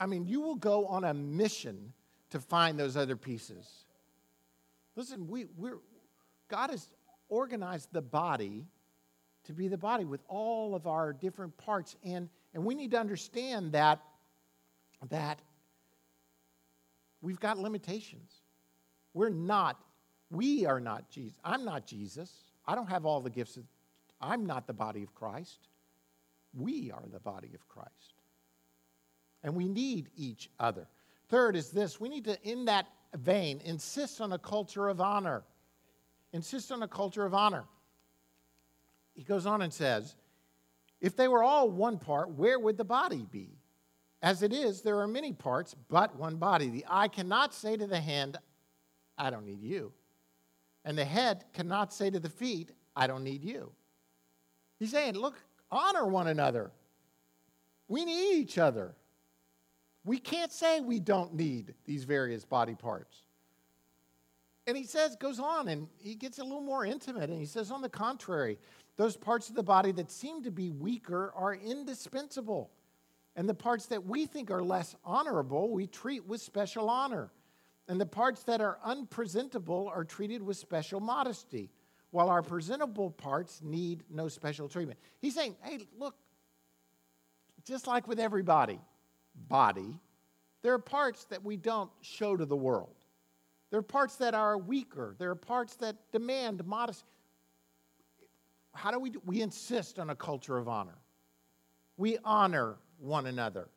I 0.00 0.06
mean, 0.06 0.24
you 0.24 0.40
will 0.40 0.56
go 0.56 0.86
on 0.86 1.04
a 1.04 1.14
mission 1.14 1.92
to 2.30 2.40
find 2.40 2.78
those 2.78 2.96
other 2.96 3.16
pieces. 3.16 3.66
Listen, 4.96 5.28
we, 5.28 5.46
we're, 5.56 5.78
God 6.48 6.70
has 6.70 6.88
organized 7.28 7.88
the 7.92 8.02
body 8.02 8.66
to 9.44 9.52
be 9.52 9.68
the 9.68 9.78
body 9.78 10.04
with 10.04 10.20
all 10.28 10.74
of 10.74 10.86
our 10.86 11.12
different 11.12 11.56
parts. 11.56 11.96
And, 12.04 12.28
and 12.54 12.64
we 12.64 12.74
need 12.74 12.90
to 12.90 12.98
understand 12.98 13.72
that, 13.72 14.00
that 15.10 15.38
we've 17.20 17.40
got 17.40 17.58
limitations. 17.58 18.32
We're 19.14 19.30
not, 19.30 19.80
we 20.30 20.66
are 20.66 20.80
not 20.80 21.10
Jesus. 21.10 21.38
I'm 21.44 21.64
not 21.64 21.86
Jesus. 21.86 22.30
I 22.66 22.74
don't 22.74 22.88
have 22.88 23.06
all 23.06 23.20
the 23.20 23.30
gifts. 23.30 23.56
Of, 23.56 23.64
I'm 24.20 24.46
not 24.46 24.66
the 24.66 24.72
body 24.72 25.02
of 25.02 25.14
Christ. 25.14 25.68
We 26.54 26.90
are 26.90 27.04
the 27.12 27.20
body 27.20 27.50
of 27.54 27.66
Christ. 27.68 28.14
And 29.42 29.54
we 29.54 29.68
need 29.68 30.08
each 30.16 30.50
other. 30.58 30.86
Third 31.28 31.56
is 31.56 31.70
this 31.70 32.00
we 32.00 32.08
need 32.08 32.24
to, 32.24 32.38
in 32.42 32.66
that 32.66 32.86
vein, 33.16 33.60
insist 33.64 34.20
on 34.20 34.32
a 34.32 34.38
culture 34.38 34.88
of 34.88 35.00
honor. 35.00 35.44
Insist 36.32 36.72
on 36.72 36.82
a 36.82 36.88
culture 36.88 37.24
of 37.24 37.32
honor. 37.32 37.64
He 39.14 39.22
goes 39.22 39.46
on 39.46 39.62
and 39.62 39.72
says, 39.72 40.14
if 41.00 41.16
they 41.16 41.28
were 41.28 41.42
all 41.42 41.70
one 41.70 41.98
part, 41.98 42.30
where 42.30 42.58
would 42.58 42.76
the 42.76 42.84
body 42.84 43.24
be? 43.30 43.58
As 44.20 44.42
it 44.42 44.52
is, 44.52 44.82
there 44.82 44.98
are 45.00 45.06
many 45.06 45.32
parts, 45.32 45.74
but 45.88 46.16
one 46.16 46.36
body. 46.36 46.68
The 46.68 46.84
eye 46.88 47.08
cannot 47.08 47.54
say 47.54 47.76
to 47.76 47.86
the 47.86 48.00
hand, 48.00 48.36
I 49.16 49.30
don't 49.30 49.46
need 49.46 49.62
you. 49.62 49.92
And 50.88 50.96
the 50.96 51.04
head 51.04 51.44
cannot 51.52 51.92
say 51.92 52.08
to 52.08 52.18
the 52.18 52.30
feet, 52.30 52.70
I 52.96 53.06
don't 53.06 53.22
need 53.22 53.44
you. 53.44 53.72
He's 54.78 54.90
saying, 54.90 55.16
look, 55.16 55.34
honor 55.70 56.06
one 56.06 56.28
another. 56.28 56.70
We 57.88 58.06
need 58.06 58.38
each 58.38 58.56
other. 58.56 58.94
We 60.06 60.18
can't 60.18 60.50
say 60.50 60.80
we 60.80 60.98
don't 60.98 61.34
need 61.34 61.74
these 61.84 62.04
various 62.04 62.46
body 62.46 62.74
parts. 62.74 63.24
And 64.66 64.78
he 64.78 64.84
says, 64.84 65.14
goes 65.14 65.38
on, 65.38 65.68
and 65.68 65.88
he 65.98 66.14
gets 66.14 66.38
a 66.38 66.42
little 66.42 66.62
more 66.62 66.86
intimate, 66.86 67.28
and 67.28 67.38
he 67.38 67.44
says, 67.44 67.70
on 67.70 67.82
the 67.82 67.90
contrary, 67.90 68.58
those 68.96 69.14
parts 69.14 69.50
of 69.50 69.56
the 69.56 69.62
body 69.62 69.92
that 69.92 70.10
seem 70.10 70.42
to 70.44 70.50
be 70.50 70.70
weaker 70.70 71.34
are 71.36 71.54
indispensable. 71.54 72.70
And 73.36 73.46
the 73.46 73.52
parts 73.52 73.84
that 73.86 74.06
we 74.06 74.24
think 74.24 74.50
are 74.50 74.62
less 74.62 74.96
honorable, 75.04 75.68
we 75.68 75.86
treat 75.86 76.26
with 76.26 76.40
special 76.40 76.88
honor. 76.88 77.30
And 77.88 78.00
the 78.00 78.06
parts 78.06 78.42
that 78.44 78.60
are 78.60 78.78
unpresentable 78.84 79.90
are 79.92 80.04
treated 80.04 80.42
with 80.42 80.56
special 80.56 81.00
modesty, 81.00 81.70
while 82.10 82.28
our 82.28 82.42
presentable 82.42 83.10
parts 83.10 83.60
need 83.62 84.04
no 84.10 84.28
special 84.28 84.68
treatment. 84.68 84.98
He's 85.20 85.34
saying, 85.34 85.56
hey, 85.62 85.86
look, 85.98 86.14
just 87.64 87.86
like 87.86 88.06
with 88.06 88.20
everybody, 88.20 88.78
body, 89.48 89.98
there 90.62 90.74
are 90.74 90.78
parts 90.78 91.24
that 91.26 91.42
we 91.42 91.56
don't 91.56 91.90
show 92.02 92.36
to 92.36 92.44
the 92.44 92.56
world. 92.56 92.94
There 93.70 93.78
are 93.78 93.82
parts 93.82 94.16
that 94.16 94.34
are 94.34 94.58
weaker. 94.58 95.14
There 95.18 95.30
are 95.30 95.34
parts 95.34 95.76
that 95.76 95.96
demand 96.12 96.64
modesty 96.66 97.08
how 98.78 98.92
do 98.92 99.00
we 99.00 99.10
do? 99.10 99.20
We 99.26 99.42
insist 99.42 99.98
on 99.98 100.10
a 100.10 100.14
culture 100.14 100.56
of 100.56 100.68
honor. 100.68 100.98
We 101.96 102.16
honor 102.24 102.76
one 102.98 103.26
another. 103.26 103.68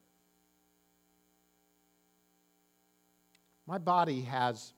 My 3.72 3.78
body 3.78 4.20
has 4.24 4.74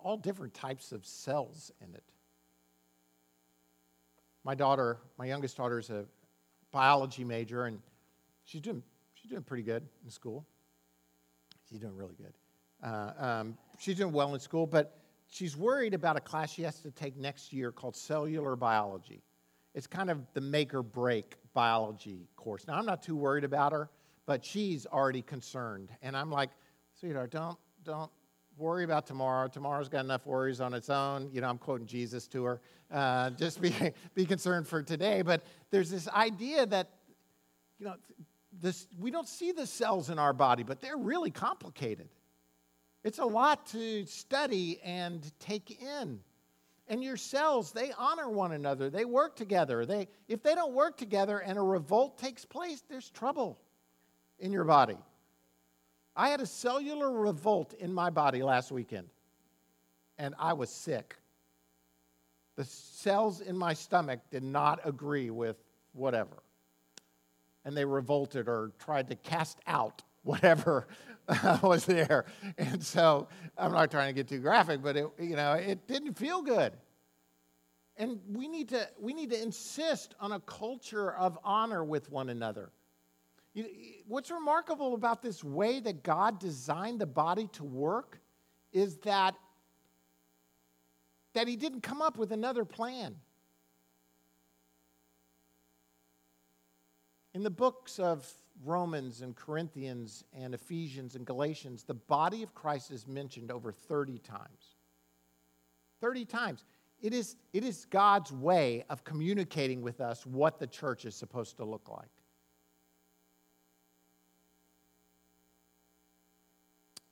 all 0.00 0.16
different 0.16 0.54
types 0.54 0.90
of 0.90 1.06
cells 1.06 1.70
in 1.80 1.94
it. 1.94 2.02
My 4.42 4.56
daughter, 4.56 4.98
my 5.18 5.26
youngest 5.26 5.56
daughter, 5.56 5.78
is 5.78 5.88
a 5.88 6.04
biology 6.72 7.22
major, 7.22 7.66
and 7.66 7.78
she's 8.44 8.60
doing, 8.60 8.82
she's 9.14 9.30
doing 9.30 9.44
pretty 9.44 9.62
good 9.62 9.84
in 10.04 10.10
school. 10.10 10.44
She's 11.70 11.78
doing 11.78 11.94
really 11.94 12.16
good. 12.16 12.32
Uh, 12.82 13.12
um, 13.18 13.58
she's 13.78 13.98
doing 13.98 14.12
well 14.12 14.34
in 14.34 14.40
school, 14.40 14.66
but 14.66 14.98
she's 15.30 15.56
worried 15.56 15.94
about 15.94 16.16
a 16.16 16.20
class 16.20 16.50
she 16.50 16.62
has 16.62 16.80
to 16.80 16.90
take 16.90 17.16
next 17.16 17.52
year 17.52 17.70
called 17.70 17.94
cellular 17.94 18.56
biology. 18.56 19.22
It's 19.76 19.86
kind 19.86 20.10
of 20.10 20.26
the 20.34 20.40
make 20.40 20.74
or 20.74 20.82
break 20.82 21.36
biology 21.54 22.26
course. 22.34 22.66
Now, 22.66 22.74
I'm 22.74 22.86
not 22.86 23.00
too 23.00 23.14
worried 23.14 23.44
about 23.44 23.70
her, 23.70 23.90
but 24.26 24.44
she's 24.44 24.86
already 24.86 25.22
concerned. 25.22 25.90
And 26.02 26.16
I'm 26.16 26.32
like, 26.32 26.50
sweetheart, 26.98 27.30
don't, 27.30 27.56
don't 27.84 28.10
worry 28.56 28.84
about 28.84 29.06
tomorrow. 29.06 29.48
Tomorrow's 29.48 29.88
got 29.88 30.04
enough 30.04 30.26
worries 30.26 30.60
on 30.60 30.74
its 30.74 30.90
own. 30.90 31.30
You 31.32 31.40
know, 31.40 31.48
I'm 31.48 31.58
quoting 31.58 31.86
Jesus 31.86 32.26
to 32.28 32.44
her. 32.44 32.60
Uh, 32.90 33.30
just 33.38 33.60
be, 33.60 33.74
be 34.14 34.24
concerned 34.24 34.66
for 34.66 34.82
today. 34.82 35.22
But 35.22 35.42
there's 35.70 35.90
this 35.90 36.08
idea 36.08 36.66
that, 36.66 36.88
you 37.78 37.86
know, 37.86 37.94
this, 38.60 38.86
we 38.98 39.10
don't 39.10 39.28
see 39.28 39.52
the 39.52 39.66
cells 39.66 40.10
in 40.10 40.18
our 40.18 40.32
body, 40.32 40.62
but 40.62 40.80
they're 40.80 40.96
really 40.96 41.30
complicated. 41.30 42.08
It's 43.04 43.18
a 43.18 43.24
lot 43.24 43.66
to 43.68 44.06
study 44.06 44.80
and 44.84 45.30
take 45.40 45.82
in. 45.82 46.20
And 46.88 47.02
your 47.02 47.16
cells, 47.16 47.72
they 47.72 47.92
honor 47.96 48.28
one 48.28 48.52
another. 48.52 48.90
They 48.90 49.04
work 49.04 49.34
together. 49.34 49.86
They, 49.86 50.08
if 50.28 50.42
they 50.42 50.54
don't 50.54 50.74
work 50.74 50.98
together 50.98 51.38
and 51.38 51.58
a 51.58 51.62
revolt 51.62 52.18
takes 52.18 52.44
place, 52.44 52.82
there's 52.88 53.10
trouble 53.10 53.58
in 54.38 54.52
your 54.52 54.64
body. 54.64 54.98
I 56.14 56.28
had 56.28 56.40
a 56.40 56.46
cellular 56.46 57.10
revolt 57.10 57.74
in 57.74 57.92
my 57.92 58.10
body 58.10 58.42
last 58.42 58.70
weekend, 58.70 59.08
and 60.18 60.34
I 60.38 60.52
was 60.52 60.70
sick. 60.70 61.16
The 62.56 62.64
cells 62.64 63.40
in 63.40 63.56
my 63.56 63.72
stomach 63.72 64.20
did 64.30 64.42
not 64.42 64.80
agree 64.84 65.30
with 65.30 65.56
whatever. 65.92 66.42
And 67.64 67.76
they 67.76 67.84
revolted 67.84 68.48
or 68.48 68.72
tried 68.78 69.08
to 69.08 69.16
cast 69.16 69.58
out 69.66 70.02
whatever 70.22 70.86
uh, 71.28 71.58
was 71.62 71.86
there. 71.86 72.26
And 72.58 72.82
so 72.82 73.28
I'm 73.56 73.72
not 73.72 73.90
trying 73.90 74.08
to 74.08 74.12
get 74.12 74.28
too 74.28 74.38
graphic, 74.38 74.82
but 74.82 74.96
it, 74.96 75.06
you 75.18 75.36
know, 75.36 75.54
it 75.54 75.86
didn't 75.86 76.14
feel 76.14 76.42
good. 76.42 76.72
And 77.96 78.20
we 78.30 78.48
need 78.48 78.68
to, 78.70 78.88
we 78.98 79.14
need 79.14 79.30
to 79.30 79.40
insist 79.40 80.14
on 80.20 80.32
a 80.32 80.40
culture 80.40 81.12
of 81.12 81.38
honor 81.44 81.84
with 81.84 82.10
one 82.10 82.28
another. 82.30 82.70
You, 83.54 83.66
what's 84.06 84.30
remarkable 84.30 84.94
about 84.94 85.22
this 85.22 85.44
way 85.44 85.80
that 85.80 86.02
God 86.02 86.38
designed 86.38 87.00
the 87.00 87.06
body 87.06 87.48
to 87.52 87.64
work 87.64 88.20
is 88.72 88.96
that, 88.98 89.34
that 91.34 91.46
He 91.46 91.56
didn't 91.56 91.82
come 91.82 92.00
up 92.00 92.16
with 92.16 92.32
another 92.32 92.64
plan. 92.64 93.16
In 97.34 97.42
the 97.42 97.50
books 97.50 97.98
of 97.98 98.30
Romans 98.64 99.22
and 99.22 99.34
Corinthians 99.34 100.24
and 100.34 100.54
Ephesians 100.54 101.14
and 101.14 101.26
Galatians, 101.26 101.84
the 101.84 101.94
body 101.94 102.42
of 102.42 102.54
Christ 102.54 102.90
is 102.90 103.06
mentioned 103.06 103.50
over 103.50 103.72
30 103.72 104.18
times. 104.18 104.76
30 106.00 106.24
times. 106.24 106.64
It 107.00 107.12
is, 107.12 107.36
it 107.52 107.64
is 107.64 107.86
God's 107.86 108.32
way 108.32 108.84
of 108.88 109.04
communicating 109.04 109.82
with 109.82 110.00
us 110.00 110.24
what 110.24 110.58
the 110.58 110.66
church 110.66 111.04
is 111.04 111.14
supposed 111.14 111.56
to 111.56 111.64
look 111.64 111.88
like. 111.88 112.10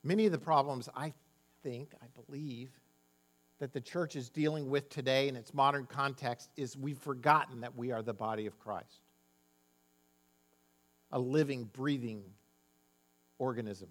Many 0.02 0.26
of 0.26 0.32
the 0.32 0.38
problems, 0.38 0.88
I 0.94 1.12
think, 1.62 1.94
I 2.02 2.06
believe, 2.24 2.70
that 3.58 3.72
the 3.72 3.80
church 3.80 4.16
is 4.16 4.30
dealing 4.30 4.70
with 4.70 4.88
today 4.88 5.28
in 5.28 5.36
its 5.36 5.52
modern 5.52 5.86
context 5.86 6.50
is 6.56 6.76
we've 6.76 6.98
forgotten 6.98 7.60
that 7.60 7.76
we 7.76 7.92
are 7.92 8.02
the 8.02 8.14
body 8.14 8.46
of 8.46 8.58
Christ 8.58 9.00
a 11.12 11.18
living, 11.18 11.64
breathing 11.72 12.22
organism. 13.38 13.88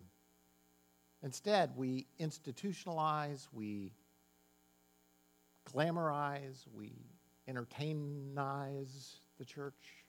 Instead, 1.21 1.69
we 1.75 2.07
institutionalize, 2.19 3.47
we 3.51 3.91
glamorize, 5.69 6.65
we 6.73 6.93
entertainize 7.49 9.19
the 9.37 9.43
church, 9.43 10.05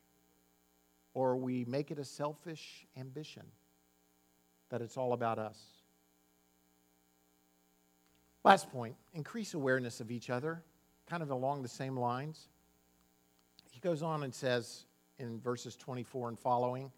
or 1.15 1.37
we 1.37 1.65
make 1.65 1.91
it 1.91 1.99
a 1.99 2.05
selfish 2.05 2.87
ambition 2.97 3.43
that 4.69 4.81
it's 4.81 4.97
all 4.97 5.13
about 5.13 5.39
us. 5.39 5.80
Last 8.45 8.71
point 8.71 8.97
increase 9.13 9.55
awareness 9.55 10.01
of 10.01 10.11
each 10.11 10.31
other, 10.31 10.63
kind 11.07 11.23
of 11.23 11.31
along 11.31 11.63
the 11.63 11.69
same 11.69 11.97
lines. 11.97 12.49
He 13.71 13.81
goes 13.81 14.03
on 14.03 14.23
and 14.23 14.35
says 14.35 14.87
in 15.19 15.41
verses 15.41 15.77
24 15.77 16.31
and 16.31 16.39
following 16.39 16.91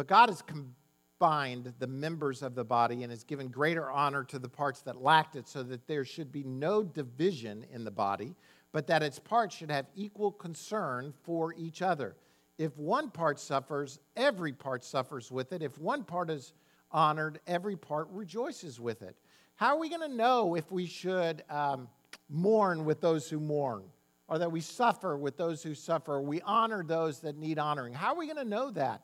but 0.00 0.06
God 0.06 0.30
has 0.30 0.42
combined 0.42 1.74
the 1.78 1.86
members 1.86 2.42
of 2.42 2.54
the 2.54 2.64
body 2.64 3.02
and 3.02 3.12
has 3.12 3.24
given 3.24 3.48
greater 3.48 3.90
honor 3.90 4.24
to 4.24 4.38
the 4.38 4.48
parts 4.48 4.80
that 4.82 5.02
lacked 5.02 5.36
it, 5.36 5.46
so 5.46 5.62
that 5.64 5.86
there 5.86 6.06
should 6.06 6.32
be 6.32 6.42
no 6.42 6.82
division 6.82 7.66
in 7.70 7.84
the 7.84 7.90
body, 7.90 8.34
but 8.72 8.86
that 8.86 9.02
its 9.02 9.18
parts 9.18 9.54
should 9.54 9.70
have 9.70 9.84
equal 9.94 10.32
concern 10.32 11.12
for 11.22 11.54
each 11.54 11.82
other. 11.82 12.16
If 12.56 12.78
one 12.78 13.10
part 13.10 13.38
suffers, 13.38 13.98
every 14.16 14.52
part 14.52 14.84
suffers 14.84 15.30
with 15.30 15.52
it. 15.52 15.62
If 15.62 15.78
one 15.78 16.04
part 16.04 16.30
is 16.30 16.54
honored, 16.90 17.40
every 17.46 17.76
part 17.76 18.08
rejoices 18.10 18.80
with 18.80 19.02
it. 19.02 19.16
How 19.60 19.76
are 19.76 19.78
we 19.78 19.88
going 19.88 20.08
to 20.08 20.16
know 20.16 20.56
if 20.56 20.72
we 20.72 20.86
should 20.86 21.44
um, 21.48 21.88
mourn 22.28 22.84
with 22.84 23.00
those 23.00 23.30
who 23.30 23.38
mourn? 23.38 23.84
Or 24.26 24.38
that 24.38 24.50
we 24.50 24.60
suffer 24.60 25.16
with 25.16 25.36
those 25.36 25.62
who 25.62 25.74
suffer? 25.74 26.20
We 26.20 26.40
honor 26.42 26.82
those 26.84 27.20
that 27.20 27.36
need 27.36 27.58
honoring. 27.58 27.92
How 27.92 28.14
are 28.14 28.16
we 28.16 28.26
going 28.26 28.36
to 28.36 28.44
know 28.44 28.70
that? 28.72 29.02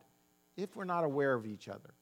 if 0.56 0.74
we're 0.76 0.84
not 0.84 1.04
aware 1.04 1.34
of 1.34 1.46
each 1.46 1.68
other. 1.68 1.94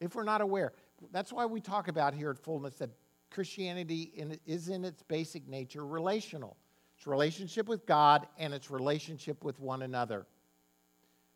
If 0.00 0.14
we're 0.14 0.24
not 0.24 0.40
aware. 0.40 0.72
That's 1.12 1.32
why 1.32 1.46
we 1.46 1.60
talk 1.60 1.88
about 1.88 2.14
here 2.14 2.30
at 2.30 2.38
Fullness 2.38 2.76
that 2.76 2.90
Christianity 3.30 4.12
is 4.46 4.68
in 4.68 4.84
its 4.84 5.02
basic 5.02 5.48
nature 5.48 5.84
relational. 5.84 6.56
It's 6.96 7.06
relationship 7.06 7.68
with 7.68 7.84
God 7.86 8.26
and 8.38 8.54
its 8.54 8.70
relationship 8.70 9.42
with 9.42 9.58
one 9.58 9.82
another. 9.82 10.26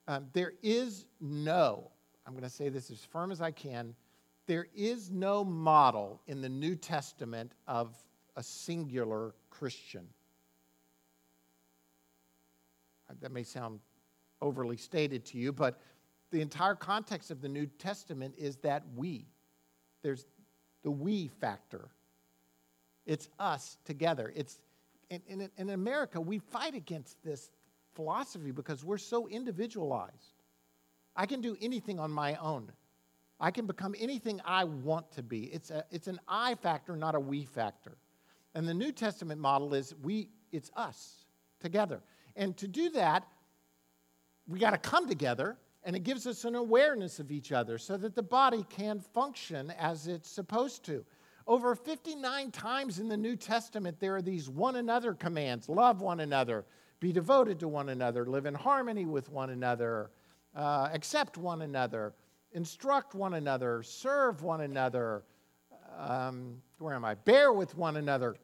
Um, 0.06 0.26
there 0.32 0.52
is 0.62 1.06
no, 1.20 1.90
I'm 2.26 2.32
going 2.32 2.44
to 2.44 2.50
say 2.50 2.68
this 2.68 2.90
as 2.90 3.00
firm 3.04 3.32
as 3.32 3.40
I 3.40 3.50
can, 3.50 3.94
there 4.48 4.66
is 4.74 5.10
no 5.10 5.44
model 5.44 6.22
in 6.26 6.40
the 6.40 6.48
New 6.48 6.74
Testament 6.74 7.52
of 7.68 7.94
a 8.34 8.42
singular 8.42 9.34
Christian. 9.50 10.08
Uh, 13.08 13.14
that 13.20 13.30
may 13.30 13.42
sound 13.42 13.78
overly 14.40 14.78
stated 14.78 15.26
to 15.26 15.38
you, 15.38 15.52
but 15.52 15.80
the 16.30 16.40
entire 16.40 16.74
context 16.74 17.30
of 17.30 17.42
the 17.42 17.48
New 17.48 17.66
Testament 17.66 18.34
is 18.38 18.56
that 18.56 18.82
we. 18.96 19.26
There's 20.02 20.26
the 20.82 20.90
we 20.90 21.28
factor. 21.28 21.90
It's 23.04 23.28
us 23.38 23.76
together. 23.84 24.32
It's 24.34 24.60
in, 25.10 25.20
in, 25.28 25.50
in 25.58 25.70
America, 25.70 26.20
we 26.20 26.38
fight 26.38 26.74
against 26.74 27.22
this 27.22 27.50
philosophy 27.94 28.50
because 28.50 28.82
we're 28.82 28.96
so 28.96 29.28
individualized. 29.28 30.42
I 31.14 31.26
can 31.26 31.42
do 31.42 31.54
anything 31.60 31.98
on 31.98 32.10
my 32.10 32.36
own. 32.36 32.72
I 33.40 33.50
can 33.50 33.66
become 33.66 33.94
anything 33.98 34.40
I 34.44 34.64
want 34.64 35.12
to 35.12 35.22
be. 35.22 35.44
It's, 35.44 35.70
a, 35.70 35.84
it's 35.90 36.08
an 36.08 36.18
I 36.26 36.54
factor, 36.56 36.96
not 36.96 37.14
a 37.14 37.20
we 37.20 37.44
factor. 37.44 37.96
And 38.54 38.66
the 38.66 38.74
New 38.74 38.92
Testament 38.92 39.40
model 39.40 39.74
is 39.74 39.94
we, 40.02 40.28
it's 40.50 40.70
us 40.76 41.26
together. 41.60 42.00
And 42.36 42.56
to 42.56 42.66
do 42.66 42.90
that, 42.90 43.26
we 44.48 44.58
got 44.58 44.70
to 44.70 44.78
come 44.78 45.06
together, 45.06 45.56
and 45.84 45.94
it 45.94 46.00
gives 46.00 46.26
us 46.26 46.44
an 46.44 46.54
awareness 46.54 47.20
of 47.20 47.30
each 47.30 47.52
other 47.52 47.78
so 47.78 47.96
that 47.96 48.14
the 48.14 48.22
body 48.22 48.64
can 48.70 48.98
function 48.98 49.72
as 49.78 50.08
it's 50.08 50.30
supposed 50.30 50.84
to. 50.86 51.04
Over 51.46 51.74
59 51.74 52.50
times 52.50 52.98
in 52.98 53.08
the 53.08 53.16
New 53.16 53.36
Testament, 53.36 54.00
there 54.00 54.16
are 54.16 54.22
these 54.22 54.48
one 54.50 54.76
another 54.76 55.14
commands 55.14 55.68
love 55.68 56.00
one 56.00 56.20
another, 56.20 56.64
be 57.00 57.12
devoted 57.12 57.60
to 57.60 57.68
one 57.68 57.90
another, 57.90 58.26
live 58.26 58.46
in 58.46 58.54
harmony 58.54 59.06
with 59.06 59.30
one 59.30 59.50
another, 59.50 60.10
uh, 60.54 60.88
accept 60.92 61.38
one 61.38 61.62
another, 61.62 62.12
instruct 62.52 63.14
one 63.14 63.34
another, 63.34 63.82
serve 63.82 64.42
one 64.42 64.62
another. 64.62 65.24
Um, 65.98 66.62
where 66.78 66.94
am 66.94 67.04
I? 67.04 67.14
Bear 67.14 67.52
with 67.52 67.76
one 67.76 67.96
another. 67.96 68.36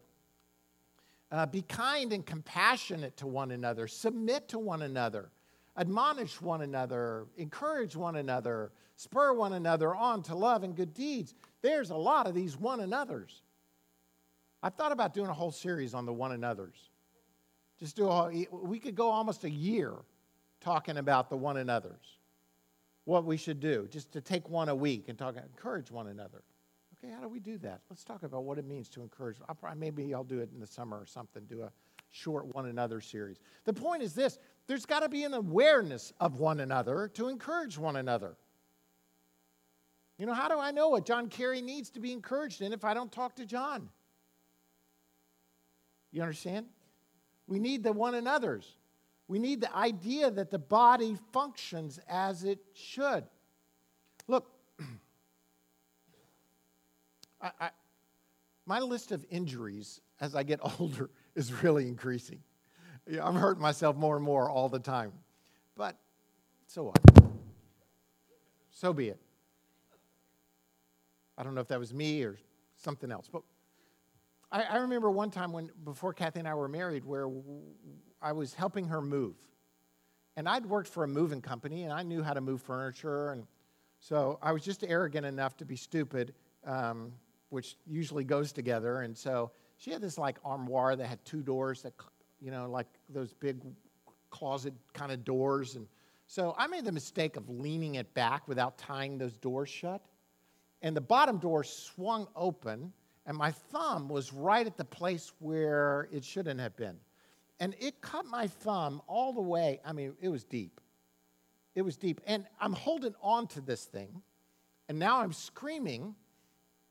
Uh, 1.30 1.46
be 1.46 1.62
kind 1.62 2.12
and 2.12 2.24
compassionate 2.24 3.16
to 3.16 3.26
one 3.26 3.50
another. 3.50 3.88
Submit 3.88 4.48
to 4.48 4.58
one 4.58 4.82
another. 4.82 5.30
Admonish 5.76 6.40
one 6.40 6.62
another. 6.62 7.26
Encourage 7.36 7.96
one 7.96 8.16
another. 8.16 8.70
Spur 8.96 9.32
one 9.32 9.54
another 9.54 9.94
on 9.94 10.22
to 10.22 10.34
love 10.34 10.62
and 10.62 10.76
good 10.76 10.94
deeds. 10.94 11.34
There's 11.62 11.90
a 11.90 11.96
lot 11.96 12.26
of 12.26 12.34
these 12.34 12.56
one 12.56 12.80
another's. 12.80 13.42
I've 14.62 14.74
thought 14.74 14.92
about 14.92 15.12
doing 15.12 15.28
a 15.28 15.34
whole 15.34 15.50
series 15.50 15.94
on 15.94 16.06
the 16.06 16.12
one 16.12 16.32
another's. 16.32 16.90
Just 17.80 17.96
do 17.96 18.08
a, 18.08 18.46
we 18.50 18.78
could 18.78 18.94
go 18.94 19.10
almost 19.10 19.44
a 19.44 19.50
year 19.50 19.92
talking 20.60 20.96
about 20.96 21.28
the 21.28 21.36
one 21.36 21.56
another's. 21.56 22.18
What 23.04 23.24
we 23.24 23.36
should 23.36 23.60
do, 23.60 23.86
just 23.90 24.12
to 24.12 24.20
take 24.20 24.48
one 24.48 24.68
a 24.68 24.74
week 24.74 25.08
and 25.08 25.18
talk, 25.18 25.36
encourage 25.36 25.90
one 25.90 26.08
another. 26.08 26.42
Okay, 26.98 27.12
how 27.12 27.20
do 27.20 27.28
we 27.28 27.40
do 27.40 27.58
that? 27.58 27.82
Let's 27.90 28.04
talk 28.04 28.22
about 28.22 28.44
what 28.44 28.58
it 28.58 28.64
means 28.64 28.88
to 28.90 29.02
encourage. 29.02 29.36
I'll 29.48 29.54
probably, 29.54 29.78
maybe 29.78 30.14
I'll 30.14 30.24
do 30.24 30.40
it 30.40 30.50
in 30.54 30.60
the 30.60 30.66
summer 30.66 30.98
or 30.98 31.06
something, 31.06 31.44
do 31.44 31.62
a 31.62 31.72
short 32.10 32.46
one 32.54 32.66
another 32.66 33.00
series. 33.00 33.40
The 33.64 33.72
point 33.72 34.02
is 34.02 34.14
this 34.14 34.38
there's 34.66 34.86
got 34.86 35.00
to 35.00 35.08
be 35.08 35.24
an 35.24 35.34
awareness 35.34 36.12
of 36.20 36.38
one 36.38 36.60
another 36.60 37.10
to 37.14 37.28
encourage 37.28 37.76
one 37.76 37.96
another. 37.96 38.36
You 40.16 40.26
know, 40.26 40.32
how 40.32 40.48
do 40.48 40.58
I 40.58 40.70
know 40.70 40.88
what 40.88 41.04
John 41.04 41.28
Kerry 41.28 41.60
needs 41.60 41.90
to 41.90 42.00
be 42.00 42.12
encouraged 42.12 42.62
in 42.62 42.72
if 42.72 42.84
I 42.84 42.94
don't 42.94 43.10
talk 43.10 43.34
to 43.36 43.46
John? 43.46 43.90
You 46.12 46.22
understand? 46.22 46.66
We 47.48 47.58
need 47.58 47.82
the 47.82 47.92
one 47.92 48.14
another's. 48.14 48.76
We 49.26 49.38
need 49.38 49.60
the 49.60 49.74
idea 49.74 50.30
that 50.30 50.50
the 50.50 50.58
body 50.58 51.16
functions 51.32 51.98
as 52.08 52.44
it 52.44 52.58
should. 52.74 53.24
Look, 54.28 54.50
I, 57.40 57.50
I, 57.60 57.70
my 58.66 58.80
list 58.80 59.12
of 59.12 59.24
injuries 59.30 60.00
as 60.20 60.34
I 60.34 60.42
get 60.42 60.60
older 60.80 61.10
is 61.34 61.52
really 61.62 61.88
increasing. 61.88 62.40
Yeah, 63.08 63.26
I'm 63.26 63.34
hurting 63.34 63.62
myself 63.62 63.96
more 63.96 64.16
and 64.16 64.24
more 64.24 64.50
all 64.50 64.68
the 64.68 64.78
time. 64.78 65.12
But 65.76 65.96
so 66.66 66.84
what? 66.84 66.98
So 68.70 68.92
be 68.92 69.08
it. 69.08 69.18
I 71.36 71.42
don't 71.42 71.54
know 71.54 71.60
if 71.60 71.68
that 71.68 71.78
was 71.78 71.92
me 71.92 72.22
or 72.22 72.38
something 72.76 73.10
else. 73.10 73.28
But 73.30 73.42
I, 74.50 74.62
I 74.62 74.76
remember 74.76 75.10
one 75.10 75.30
time 75.30 75.52
when, 75.52 75.70
before 75.84 76.12
Kathy 76.12 76.38
and 76.38 76.48
I 76.48 76.54
were 76.54 76.68
married, 76.68 77.04
where 77.04 77.28
I 78.24 78.32
was 78.32 78.54
helping 78.54 78.88
her 78.88 79.00
move. 79.00 79.36
And 80.36 80.48
I'd 80.48 80.66
worked 80.66 80.88
for 80.88 81.04
a 81.04 81.08
moving 81.08 81.40
company 81.40 81.84
and 81.84 81.92
I 81.92 82.02
knew 82.02 82.22
how 82.22 82.32
to 82.32 82.40
move 82.40 82.62
furniture. 82.62 83.30
And 83.30 83.46
so 84.00 84.38
I 84.42 84.50
was 84.52 84.62
just 84.62 84.82
arrogant 84.82 85.26
enough 85.26 85.56
to 85.58 85.64
be 85.64 85.76
stupid, 85.76 86.34
um, 86.66 87.12
which 87.50 87.76
usually 87.86 88.24
goes 88.24 88.50
together. 88.50 89.02
And 89.02 89.16
so 89.16 89.52
she 89.76 89.92
had 89.92 90.00
this 90.00 90.18
like 90.18 90.38
armoire 90.44 90.96
that 90.96 91.06
had 91.06 91.24
two 91.24 91.42
doors 91.42 91.82
that, 91.82 91.92
you 92.40 92.50
know, 92.50 92.68
like 92.68 92.88
those 93.08 93.32
big 93.34 93.60
closet 94.30 94.74
kind 94.92 95.12
of 95.12 95.24
doors. 95.24 95.76
And 95.76 95.86
so 96.26 96.56
I 96.58 96.66
made 96.66 96.84
the 96.84 96.92
mistake 96.92 97.36
of 97.36 97.48
leaning 97.48 97.94
it 97.94 98.12
back 98.14 98.48
without 98.48 98.76
tying 98.78 99.18
those 99.18 99.36
doors 99.36 99.68
shut 99.68 100.02
and 100.84 100.94
the 100.94 101.00
bottom 101.00 101.38
door 101.38 101.64
swung 101.64 102.28
open, 102.36 102.92
and 103.24 103.36
my 103.38 103.50
thumb 103.50 104.06
was 104.06 104.34
right 104.34 104.66
at 104.66 104.76
the 104.76 104.84
place 104.84 105.32
where 105.38 106.08
it 106.12 106.22
shouldn't 106.22 106.60
have 106.60 106.76
been. 106.76 106.98
And 107.64 107.74
it 107.80 108.02
cut 108.02 108.26
my 108.26 108.46
thumb 108.46 109.00
all 109.06 109.32
the 109.32 109.40
way. 109.40 109.80
I 109.86 109.94
mean, 109.94 110.12
it 110.20 110.28
was 110.28 110.44
deep. 110.44 110.82
It 111.74 111.80
was 111.80 111.96
deep. 111.96 112.20
And 112.26 112.44
I'm 112.60 112.74
holding 112.74 113.14
on 113.22 113.46
to 113.48 113.62
this 113.62 113.86
thing, 113.86 114.20
and 114.90 114.98
now 114.98 115.20
I'm 115.22 115.32
screaming. 115.32 116.14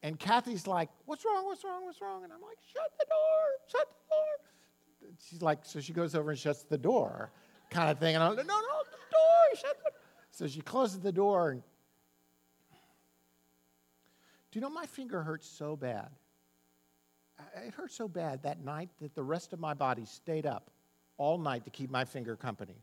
And 0.01 0.19
Kathy's 0.19 0.65
like, 0.65 0.89
What's 1.05 1.24
wrong? 1.26 1.45
What's 1.45 1.63
wrong? 1.63 1.86
What's 1.86 2.01
wrong? 2.01 2.24
And 2.24 2.34
I'm 2.34 2.41
like, 2.41 2.57
Shut 2.74 2.91
the 2.97 3.05
door. 3.05 3.71
Shut 3.71 3.88
the 3.88 4.15
door. 4.15 5.15
She's 5.30 5.43
like, 5.43 5.59
So 5.61 5.80
she 5.80 5.93
goes 5.93 6.15
over 6.15 6.32
and 6.32 6.39
shuts 6.39 6.63
the 6.63 6.80
door, 6.80 7.32
kind 7.69 7.91
of 7.91 7.99
thing. 7.99 8.15
And 8.15 8.24
I'm 8.24 8.36
like, 8.36 8.47
No, 8.47 8.55
no, 8.55 8.78
the 8.89 8.97
door. 9.11 9.61
Shut 9.61 9.78
the 9.78 9.91
door. 9.91 9.99
So 10.32 10.47
she 10.47 10.61
closes 10.61 11.01
the 11.01 11.11
door, 11.11 11.51
and 11.51 11.61
do 14.49 14.57
you 14.57 14.61
know 14.61 14.71
my 14.71 14.88
finger 14.88 15.21
hurt 15.21 15.43
so 15.43 15.76
bad? 15.76 16.09
It 17.66 17.74
hurt 17.74 17.91
so 17.91 18.08
bad 18.08 18.44
that 18.44 18.64
night 18.64 18.89
that 19.02 19.16
the 19.16 19.24
rest 19.24 19.54
of 19.54 19.60
my 19.60 19.74
body 19.74 20.06
stayed 20.06 20.46
up 20.46 20.70
all 21.18 21.38
night 21.38 21.64
to 21.66 21.70
keep 21.70 21.89
my 21.89 22.06
finger 22.06 22.36
company. 22.36 22.76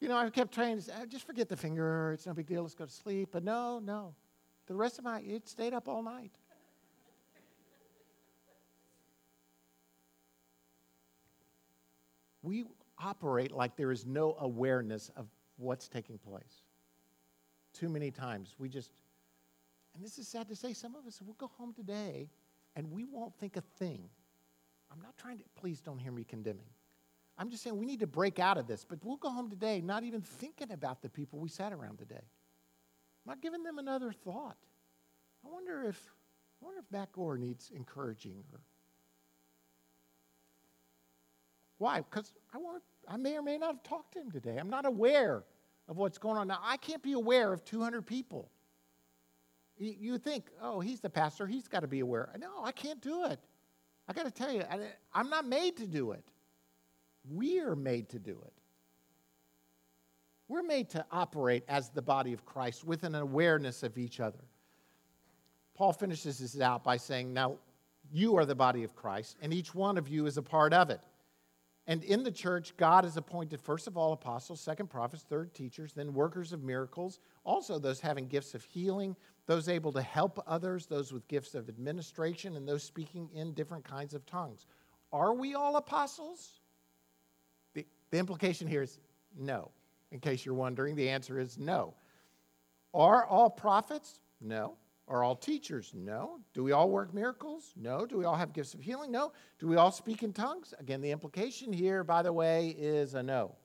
you 0.00 0.08
know, 0.08 0.16
I 0.16 0.28
kept 0.30 0.52
trying 0.52 0.76
to 0.76 0.82
say, 0.82 0.92
oh, 1.00 1.06
just 1.06 1.26
forget 1.26 1.48
the 1.48 1.56
finger, 1.56 2.12
it's 2.12 2.26
no 2.26 2.34
big 2.34 2.46
deal, 2.46 2.62
let's 2.62 2.74
go 2.74 2.86
to 2.86 2.90
sleep. 2.90 3.30
But 3.32 3.44
no, 3.44 3.78
no. 3.78 4.14
The 4.66 4.74
rest 4.74 4.98
of 4.98 5.04
my, 5.04 5.20
it 5.20 5.48
stayed 5.48 5.74
up 5.74 5.88
all 5.88 6.02
night. 6.02 6.32
We 12.42 12.64
operate 12.98 13.52
like 13.52 13.76
there 13.76 13.92
is 13.92 14.06
no 14.06 14.36
awareness 14.38 15.10
of 15.16 15.26
what's 15.56 15.88
taking 15.88 16.18
place 16.18 16.62
too 17.72 17.88
many 17.88 18.10
times. 18.10 18.54
We 18.58 18.68
just, 18.68 18.90
and 19.94 20.04
this 20.04 20.18
is 20.18 20.28
sad 20.28 20.48
to 20.48 20.56
say, 20.56 20.72
some 20.72 20.94
of 20.94 21.06
us 21.06 21.20
will 21.20 21.34
go 21.34 21.50
home 21.58 21.72
today 21.72 22.30
and 22.76 22.90
we 22.90 23.04
won't 23.04 23.34
think 23.36 23.56
a 23.56 23.60
thing. 23.60 24.08
I'm 24.92 25.00
not 25.00 25.16
trying 25.16 25.38
to, 25.38 25.44
please 25.56 25.80
don't 25.80 25.98
hear 25.98 26.12
me 26.12 26.24
condemning. 26.24 26.66
I'm 27.38 27.50
just 27.50 27.62
saying 27.62 27.76
we 27.78 27.86
need 27.86 28.00
to 28.00 28.06
break 28.06 28.38
out 28.38 28.58
of 28.58 28.66
this, 28.66 28.84
but 28.84 28.98
we'll 29.04 29.16
go 29.16 29.30
home 29.30 29.48
today 29.48 29.80
not 29.80 30.02
even 30.04 30.20
thinking 30.20 30.72
about 30.72 31.02
the 31.02 31.08
people 31.08 31.38
we 31.38 31.48
sat 31.48 31.72
around 31.72 31.98
today. 31.98 32.24
Not 33.26 33.40
giving 33.40 33.62
them 33.62 33.78
another 33.78 34.12
thought. 34.12 34.56
I 35.44 35.48
wonder 35.50 35.84
if, 35.84 36.00
I 36.60 36.66
wonder 36.66 36.80
if 36.80 36.90
Matt 36.90 37.12
Gore 37.12 37.38
needs 37.38 37.70
encouraging 37.74 38.44
or 38.52 38.60
why? 41.78 42.02
Because 42.02 42.34
I 42.52 42.58
want 42.58 42.82
I 43.08 43.16
may 43.16 43.36
or 43.36 43.42
may 43.42 43.56
not 43.56 43.74
have 43.74 43.82
talked 43.82 44.12
to 44.12 44.20
him 44.20 44.30
today. 44.30 44.58
I'm 44.58 44.70
not 44.70 44.84
aware 44.84 45.44
of 45.88 45.96
what's 45.96 46.18
going 46.18 46.36
on. 46.36 46.46
Now, 46.46 46.58
I 46.62 46.76
can't 46.76 47.02
be 47.02 47.12
aware 47.12 47.52
of 47.52 47.64
200 47.64 48.06
people. 48.06 48.50
You, 49.82 50.18
think, 50.18 50.44
oh, 50.60 50.80
he's 50.80 51.00
the 51.00 51.08
pastor, 51.08 51.46
he's 51.46 51.66
got 51.66 51.80
to 51.80 51.86
be 51.88 52.00
aware. 52.00 52.28
No, 52.38 52.62
I 52.62 52.70
can't 52.70 53.00
do 53.00 53.24
it. 53.24 53.40
I 54.06 54.12
got 54.12 54.26
to 54.26 54.30
tell 54.30 54.52
you, 54.52 54.62
I, 54.70 54.78
I'm 55.14 55.30
not 55.30 55.46
made 55.46 55.78
to 55.78 55.86
do 55.86 56.12
it. 56.12 56.22
We're 57.26 57.74
made 57.74 58.10
to 58.10 58.18
do 58.18 58.32
it. 58.44 58.52
We're 60.48 60.62
made 60.62 60.90
to 60.90 61.06
operate 61.10 61.64
as 61.66 61.88
the 61.88 62.02
body 62.02 62.34
of 62.34 62.44
Christ 62.44 62.84
with 62.84 63.04
an 63.04 63.14
awareness 63.14 63.82
of 63.82 63.96
each 63.96 64.20
other. 64.20 64.44
Paul 65.74 65.94
finishes 65.94 66.40
this 66.40 66.60
out 66.60 66.84
by 66.84 66.98
saying, 66.98 67.32
Now, 67.32 67.56
you 68.12 68.36
are 68.36 68.44
the 68.44 68.54
body 68.54 68.84
of 68.84 68.94
Christ, 68.94 69.38
and 69.40 69.54
each 69.54 69.74
one 69.74 69.96
of 69.96 70.08
you 70.08 70.26
is 70.26 70.36
a 70.36 70.42
part 70.42 70.74
of 70.74 70.90
it. 70.90 71.00
And 71.86 72.04
in 72.04 72.22
the 72.22 72.30
church, 72.30 72.76
God 72.76 73.04
has 73.04 73.16
appointed 73.16 73.60
first 73.60 73.86
of 73.86 73.96
all 73.96 74.12
apostles, 74.12 74.60
second 74.60 74.90
prophets, 74.90 75.24
third 75.28 75.54
teachers, 75.54 75.92
then 75.92 76.12
workers 76.12 76.52
of 76.52 76.62
miracles, 76.62 77.18
also 77.44 77.78
those 77.78 78.00
having 78.00 78.28
gifts 78.28 78.54
of 78.54 78.64
healing, 78.64 79.16
those 79.50 79.68
able 79.68 79.90
to 79.90 80.00
help 80.00 80.40
others, 80.46 80.86
those 80.86 81.12
with 81.12 81.26
gifts 81.26 81.56
of 81.56 81.68
administration, 81.68 82.54
and 82.54 82.68
those 82.68 82.84
speaking 82.84 83.28
in 83.34 83.52
different 83.52 83.82
kinds 83.84 84.14
of 84.14 84.24
tongues. 84.24 84.64
Are 85.12 85.34
we 85.34 85.56
all 85.56 85.74
apostles? 85.74 86.60
The, 87.74 87.84
the 88.12 88.18
implication 88.18 88.68
here 88.68 88.82
is 88.82 89.00
no. 89.36 89.72
In 90.12 90.20
case 90.20 90.46
you're 90.46 90.54
wondering, 90.54 90.94
the 90.94 91.08
answer 91.08 91.40
is 91.40 91.58
no. 91.58 91.94
Are 92.94 93.26
all 93.26 93.50
prophets? 93.50 94.20
No. 94.40 94.76
Are 95.08 95.24
all 95.24 95.34
teachers? 95.34 95.90
No. 95.96 96.38
Do 96.54 96.62
we 96.62 96.70
all 96.70 96.88
work 96.88 97.12
miracles? 97.12 97.72
No. 97.74 98.06
Do 98.06 98.18
we 98.18 98.26
all 98.26 98.36
have 98.36 98.52
gifts 98.52 98.74
of 98.74 98.80
healing? 98.80 99.10
No. 99.10 99.32
Do 99.58 99.66
we 99.66 99.74
all 99.74 99.90
speak 99.90 100.22
in 100.22 100.32
tongues? 100.32 100.74
Again, 100.78 101.00
the 101.00 101.10
implication 101.10 101.72
here, 101.72 102.04
by 102.04 102.22
the 102.22 102.32
way, 102.32 102.68
is 102.78 103.14
a 103.14 103.22
no. 103.24 103.56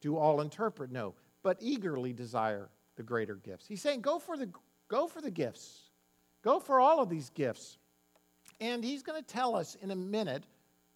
Do 0.00 0.16
all 0.16 0.40
interpret? 0.40 0.90
No. 0.90 1.14
But 1.44 1.58
eagerly 1.60 2.12
desire 2.12 2.68
the 3.02 3.06
greater 3.06 3.34
gifts. 3.34 3.66
He's 3.66 3.82
saying, 3.82 4.00
go 4.00 4.18
for 4.20 4.36
the, 4.36 4.48
go 4.88 5.08
for 5.08 5.20
the 5.20 5.30
gifts. 5.30 5.90
Go 6.42 6.60
for 6.60 6.80
all 6.80 7.02
of 7.02 7.08
these 7.08 7.30
gifts. 7.30 7.78
And 8.60 8.84
he's 8.84 9.02
going 9.02 9.20
to 9.20 9.26
tell 9.26 9.56
us 9.56 9.76
in 9.82 9.90
a 9.90 9.96
minute 9.96 10.44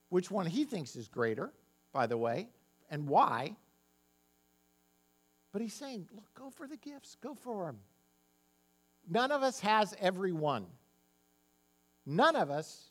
which 0.08 0.30
one 0.30 0.46
he 0.46 0.64
thinks 0.64 0.94
is 0.94 1.08
greater, 1.08 1.52
by 1.92 2.06
the 2.06 2.16
way, 2.16 2.48
and 2.90 3.08
why. 3.08 3.56
But 5.52 5.62
he's 5.62 5.74
saying, 5.74 6.08
look, 6.14 6.32
go 6.34 6.50
for 6.50 6.68
the 6.68 6.76
gifts, 6.76 7.16
go 7.20 7.34
for 7.34 7.66
them. 7.66 7.78
None 9.08 9.32
of 9.32 9.42
us 9.42 9.58
has 9.60 9.94
every 10.00 10.32
one. 10.32 10.66
None 12.04 12.36
of 12.36 12.50
us 12.50 12.90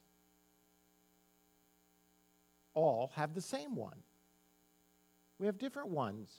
all 2.74 3.12
have 3.16 3.34
the 3.34 3.42
same 3.42 3.76
one. 3.76 3.98
We 5.40 5.46
have 5.46 5.58
different 5.58 5.90
ones. 5.90 6.30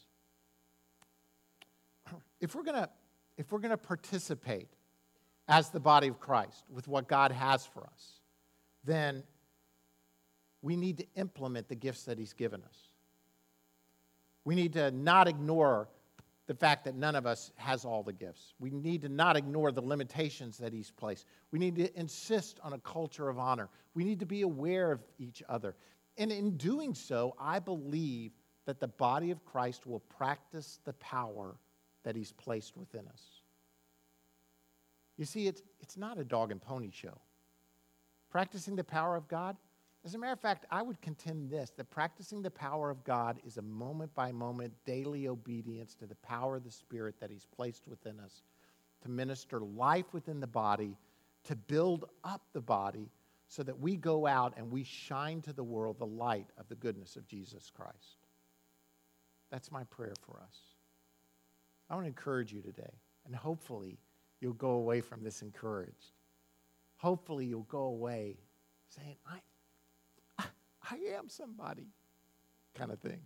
If 2.41 2.55
we're 2.55 2.63
going 2.63 2.77
to 2.83 2.91
if 3.39 3.53
we're 3.53 3.59
going 3.59 3.71
to 3.71 3.77
participate 3.77 4.69
as 5.49 5.71
the 5.71 5.81
body 5.81 6.09
of 6.09 6.19
Christ 6.19 6.65
with 6.71 6.89
what 6.89 7.07
God 7.07 7.33
has 7.33 7.67
for 7.67 7.85
us, 7.85 8.21
then 8.85 9.23
we 10.63 10.77
need 10.77 10.99
to 10.99 11.07
implement 11.17 11.69
the 11.69 11.75
gifts 11.75 12.05
that 12.05 12.19
He's 12.19 12.33
given 12.33 12.63
us. 12.63 12.77
We 14.45 14.55
need 14.55 14.73
to 14.75 14.91
not 14.91 15.29
ignore 15.29 15.89
the 16.47 16.55
fact 16.55 16.85
that 16.85 16.95
none 16.95 17.17
of 17.17 17.27
us 17.27 17.51
has 17.57 17.85
all 17.85 18.03
the 18.03 18.13
gifts. 18.13 18.55
We 18.61 18.71
need 18.71 19.03
to 19.03 19.09
not 19.09 19.37
ignore 19.37 19.73
the 19.73 19.81
limitations 19.81 20.59
that 20.59 20.73
He's 20.73 20.91
placed. 20.91 21.27
We 21.51 21.59
need 21.59 21.77
to 21.77 21.99
insist 21.99 22.59
on 22.63 22.73
a 22.73 22.79
culture 22.79 23.29
of 23.29 23.39
honor. 23.39 23.69
We 23.95 24.05
need 24.05 24.21
to 24.21 24.27
be 24.27 24.43
aware 24.43 24.93
of 24.93 25.01
each 25.19 25.43
other. 25.49 25.75
And 26.17 26.33
in 26.33 26.57
doing 26.57 26.95
so, 26.95 27.35
I 27.39 27.59
believe 27.59 28.33
that 28.65 28.81
the 28.81 28.89
body 28.89 29.31
of 29.31 29.45
Christ 29.45 29.87
will 29.87 30.01
practice 30.01 30.81
the 30.85 30.93
power 30.95 31.57
that 32.07 32.15
He's 32.15 32.31
placed 32.31 32.77
within 32.77 33.07
us. 33.09 33.23
You 35.17 35.25
see, 35.25 35.49
it's, 35.49 35.61
it's 35.81 35.97
not 35.97 36.19
a 36.19 36.25
dog 36.25 36.53
and 36.53 36.63
pony 36.63 36.91
show. 36.93 37.19
Practicing 38.31 38.77
the 38.77 38.85
power 38.85 39.17
of 39.17 39.27
God, 39.27 39.57
as 40.05 40.15
a 40.15 40.19
matter 40.19 40.33
of 40.33 40.41
fact, 40.41 40.67
I 40.71 40.83
would 40.83 41.01
contend 41.03 41.51
this 41.51 41.73
that 41.77 41.91
practicing 41.91 42.43
the 42.43 42.51
power 42.51 42.91
of 42.91 43.03
God 43.03 43.41
is 43.45 43.57
a 43.57 43.63
moment 43.63 44.15
by 44.15 44.31
moment 44.31 44.73
daily 44.85 45.27
obedience 45.27 45.97
to 45.97 46.07
the 46.07 46.15
power 46.17 46.57
of 46.57 46.63
the 46.65 46.71
Spirit 46.71 47.17
that 47.19 47.29
He's 47.29 47.45
placed 47.45 47.89
within 47.89 48.21
us 48.21 48.43
to 49.03 49.11
minister 49.11 49.59
life 49.59 50.07
within 50.13 50.39
the 50.39 50.47
body, 50.47 50.97
to 51.45 51.57
build 51.57 52.05
up 52.23 52.43
the 52.53 52.61
body, 52.61 53.11
so 53.49 53.65
that 53.65 53.81
we 53.81 53.97
go 53.97 54.29
out 54.29 54.55
and 54.57 54.71
we 54.71 54.85
shine 54.85 55.41
to 55.43 55.53
the 55.53 55.65
world 55.65 55.99
the 55.99 56.07
light 56.07 56.47
of 56.57 56.69
the 56.69 56.77
goodness 56.77 57.17
of 57.17 57.27
Jesus 57.27 57.69
Christ. 57.75 58.19
That's 59.51 59.73
my 59.73 59.83
prayer 59.85 60.15
for 60.25 60.41
us. 60.41 60.76
I 61.89 61.95
want 61.95 62.05
to 62.05 62.09
encourage 62.09 62.53
you 62.53 62.61
today, 62.61 62.93
and 63.27 63.35
hopefully 63.35 63.99
you'll 64.41 64.55
go 64.55 64.71
away 64.71 65.01
from 65.01 65.23
this 65.23 65.43
encouraged. 65.43 66.13
Hopefully 66.97 67.47
you'll 67.47 67.63
go 67.63 67.83
away 67.83 68.37
saying, 68.89 69.17
I, 69.27 70.45
I 70.91 70.97
am 71.17 71.29
somebody, 71.29 71.89
kind 72.75 72.91
of 72.91 72.99
thing. 73.01 73.21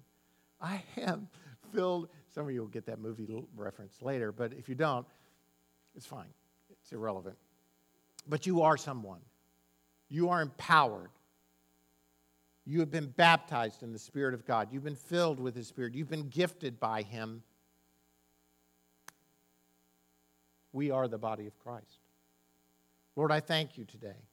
I 0.60 0.82
am 0.98 1.28
filled. 1.72 2.08
Some 2.28 2.46
of 2.46 2.52
you 2.52 2.60
will 2.60 2.68
get 2.68 2.86
that 2.86 2.98
movie 2.98 3.26
reference 3.56 4.02
later, 4.02 4.32
but 4.32 4.52
if 4.52 4.68
you 4.68 4.74
don't, 4.74 5.06
it's 5.94 6.06
fine. 6.06 6.32
It's 6.70 6.92
irrelevant. 6.92 7.36
But 8.28 8.46
you 8.46 8.62
are 8.62 8.76
someone. 8.76 9.20
You 10.08 10.28
are 10.28 10.42
empowered. 10.42 11.10
You 12.66 12.80
have 12.80 12.90
been 12.90 13.06
baptized 13.06 13.82
in 13.82 13.92
the 13.92 13.98
Spirit 13.98 14.34
of 14.34 14.46
God. 14.46 14.68
You've 14.70 14.84
been 14.84 14.94
filled 14.94 15.40
with 15.40 15.56
His 15.56 15.66
Spirit. 15.68 15.94
You've 15.94 16.10
been 16.10 16.28
gifted 16.28 16.78
by 16.78 17.02
Him. 17.02 17.42
We 20.72 20.90
are 20.90 21.08
the 21.08 21.18
body 21.18 21.46
of 21.46 21.58
Christ. 21.58 22.00
Lord, 23.16 23.32
I 23.32 23.40
thank 23.40 23.76
you 23.76 23.84
today. 23.84 24.26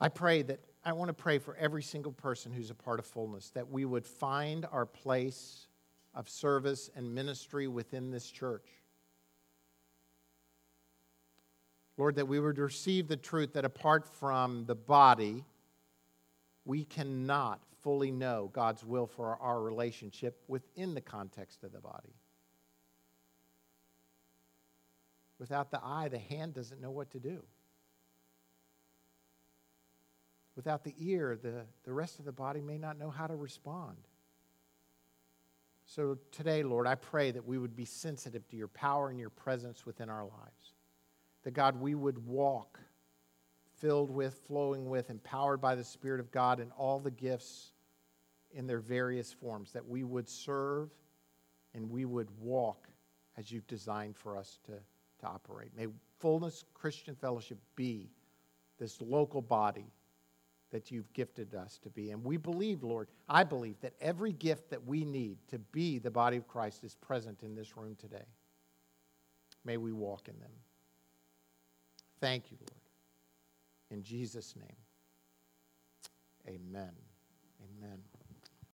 I 0.00 0.08
pray 0.08 0.42
that 0.42 0.60
I 0.84 0.92
want 0.92 1.08
to 1.10 1.14
pray 1.14 1.38
for 1.38 1.54
every 1.56 1.82
single 1.82 2.12
person 2.12 2.50
who's 2.50 2.70
a 2.70 2.74
part 2.74 2.98
of 2.98 3.06
fullness 3.06 3.50
that 3.50 3.70
we 3.70 3.84
would 3.84 4.04
find 4.04 4.66
our 4.72 4.86
place 4.86 5.68
of 6.14 6.28
service 6.28 6.90
and 6.96 7.14
ministry 7.14 7.68
within 7.68 8.10
this 8.10 8.28
church. 8.28 8.66
Lord, 11.96 12.16
that 12.16 12.26
we 12.26 12.40
would 12.40 12.58
receive 12.58 13.06
the 13.06 13.16
truth 13.16 13.52
that 13.52 13.64
apart 13.64 14.06
from 14.06 14.64
the 14.64 14.74
body, 14.74 15.44
we 16.64 16.84
cannot 16.84 17.60
fully 17.82 18.10
know 18.10 18.50
God's 18.52 18.84
will 18.84 19.06
for 19.06 19.36
our 19.40 19.60
relationship 19.60 20.42
within 20.48 20.94
the 20.94 21.00
context 21.00 21.62
of 21.62 21.72
the 21.72 21.80
body. 21.80 22.14
Without 25.42 25.72
the 25.72 25.80
eye, 25.82 26.06
the 26.06 26.20
hand 26.20 26.54
doesn't 26.54 26.80
know 26.80 26.92
what 26.92 27.10
to 27.10 27.18
do. 27.18 27.42
Without 30.54 30.84
the 30.84 30.94
ear, 31.00 31.36
the, 31.42 31.62
the 31.82 31.92
rest 31.92 32.20
of 32.20 32.24
the 32.24 32.30
body 32.30 32.60
may 32.60 32.78
not 32.78 32.96
know 32.96 33.10
how 33.10 33.26
to 33.26 33.34
respond. 33.34 33.96
So 35.84 36.16
today, 36.30 36.62
Lord, 36.62 36.86
I 36.86 36.94
pray 36.94 37.32
that 37.32 37.44
we 37.44 37.58
would 37.58 37.74
be 37.74 37.84
sensitive 37.84 38.46
to 38.50 38.56
your 38.56 38.68
power 38.68 39.10
and 39.10 39.18
your 39.18 39.30
presence 39.30 39.84
within 39.84 40.08
our 40.08 40.22
lives. 40.22 40.74
That, 41.42 41.54
God, 41.54 41.74
we 41.80 41.96
would 41.96 42.24
walk 42.24 42.78
filled 43.80 44.12
with, 44.12 44.40
flowing 44.46 44.88
with, 44.88 45.10
empowered 45.10 45.60
by 45.60 45.74
the 45.74 45.82
Spirit 45.82 46.20
of 46.20 46.30
God 46.30 46.60
and 46.60 46.70
all 46.78 47.00
the 47.00 47.10
gifts 47.10 47.72
in 48.52 48.68
their 48.68 48.78
various 48.78 49.32
forms. 49.32 49.72
That 49.72 49.88
we 49.88 50.04
would 50.04 50.28
serve 50.28 50.90
and 51.74 51.90
we 51.90 52.04
would 52.04 52.28
walk 52.38 52.86
as 53.36 53.50
you've 53.50 53.66
designed 53.66 54.16
for 54.16 54.36
us 54.36 54.60
to, 54.66 54.74
to 55.22 55.26
operate. 55.26 55.70
May 55.76 55.86
Fullness 56.20 56.64
Christian 56.74 57.16
Fellowship 57.16 57.58
be 57.74 58.08
this 58.78 59.00
local 59.00 59.42
body 59.42 59.86
that 60.70 60.90
you've 60.90 61.12
gifted 61.12 61.54
us 61.54 61.78
to 61.82 61.90
be. 61.90 62.10
And 62.10 62.24
we 62.24 62.36
believe, 62.36 62.82
Lord, 62.82 63.08
I 63.28 63.44
believe 63.44 63.80
that 63.80 63.92
every 64.00 64.32
gift 64.32 64.70
that 64.70 64.86
we 64.86 65.04
need 65.04 65.36
to 65.48 65.58
be 65.58 65.98
the 65.98 66.10
body 66.10 66.36
of 66.36 66.48
Christ 66.48 66.84
is 66.84 66.94
present 66.94 67.42
in 67.42 67.54
this 67.54 67.76
room 67.76 67.96
today. 67.96 68.24
May 69.64 69.76
we 69.76 69.92
walk 69.92 70.28
in 70.28 70.38
them. 70.38 70.50
Thank 72.20 72.50
you, 72.50 72.56
Lord. 72.60 72.80
In 73.90 74.02
Jesus' 74.02 74.54
name, 74.56 74.76
amen. 76.48 76.92
Amen. 77.80 77.98